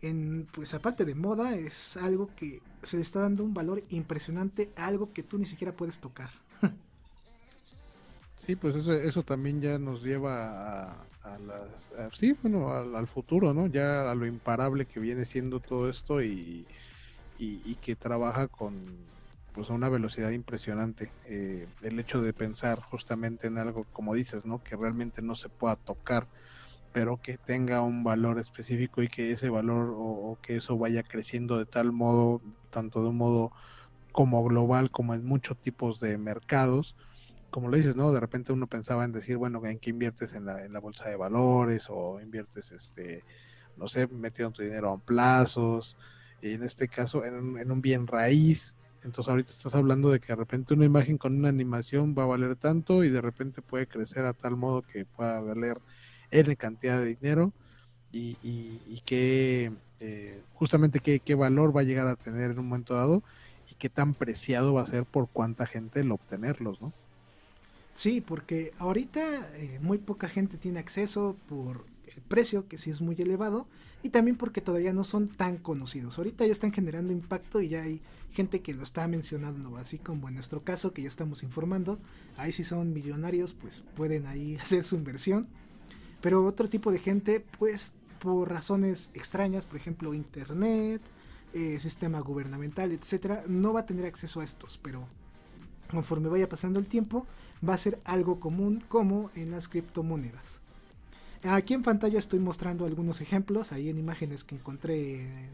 [0.00, 4.72] en, pues aparte de moda, es algo que se le está dando un valor impresionante
[4.74, 6.30] algo que tú ni siquiera puedes tocar.
[8.44, 13.68] Sí, pues eso, eso también ya nos lleva a, las, sí, bueno, al, futuro, ¿no?
[13.68, 16.66] Ya a lo imparable que viene siendo todo esto y,
[17.38, 18.96] y, que trabaja con
[19.54, 21.12] pues a una velocidad impresionante.
[21.26, 24.62] Eh, el hecho de pensar justamente en algo, como dices, ¿no?
[24.64, 26.26] Que realmente no se pueda tocar,
[26.92, 31.04] pero que tenga un valor específico y que ese valor o, o que eso vaya
[31.04, 32.40] creciendo de tal modo,
[32.70, 33.52] tanto de un modo
[34.10, 36.96] como global como en muchos tipos de mercados,
[37.52, 38.10] como lo dices, ¿no?
[38.12, 41.08] De repente uno pensaba en decir, bueno, ¿en qué inviertes en la, en la bolsa
[41.08, 41.86] de valores?
[41.88, 43.22] O inviertes, este,
[43.76, 45.96] no sé, metiendo tu dinero a plazos,
[46.42, 48.74] y en este caso en un, en un bien raíz.
[49.04, 52.26] Entonces ahorita estás hablando de que de repente una imagen con una animación va a
[52.26, 55.78] valer tanto y de repente puede crecer a tal modo que pueda valer
[56.30, 57.52] N cantidad de dinero
[58.12, 62.58] y, y, y que eh, justamente qué, qué valor va a llegar a tener en
[62.60, 63.22] un momento dado
[63.70, 66.92] y qué tan preciado va a ser por cuánta gente el obtenerlos, ¿no?
[67.94, 73.00] Sí, porque ahorita eh, muy poca gente tiene acceso por el precio, que sí es
[73.00, 73.66] muy elevado,
[74.02, 76.18] y también porque todavía no son tan conocidos.
[76.18, 78.00] Ahorita ya están generando impacto y ya hay
[78.32, 81.98] gente que lo está mencionando, así como en nuestro caso que ya estamos informando.
[82.36, 85.46] Ahí si son millonarios, pues pueden ahí hacer su inversión.
[86.20, 91.02] Pero otro tipo de gente, pues por razones extrañas, por ejemplo, internet,
[91.52, 95.06] eh, sistema gubernamental, etcétera, no va a tener acceso a estos, pero
[95.90, 97.26] conforme vaya pasando el tiempo,
[97.66, 100.60] va a ser algo común como en las criptomonedas.
[101.44, 105.50] Aquí en pantalla estoy mostrando algunos ejemplos, ahí en imágenes que encontré en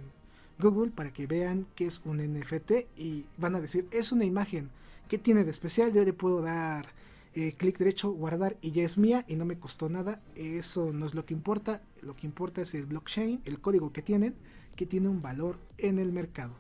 [0.59, 4.69] Google para que vean qué es un NFT y van a decir, es una imagen,
[5.09, 5.93] ¿qué tiene de especial?
[5.93, 6.89] Yo le puedo dar
[7.35, 10.21] eh, clic derecho, guardar y ya es mía y no me costó nada.
[10.35, 11.81] Eso no es lo que importa.
[12.03, 14.35] Lo que importa es el blockchain, el código que tienen,
[14.77, 16.53] que tiene un valor en el mercado.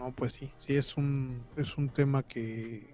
[0.00, 2.86] No, pues sí, sí es un, es un tema que,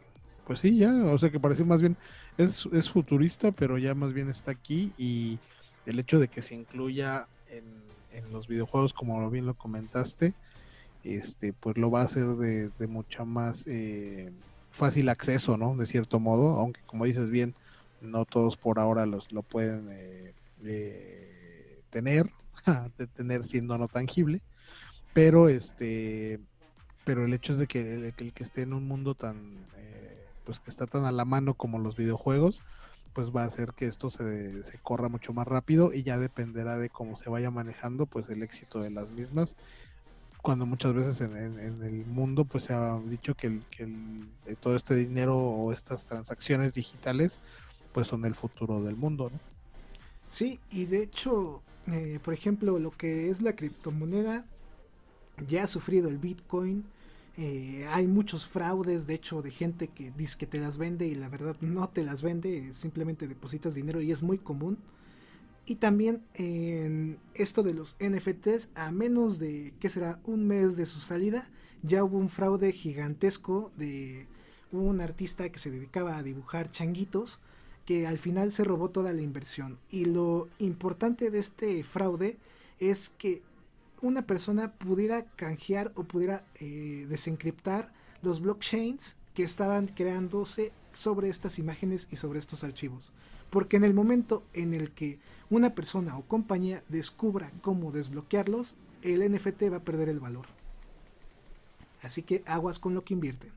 [0.44, 1.96] pues sí, ya, o sea que parece más bien,
[2.36, 5.38] es, es futurista, pero ya más bien está aquí y
[5.86, 7.62] el hecho de que se incluya en,
[8.10, 10.34] en los videojuegos, como bien lo comentaste,
[11.04, 12.88] este, pues lo va a hacer de, de
[13.24, 14.32] más eh,
[14.72, 15.76] fácil acceso, ¿no?
[15.76, 17.54] De cierto modo, aunque como dices bien,
[18.00, 20.34] no todos por ahora los, lo pueden eh,
[20.64, 22.32] eh, tener,
[22.98, 24.42] de tener siendo no tangible,
[25.14, 26.40] pero este,
[27.06, 29.36] pero el hecho es de que el, que esté en un mundo tan,
[29.76, 32.62] eh, pues que está tan a la mano como los videojuegos,
[33.12, 36.76] pues va a hacer que esto se, se, corra mucho más rápido y ya dependerá
[36.78, 39.56] de cómo se vaya manejando pues el éxito de las mismas
[40.42, 44.76] cuando muchas veces en, el mundo pues se ha dicho que, el, que el, todo
[44.76, 47.40] este dinero o estas transacciones digitales
[47.92, 49.40] pues son el futuro del mundo, ¿no?
[50.28, 54.44] Sí, y de hecho, eh, por ejemplo, lo que es la criptomoneda
[55.48, 56.84] ya ha sufrido el Bitcoin.
[57.38, 61.14] Eh, hay muchos fraudes, de hecho, de gente que dice que te las vende y
[61.14, 64.78] la verdad no te las vende, simplemente depositas dinero y es muy común.
[65.66, 70.20] Y también en esto de los NFTs, a menos de, ¿qué será?
[70.24, 71.46] Un mes de su salida,
[71.82, 74.28] ya hubo un fraude gigantesco de
[74.72, 77.40] un artista que se dedicaba a dibujar changuitos,
[77.84, 79.78] que al final se robó toda la inversión.
[79.90, 82.38] Y lo importante de este fraude
[82.78, 83.42] es que
[84.06, 87.92] una persona pudiera canjear o pudiera eh, desencriptar
[88.22, 93.12] los blockchains que estaban creándose sobre estas imágenes y sobre estos archivos.
[93.50, 95.18] Porque en el momento en el que
[95.50, 100.46] una persona o compañía descubra cómo desbloquearlos, el NFT va a perder el valor.
[102.02, 103.52] Así que aguas con lo que invierten.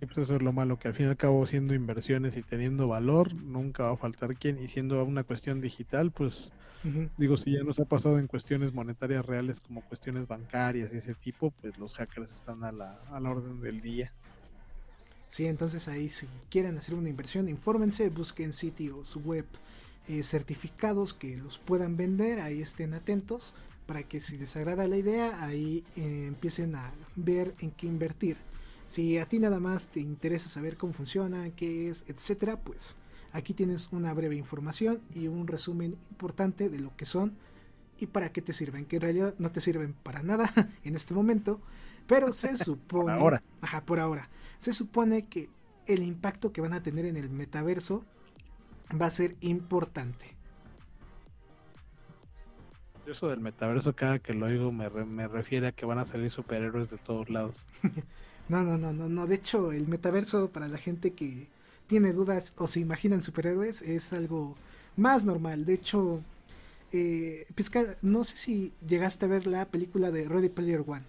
[0.00, 2.86] Pues eso es lo malo, que al fin y al cabo siendo inversiones y teniendo
[2.86, 6.52] valor, nunca va a faltar quien, y siendo una cuestión digital, pues
[7.16, 11.14] digo, si ya nos ha pasado en cuestiones monetarias reales como cuestiones bancarias y ese
[11.14, 14.12] tipo, pues los hackers están a la, a la orden del día.
[15.30, 19.44] Sí, entonces ahí si quieren hacer una inversión, infórmense, busquen sitios web
[20.08, 23.52] eh, certificados que los puedan vender, ahí estén atentos
[23.86, 28.36] para que si les agrada la idea, ahí eh, empiecen a ver en qué invertir.
[28.86, 32.96] Si a ti nada más te interesa saber cómo funciona, qué es, etcétera, pues
[33.32, 37.36] aquí tienes una breve información y un resumen importante de lo que son
[37.98, 40.52] y para qué te sirven, que en realidad no te sirven para nada
[40.84, 41.60] en este momento,
[42.06, 43.42] pero se supone, ahora.
[43.60, 44.28] Ajá, por ahora,
[44.58, 45.50] se supone que
[45.86, 48.04] el impacto que van a tener en el metaverso
[49.00, 50.36] va a ser importante.
[53.06, 56.30] Eso del metaverso, cada que lo oigo, me, me refiere a que van a salir
[56.30, 57.64] superhéroes de todos lados.
[58.48, 59.26] no, no, no, no, no.
[59.26, 61.48] De hecho, el metaverso, para la gente que
[61.88, 64.54] tiene dudas o se imaginan superhéroes, es algo
[64.96, 65.64] más normal.
[65.64, 66.20] De hecho,
[66.92, 67.46] eh,
[68.02, 71.04] no sé si llegaste a ver la película de Ready Player One.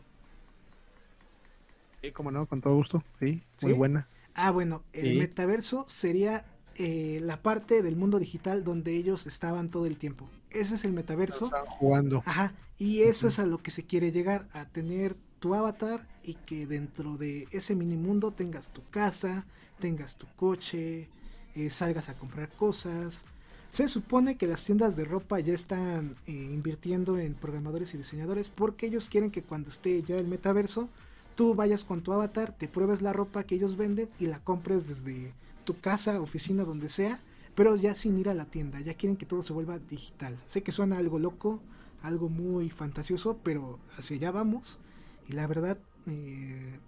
[2.01, 3.03] Sí, como no, con todo gusto.
[3.19, 4.07] Sí, muy buena.
[4.34, 6.45] Ah, bueno, el metaverso sería
[6.76, 10.30] eh, la parte del mundo digital donde ellos estaban todo el tiempo.
[10.49, 11.45] Ese es el metaverso.
[11.45, 12.23] Están jugando.
[12.26, 12.53] Ajá.
[12.77, 16.65] Y eso es a lo que se quiere llegar, a tener tu avatar y que
[16.65, 19.45] dentro de ese mini mundo tengas tu casa,
[19.80, 21.10] tengas tu coche,
[21.56, 23.26] eh, salgas a comprar cosas.
[23.69, 28.49] Se supone que las tiendas de ropa ya están eh, invirtiendo en programadores y diseñadores
[28.49, 30.89] porque ellos quieren que cuando esté ya el metaverso,
[31.35, 34.88] tú vayas con tu avatar, te pruebes la ropa que ellos venden y la compres
[34.88, 35.34] desde
[35.65, 37.19] tu casa, oficina, donde sea,
[37.56, 40.39] pero ya sin ir a la tienda, ya quieren que todo se vuelva digital.
[40.47, 41.61] Sé que suena algo loco,
[42.01, 44.80] algo muy fantasioso, pero hacia allá vamos.
[45.27, 45.77] Y la verdad,
[46.07, 46.80] eh,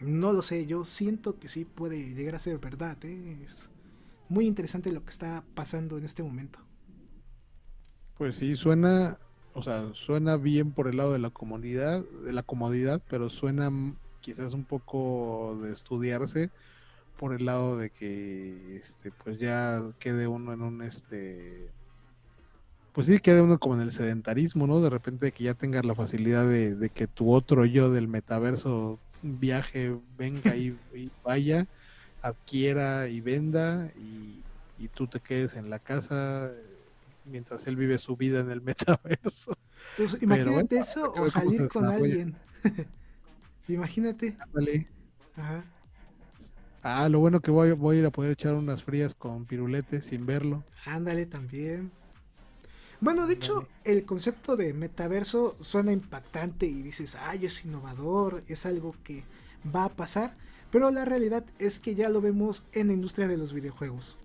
[0.00, 2.96] no lo sé, yo siento que sí puede llegar a ser verdad.
[3.04, 3.38] ¿eh?
[3.44, 3.70] Es
[4.28, 6.58] muy interesante lo que está pasando en este momento.
[8.18, 9.18] Pues sí, suena,
[9.54, 13.70] o sea, suena bien por el lado de la comunidad, de la comodidad, pero suena
[14.20, 16.50] quizás un poco de estudiarse
[17.18, 21.70] por el lado de que este pues ya quede uno en un este
[22.92, 25.94] pues sí quede uno como en el sedentarismo no de repente que ya tengas la
[25.94, 30.76] facilidad de, que tu otro yo del metaverso viaje venga y,
[31.22, 31.66] vaya
[32.22, 34.42] adquiera y venda y,
[34.78, 36.50] y tú te quedes en la casa
[37.24, 39.56] mientras él vive su vida en el metaverso.
[39.96, 42.34] Pues imagínate eso o salir con alguien.
[43.68, 44.36] imagínate.
[45.36, 45.64] Ajá.
[46.82, 50.04] Ah, lo bueno que voy, voy a ir a poder echar unas frías con piruletes
[50.06, 50.62] sin verlo.
[50.84, 51.90] Ándale también.
[53.04, 58.64] Bueno, de hecho, el concepto de metaverso suena impactante y dices, ay, es innovador, es
[58.64, 59.24] algo que
[59.76, 60.38] va a pasar,
[60.70, 64.16] pero la realidad es que ya lo vemos en la industria de los videojuegos.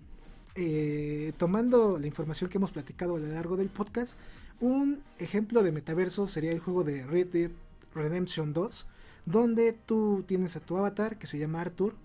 [0.54, 4.18] Eh, tomando la información que hemos platicado a lo largo del podcast,
[4.60, 7.50] un ejemplo de metaverso sería el juego de Red Dead
[7.94, 8.86] Redemption 2,
[9.26, 11.96] donde tú tienes a tu avatar que se llama Arthur.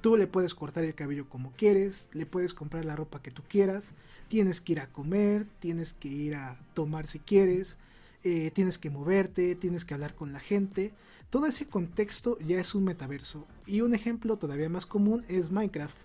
[0.00, 3.42] Tú le puedes cortar el cabello como quieres, le puedes comprar la ropa que tú
[3.48, 3.94] quieras,
[4.32, 7.76] tienes que ir a comer, tienes que ir a tomar si quieres,
[8.24, 10.90] eh, tienes que moverte, tienes que hablar con la gente.
[11.28, 13.46] Todo ese contexto ya es un metaverso.
[13.66, 15.98] Y un ejemplo todavía más común es Minecraft.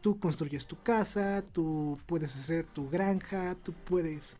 [0.00, 4.36] Tú construyes tu casa, tú puedes hacer tu granja, tú puedes,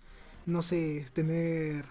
[0.47, 1.87] no sé, tener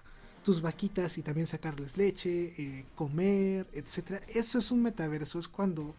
[0.46, 4.24] tus vaquitas y también sacarles leche, eh, comer, etc.
[4.30, 5.96] Eso es un metaverso, es cuando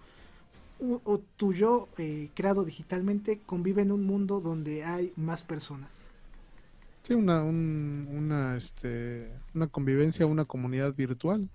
[0.82, 6.10] o tu yo eh, creado digitalmente convive en un mundo donde hay más personas.
[7.02, 11.48] Sí, una, una, este, una convivencia, una comunidad virtual.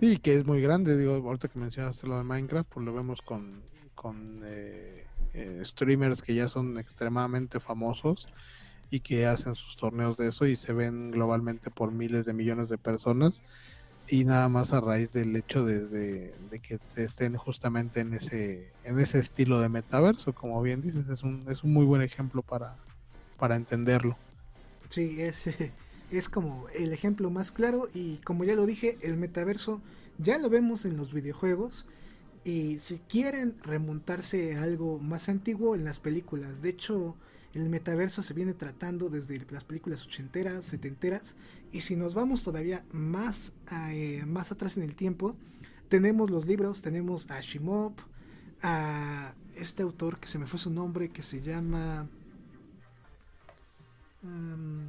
[0.00, 0.96] Sí, que es muy grande.
[0.96, 3.62] Digo, ahorita que mencionaste lo de Minecraft, pues lo vemos con,
[3.94, 8.26] con eh, eh, streamers que ya son extremadamente famosos
[8.90, 12.68] y que hacen sus torneos de eso y se ven globalmente por miles de millones
[12.68, 13.42] de personas
[14.10, 16.32] y nada más a raíz del hecho de,
[16.62, 21.44] que estén justamente en ese en ese estilo de metaverso como bien dices es un,
[21.48, 22.76] es un muy buen ejemplo para,
[23.38, 24.16] para entenderlo.
[24.88, 25.50] Sí es,
[26.10, 29.80] es como el ejemplo más claro y como ya lo dije el metaverso
[30.18, 31.84] ya lo vemos en los videojuegos
[32.44, 36.62] y si quieren remontarse a algo más antiguo en las películas.
[36.62, 37.14] De hecho
[37.54, 41.34] el metaverso se viene tratando desde las películas ochenteras, setenteras,
[41.72, 43.52] y si nos vamos todavía más,
[43.92, 45.36] eh, más atrás en el tiempo,
[45.88, 47.94] tenemos los libros, tenemos a Shimov,
[48.62, 52.08] a este autor que se me fue su nombre, que se llama
[54.22, 54.86] um,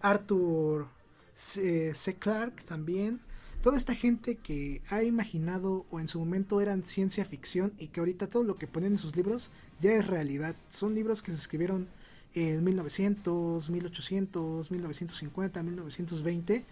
[0.00, 0.86] Arthur
[1.34, 2.16] C.
[2.18, 3.20] Clarke también.
[3.62, 8.00] Toda esta gente que ha imaginado o en su momento eran ciencia ficción y que
[8.00, 9.50] ahorita todo lo que ponen en sus libros
[9.80, 10.56] ya es realidad.
[10.70, 11.88] Son libros que se escribieron
[12.36, 16.64] en 1900, 1800, 1950, 1920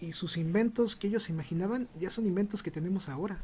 [0.00, 3.38] y sus inventos que ellos imaginaban ya son inventos que tenemos ahora.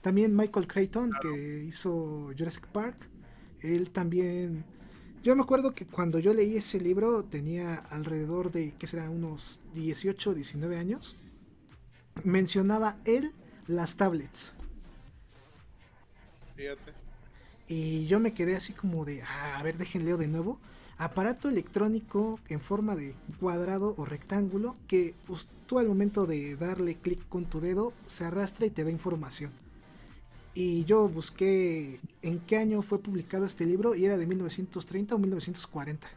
[0.00, 2.96] También Michael Crichton que hizo Jurassic Park,
[3.60, 4.64] él también
[5.22, 9.60] yo me acuerdo que cuando yo leí ese libro tenía alrededor de que será unos
[9.74, 11.14] 18, 19 años.
[12.24, 13.32] Mencionaba él
[13.66, 14.54] las tablets.
[16.56, 16.99] Fíjate.
[17.70, 20.58] Y yo me quedé así como de, ah, a ver, déjenleo de nuevo.
[20.98, 25.14] Aparato electrónico en forma de cuadrado o rectángulo que
[25.66, 29.52] tú al momento de darle clic con tu dedo se arrastra y te da información.
[30.52, 35.18] Y yo busqué en qué año fue publicado este libro y era de 1930 o
[35.18, 36.08] 1940.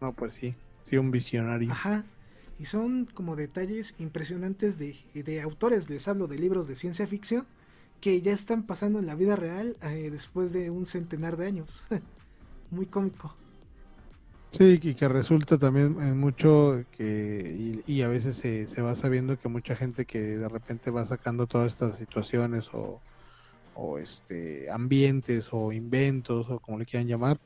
[0.00, 0.56] No, pues sí,
[0.88, 1.70] sí, un visionario.
[1.70, 2.04] Ajá.
[2.58, 7.46] Y son como detalles impresionantes de, de autores, les hablo de libros de ciencia ficción
[8.00, 11.86] que ya están pasando en la vida real eh, después de un centenar de años.
[12.70, 13.34] Muy cómico.
[14.52, 19.38] Sí, y que resulta también en mucho que, y, a veces se, se, va sabiendo
[19.38, 23.00] que mucha gente que de repente va sacando todas estas situaciones o,
[23.74, 27.40] o este ambientes o inventos o como le quieran llamar,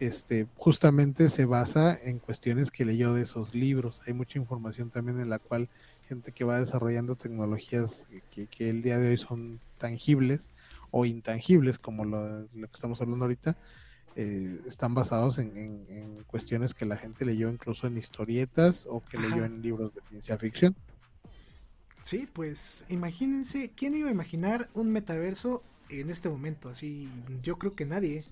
[0.00, 4.00] este justamente se basa en cuestiones que leyó de esos libros.
[4.06, 5.68] Hay mucha información también en la cual
[6.06, 10.48] gente que va desarrollando tecnologías que, que el día de hoy son tangibles
[10.90, 13.56] o intangibles, como lo, que estamos hablando ahorita,
[14.14, 19.44] eh, están basados en, cuestiones que la gente leyó incluso en historietas o que leyó
[19.44, 20.74] en libros de ciencia ficción.
[22.02, 26.68] Sí, pues imagínense, ¿quién iba a imaginar un metaverso en este momento?
[26.68, 27.10] Así,
[27.42, 28.24] yo creo que nadie.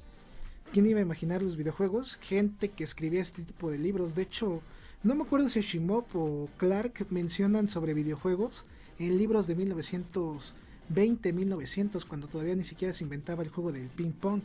[0.73, 2.17] ¿Quién iba a imaginar los videojuegos?
[2.23, 4.15] Gente que escribía este tipo de libros.
[4.15, 4.63] De hecho,
[5.05, 8.67] no me acuerdo si Shimop o Clark mencionan sobre videojuegos
[8.99, 10.57] en libros de 1900
[10.89, 14.43] 20, 1900, cuando todavía ni siquiera se inventaba el juego del ping pong.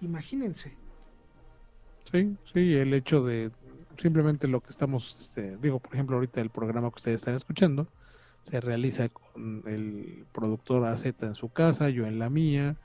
[0.00, 0.72] Imagínense.
[2.12, 3.50] Sí, sí, el hecho de
[4.00, 7.88] simplemente lo que estamos, este, digo, por ejemplo, ahorita el programa que ustedes están escuchando
[8.42, 12.76] se realiza con el productor AZ en su casa, yo en la mía,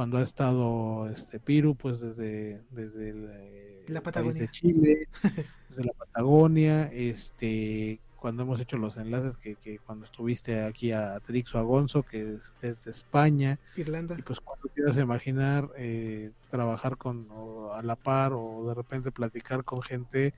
[0.00, 4.40] cuando ha estado este Piru, pues desde, desde la Patagonia.
[4.40, 5.08] de Chile,
[5.68, 11.20] desde la Patagonia, este cuando hemos hecho los enlaces, que, que cuando estuviste aquí a
[11.20, 13.58] Trix o a Gonzo, que es de España.
[13.76, 14.16] Irlanda.
[14.18, 17.28] Y pues cuando quieras imaginar eh, trabajar con
[17.74, 20.32] a la par o de repente platicar con gente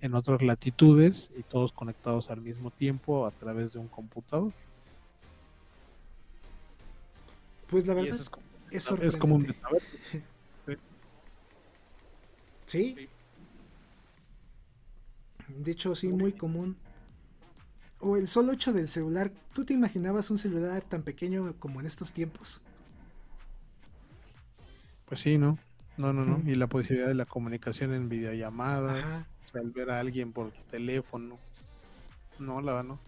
[0.00, 4.54] en otras latitudes y todos conectados al mismo tiempo a través de un computador.
[7.68, 9.54] Pues la verdad es como, es, como un
[12.66, 13.08] ¿Sí?
[15.48, 16.76] De hecho, sí, muy común.
[18.00, 19.30] O el solo hecho del celular.
[19.52, 22.60] ¿Tú te imaginabas un celular tan pequeño como en estos tiempos?
[25.06, 25.58] Pues sí, ¿no?
[25.96, 26.42] No, no, no.
[26.50, 31.36] Y la posibilidad de la comunicación en videollamadas, al ver a alguien por tu teléfono.
[32.38, 32.98] No, la verdad, no.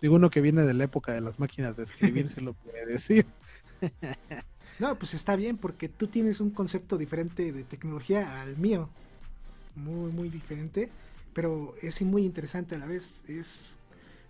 [0.00, 2.86] Digo, uno que viene de la época de las máquinas de escribir se lo puede
[2.86, 3.26] decir.
[4.78, 8.88] no, pues está bien porque tú tienes un concepto diferente de tecnología al mío.
[9.74, 10.90] Muy, muy diferente.
[11.32, 13.22] Pero es muy interesante a la vez.
[13.28, 13.78] Es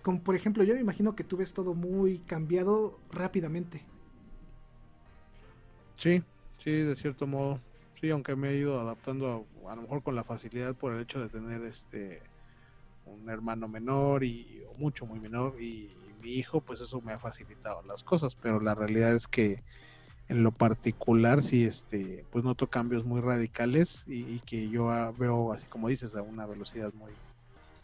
[0.03, 3.83] como por ejemplo, yo me imagino que tú ves todo muy cambiado rápidamente.
[5.97, 6.23] Sí,
[6.59, 7.61] sí, de cierto modo.
[8.01, 11.21] Sí, aunque me he ido adaptando a, lo mejor con la facilidad por el hecho
[11.21, 12.23] de tener este
[13.05, 15.91] un hermano menor y mucho muy menor y,
[16.23, 19.63] mi hijo, pues eso me ha facilitado las cosas, pero la realidad es que
[20.31, 24.89] en lo particular sí este pues noto cambios muy radicales y, y que yo
[25.19, 27.11] veo así como dices a una velocidad muy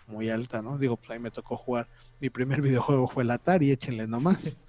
[0.06, 0.78] muy alta, ¿no?
[0.78, 1.88] Digo, pues ahí me tocó jugar.
[2.20, 4.56] Mi primer videojuego fue el Atari, échenle nomás.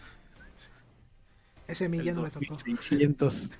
[1.68, 2.56] Ese ya no me tocó.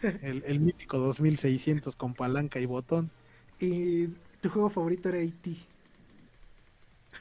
[0.02, 3.11] el, el mítico 2600 con palanca y botón.
[3.60, 4.07] Y
[4.39, 5.52] tu juego favorito era E.T.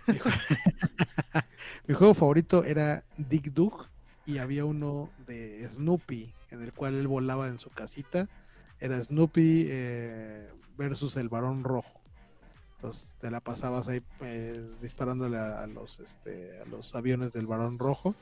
[1.89, 3.89] Mi, juego favorito era Dick Duck
[4.27, 8.28] y había uno de Snoopy en el cual él volaba en su casita.
[8.78, 12.01] Era Snoopy eh, versus el varón rojo.
[12.77, 17.78] Entonces te la pasabas ahí eh, disparándole a, los este, a los aviones del varón
[17.78, 18.14] rojo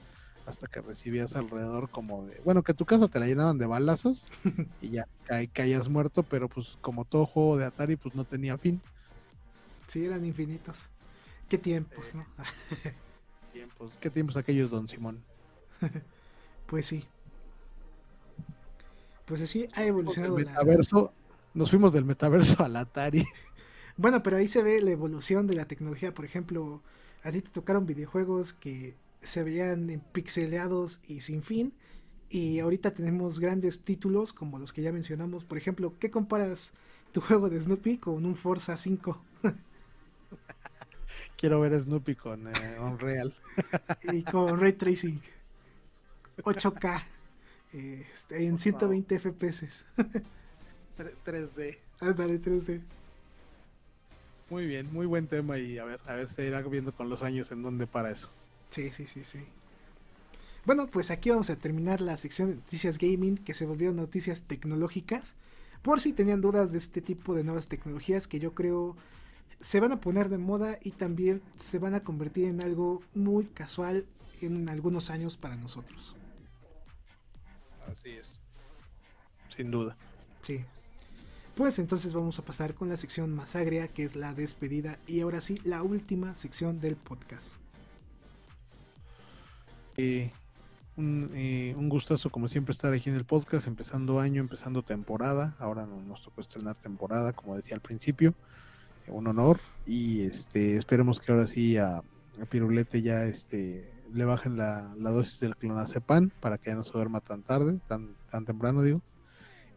[0.47, 4.29] hasta que recibías alrededor como de, bueno, que tu casa te la llenaban de balazos
[4.81, 5.07] y ya
[5.53, 8.81] caías muerto, pero pues como todo juego de Atari pues no tenía fin.
[9.89, 10.89] Sí, eran infinitos.
[11.49, 12.27] Qué tiempos, ¿no?
[13.53, 15.23] tiempos, qué tiempos aquellos, don Simón.
[16.67, 17.05] pues sí.
[19.25, 20.37] Pues así ha evolucionado.
[20.37, 21.13] metaverso,
[21.55, 23.25] nos fuimos del metaverso al Atari.
[23.97, 26.13] Bueno, pero ahí se ve la evolución de la tecnología.
[26.13, 26.83] Por ejemplo,
[27.23, 31.73] a ti te tocaron videojuegos que se veían pixeleados y sin fin.
[32.29, 35.45] Y ahorita tenemos grandes títulos como los que ya mencionamos.
[35.45, 36.73] Por ejemplo, ¿qué comparas
[37.13, 39.23] tu juego de Snoopy con un Forza 5?
[41.37, 43.33] Quiero ver Snoopy con eh, Unreal.
[44.13, 45.21] y con Ray Tracing.
[46.39, 47.05] 8K.
[47.75, 49.85] Este, en 120 FPS.
[51.27, 51.79] 3D.
[52.01, 52.81] Ándale, 3D.
[54.49, 57.25] Muy bien, muy buen tema y a ver, a ver, se irá viendo con los
[57.25, 58.31] años en dónde para eso.
[58.71, 59.41] Sí, sí, sí, sí.
[60.65, 64.43] Bueno, pues aquí vamos a terminar la sección de noticias gaming que se volvió noticias
[64.43, 65.35] tecnológicas.
[65.83, 68.97] Por si tenían dudas de este tipo de nuevas tecnologías que yo creo
[69.59, 73.47] se van a poner de moda y también se van a convertir en algo muy
[73.47, 74.07] casual
[74.41, 76.15] en algunos años para nosotros.
[77.91, 78.29] Así es.
[79.57, 79.97] Sin duda.
[80.43, 80.65] Sí.
[81.57, 85.21] Pues entonces vamos a pasar con la sección más agria, que es la despedida, y
[85.21, 87.47] ahora sí, la última sección del podcast.
[89.97, 90.33] Eh,
[90.97, 95.55] un, eh, un, gustazo, como siempre, estar aquí en el podcast, empezando año, empezando temporada.
[95.61, 98.35] Ahora nos tocó estrenar temporada, como decía al principio.
[99.07, 102.03] un honor, y este esperemos que ahora sí a,
[102.49, 106.93] Pirulete ya este le bajen la, la dosis del clonazepam para que ya no se
[106.93, 109.03] duerma tan tarde, tan, tan temprano, digo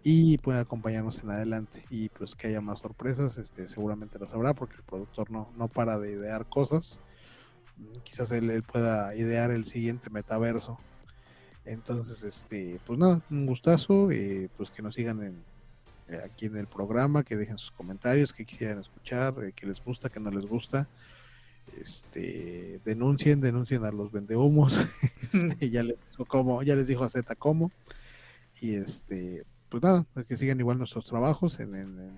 [0.09, 1.83] y puede acompañarnos en adelante.
[1.89, 5.67] Y pues que haya más sorpresas este seguramente las habrá porque el productor no, no
[5.67, 7.01] para de idear cosas.
[8.03, 10.79] Quizás él, pueda idear el siguiente metaverso.
[11.65, 15.43] Entonces este pues nada un gustazo eh, pues que nos sigan en,
[16.07, 19.83] eh, aquí en el programa que dejen sus comentarios que quisieran escuchar eh, que les
[19.83, 20.87] gusta que no les gusta
[21.79, 24.77] este denuncien denuncien a los vendehumos
[25.33, 27.71] este, ya les dijo cómo ya les dijo a Z cómo
[28.61, 32.17] y este pues nada, pues que sigan igual nuestros trabajos, en, en,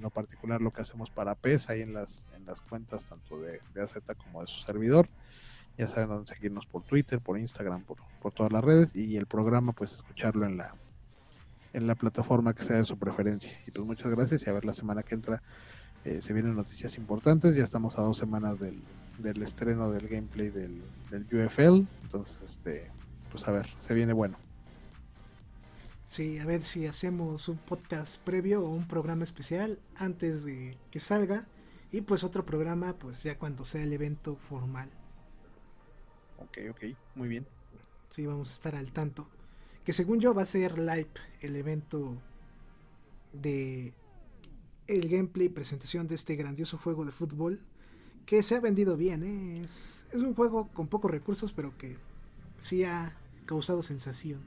[0.00, 3.60] lo particular lo que hacemos para PES, ahí en las, en las cuentas tanto de,
[3.74, 5.08] de AZ como de su servidor.
[5.78, 9.26] Ya saben dónde seguirnos por Twitter, por Instagram, por, por todas las redes y el
[9.26, 10.74] programa pues escucharlo en la
[11.72, 13.58] en la plataforma que sea de su preferencia.
[13.66, 15.42] Y pues muchas gracias y a ver la semana que entra
[16.04, 17.54] eh, se vienen noticias importantes.
[17.54, 18.82] Ya estamos a dos semanas del,
[19.18, 21.86] del estreno del gameplay del, del UFL.
[22.02, 22.90] Entonces, este,
[23.30, 24.36] pues a ver, se viene bueno.
[26.06, 31.00] Sí, a ver si hacemos un podcast previo o un programa especial antes de que
[31.00, 31.46] salga.
[31.90, 34.90] Y pues otro programa, pues ya cuando sea el evento formal.
[36.38, 37.46] Ok, ok, muy bien.
[38.10, 39.28] Sí, vamos a estar al tanto.
[39.84, 41.10] Que según yo va a ser live
[41.40, 42.16] el evento
[43.32, 43.94] de
[44.86, 47.60] el gameplay presentación de este grandioso juego de fútbol
[48.26, 49.22] que se ha vendido bien.
[49.22, 49.64] ¿eh?
[49.64, 51.96] Es, es un juego con pocos recursos, pero que
[52.58, 54.40] sí ha causado sensación.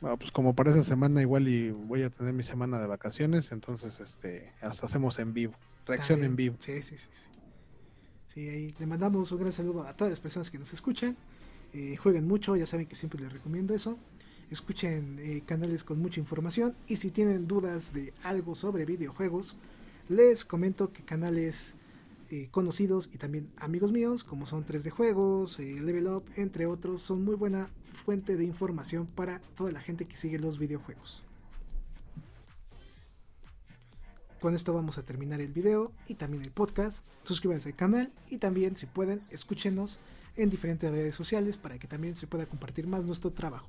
[0.00, 3.50] Bueno, pues como para esa semana igual y voy a tener mi semana de vacaciones,
[3.50, 5.54] entonces este hasta hacemos en vivo,
[5.86, 6.56] reacción en vivo.
[6.60, 7.28] Sí, sí, sí, sí.
[8.28, 11.16] Sí, ahí le mandamos un gran saludo a todas las personas que nos escuchan.
[11.72, 13.98] Eh, jueguen mucho, ya saben que siempre les recomiendo eso.
[14.50, 19.56] Escuchen eh, canales con mucha información y si tienen dudas de algo sobre videojuegos,
[20.08, 21.74] les comento que canales
[22.30, 27.02] eh, conocidos y también amigos míos, como son 3D Juegos, eh, Level Up, entre otros,
[27.02, 31.24] son muy buena fuente de información para toda la gente que sigue los videojuegos.
[34.40, 37.04] Con esto vamos a terminar el video y también el podcast.
[37.24, 39.98] Suscríbanse al canal y también, si pueden, escúchenos
[40.36, 43.68] en diferentes redes sociales para que también se pueda compartir más nuestro trabajo.